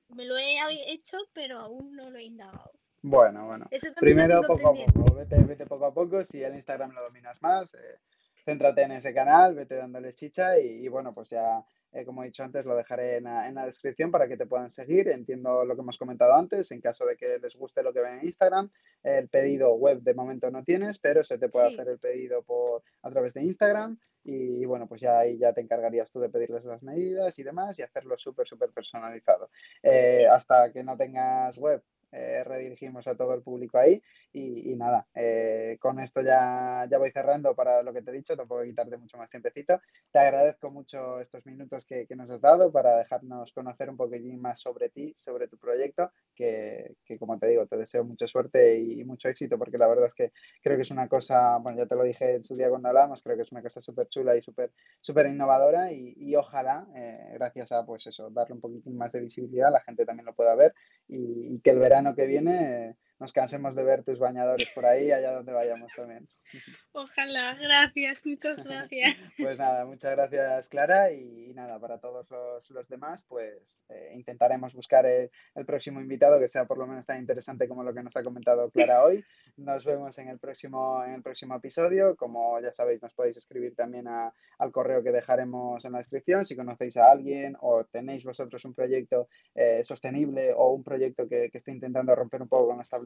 Me 0.09 0.25
lo 0.25 0.37
he 0.37 0.57
hecho, 0.91 1.17
pero 1.33 1.59
aún 1.59 1.95
no 1.95 2.09
lo 2.09 2.17
he 2.19 2.23
indagado. 2.23 2.71
Bueno, 3.09 3.45
bueno. 3.45 3.69
Primero 3.95 4.41
poco 4.41 4.69
a 4.69 4.73
poco, 4.73 5.15
vete, 5.15 5.41
vete, 5.43 5.65
poco 5.65 5.85
a 5.85 5.93
poco. 5.93 6.23
Si 6.25 6.43
el 6.43 6.55
Instagram 6.55 6.91
lo 6.91 7.01
dominas 7.03 7.41
más, 7.41 7.73
eh, 7.73 7.99
céntrate 8.43 8.81
en 8.81 8.91
ese 8.91 9.13
canal, 9.13 9.55
vete 9.55 9.75
dándole 9.75 10.13
chicha 10.13 10.59
y, 10.59 10.85
bueno, 10.89 11.13
pues 11.13 11.29
ya 11.29 11.63
eh, 11.93 12.03
como 12.03 12.21
he 12.21 12.25
dicho 12.25 12.43
antes, 12.43 12.65
lo 12.65 12.75
dejaré 12.75 13.15
en 13.17 13.23
la, 13.23 13.65
descripción 13.65 14.11
para 14.11 14.27
que 14.27 14.35
te 14.35 14.45
puedan 14.45 14.69
seguir. 14.69 15.07
Entiendo 15.07 15.63
lo 15.63 15.73
que 15.73 15.81
hemos 15.81 15.97
comentado 15.97 16.35
antes, 16.35 16.69
en 16.73 16.81
caso 16.81 17.05
de 17.05 17.15
que 17.15 17.39
les 17.41 17.55
guste 17.55 17.81
lo 17.81 17.93
que 17.93 18.01
ven 18.01 18.19
en 18.19 18.25
Instagram. 18.25 18.69
El 19.03 19.29
pedido 19.29 19.73
web 19.75 20.01
de 20.01 20.13
momento 20.13 20.51
no 20.51 20.65
tienes, 20.65 20.99
pero 20.99 21.23
se 21.23 21.37
te 21.37 21.47
puede 21.47 21.67
hacer 21.67 21.87
el 21.87 21.99
pedido 21.99 22.43
por, 22.43 22.83
a 23.03 23.09
través 23.09 23.35
de 23.35 23.43
Instagram. 23.43 23.97
Y 24.25 24.65
bueno, 24.65 24.85
pues 24.85 24.99
ya 24.99 25.17
ahí 25.17 25.37
ya 25.37 25.53
te 25.53 25.61
encargarías 25.61 26.11
tú 26.11 26.19
de 26.19 26.29
pedirles 26.29 26.65
las 26.65 26.83
medidas 26.83 27.39
y 27.39 27.43
demás 27.43 27.79
y 27.79 27.83
hacerlo 27.83 28.17
súper, 28.17 28.45
súper 28.45 28.71
personalizado. 28.71 29.49
Eh, 29.81 30.27
hasta 30.29 30.73
que 30.73 30.83
no 30.83 30.97
tengas 30.97 31.57
web, 31.57 31.81
eh, 32.11 32.43
redirigimos 32.43 33.07
a 33.07 33.15
todo 33.15 33.33
el 33.33 33.41
público 33.41 33.77
ahí 33.77 34.01
y, 34.37 34.75
nada, 34.75 35.07
eh, 35.15 35.77
con 35.79 35.99
esto 35.99 36.21
ya, 36.21 36.87
ya 36.89 36.97
voy 36.97 37.11
cerrando 37.11 37.55
para 37.55 37.81
lo 37.81 37.91
que 37.93 38.01
te 38.01 38.11
he 38.11 38.13
dicho, 38.13 38.35
tampoco 38.35 38.63
quitarte 38.63 38.97
mucho 38.97 39.17
más 39.17 39.31
tiempecito. 39.31 39.79
Te 40.11 40.19
agradezco 40.19 40.71
mucho 40.71 41.19
estos 41.19 41.45
minutos 41.45 41.85
que, 41.85 42.05
que 42.05 42.15
nos 42.15 42.29
has 42.29 42.41
dado 42.41 42.71
para 42.71 42.97
dejarnos 42.97 43.51
conocer 43.51 43.89
un 43.89 43.97
poquitín 43.97 44.39
más 44.39 44.61
sobre 44.61 44.89
ti, 44.89 45.13
sobre 45.17 45.47
tu 45.47 45.57
proyecto, 45.57 46.11
que, 46.35 46.95
que, 47.03 47.17
como 47.17 47.37
te 47.39 47.47
digo, 47.47 47.65
te 47.65 47.77
deseo 47.77 48.03
mucha 48.03 48.27
suerte 48.27 48.79
y, 48.79 49.03
mucho 49.07 49.29
éxito 49.29 49.57
porque 49.57 49.77
la 49.77 49.87
verdad 49.87 50.07
es 50.07 50.13
que 50.13 50.31
creo 50.61 50.75
que 50.75 50.81
es 50.81 50.91
una 50.91 51.07
cosa, 51.07 51.57
bueno, 51.57 51.77
ya 51.77 51.85
te 51.85 51.95
lo 51.95 52.03
dije 52.03 52.35
en 52.35 52.43
su 52.43 52.55
día 52.55 52.69
cuando 52.69 52.89
hablamos, 52.89 53.23
creo 53.23 53.37
que 53.37 53.43
es 53.43 53.51
una 53.51 53.61
cosa 53.61 53.81
súper 53.81 54.09
chula 54.09 54.35
y 54.35 54.41
súper 54.41 54.73
súper 54.99 55.27
innovadora 55.27 55.91
y, 55.93 56.13
y 56.17 56.35
ojalá, 56.35 56.87
eh, 56.93 57.31
gracias 57.33 57.71
a 57.71 57.85
pues 57.85 58.05
eso, 58.07 58.29
darle 58.29 58.55
un 58.55 58.61
poquitín 58.61 58.97
más 58.97 59.13
de 59.13 59.21
visibilidad, 59.21 59.71
la 59.71 59.81
gente 59.81 60.05
también 60.05 60.25
lo 60.25 60.35
pueda 60.35 60.55
ver 60.55 60.73
y, 61.07 61.55
y 61.55 61.59
que 61.61 61.71
el 61.71 61.79
verano 61.79 62.13
que 62.15 62.27
viene 62.27 62.97
nos 63.19 63.33
cansemos 63.33 63.75
de 63.75 63.83
ver 63.83 64.03
tus 64.03 64.19
bañadores 64.19 64.69
por 64.75 64.85
ahí, 64.85 65.11
allá 65.11 65.31
donde 65.31 65.53
vayamos 65.53 65.91
también. 65.95 66.27
Ojalá, 66.93 67.55
gracias, 67.55 68.25
muchas 68.25 68.63
gracias. 68.63 69.17
Pues 69.37 69.59
nada, 69.59 69.85
muchas 69.85 70.11
gracias 70.11 70.69
Clara 70.69 71.11
y, 71.11 71.53
nada, 71.53 71.79
para 71.79 71.99
todos 71.99 72.27
los, 72.69 72.87
demás, 72.89 73.25
pues 73.27 73.83
eh, 73.89 74.11
intentaremos 74.13 74.73
buscar 74.73 75.05
el, 75.05 75.29
próximo 75.65 75.99
invitado 75.99 76.39
que 76.39 76.47
sea 76.47 76.65
por 76.65 76.77
lo 76.77 76.87
menos 76.87 77.05
tan 77.05 77.19
interesante 77.19 77.67
como 77.67 77.83
lo 77.83 77.93
que 77.93 78.03
nos 78.03 78.15
ha 78.15 78.23
comentado 78.23 78.69
Clara 78.71 79.03
hoy. 79.03 79.23
Nos 79.57 79.85
vemos 79.85 80.15
en 80.19 80.29
el 80.29 80.37
próximo, 80.37 81.03
en 81.03 81.13
el 81.13 81.23
próximo 81.23 81.55
episodio. 81.55 82.15
Como 82.15 82.59
ya 82.61 82.71
sabéis, 82.71 83.01
nos 83.01 83.15
podéis 83.15 83.37
escribir 83.37 83.73
también 83.75 84.07
al 84.07 84.71
correo 84.71 85.01
que 85.01 85.11
dejaremos 85.11 85.83
en 85.83 85.93
la 85.93 85.97
descripción 85.97 86.45
si 86.45 86.55
conocéis 86.55 86.95
a 86.97 87.09
alguien 87.09 87.57
o 87.61 87.83
tenéis 87.85 88.23
vosotros 88.23 88.63
un 88.65 88.75
proyecto 88.75 89.27
eh, 89.55 89.83
sostenible 89.83 90.53
o 90.53 90.73
un 90.73 90.83
proyecto 90.83 91.27
que, 91.27 91.49
que 91.49 91.57
esté 91.57 91.71
intentando 91.71 92.13
romper 92.13 92.43
un 92.43 92.47
poco 92.47 92.67
con 92.67 92.81
esta 92.81 92.99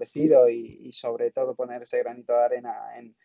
y, 0.50 0.92
sobre 0.92 1.32
todo 1.32 1.56
poner 1.56 1.84
ese 1.84 2.00
granito 2.00 2.34
de 2.34 2.44
arena 2.44 2.98
en, 2.98 3.16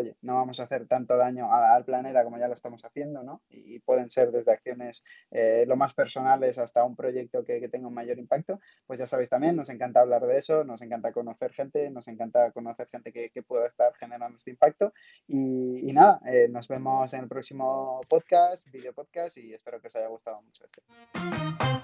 oye, 0.00 0.16
no 0.22 0.34
vamos 0.34 0.60
a 0.60 0.64
hacer 0.64 0.86
tanto 0.86 1.16
daño 1.16 1.52
al, 1.52 1.84
planeta 1.84 2.24
como 2.24 2.38
ya 2.38 2.48
lo 2.48 2.54
estamos 2.54 2.84
haciendo, 2.84 3.22
¿no? 3.22 3.42
Y, 3.48 3.80
pueden 3.80 4.10
ser 4.10 4.30
desde 4.30 4.52
acciones 4.52 5.04
eh, 5.30 5.64
lo 5.66 5.76
más 5.76 5.94
personales 5.94 6.58
hasta 6.58 6.84
un 6.84 6.96
proyecto 6.96 7.44
que, 7.44 7.68
tenga 7.68 7.88
un 7.88 7.94
mayor 7.94 8.18
impacto, 8.18 8.60
pues 8.86 8.98
ya 8.98 9.06
sabéis 9.06 9.30
también, 9.30 9.56
nos 9.56 9.68
encanta 9.68 10.00
hablar 10.00 10.26
de 10.26 10.36
eso, 10.36 10.64
nos 10.64 10.82
encanta 10.82 11.12
conocer 11.12 11.52
gente, 11.52 11.90
nos 11.90 12.08
encanta 12.08 12.50
conocer 12.52 12.88
gente 12.88 13.12
que, 13.12 13.30
pueda 13.46 13.66
estar 13.66 13.94
generando 13.94 14.36
este 14.36 14.50
impacto 14.50 14.92
y, 15.26 15.90
nada, 15.92 16.20
eh, 16.26 16.48
nos 16.50 16.68
vemos 16.68 17.12
en 17.14 17.20
el 17.20 17.28
próximo 17.28 18.00
podcast, 18.08 18.70
video 18.70 18.92
podcast 18.92 19.38
y 19.38 19.54
espero 19.54 19.80
que 19.80 19.88
os 19.88 19.96
haya 19.96 20.08
gustado 20.08 20.40
mucho 20.42 20.64
este. 20.64 21.79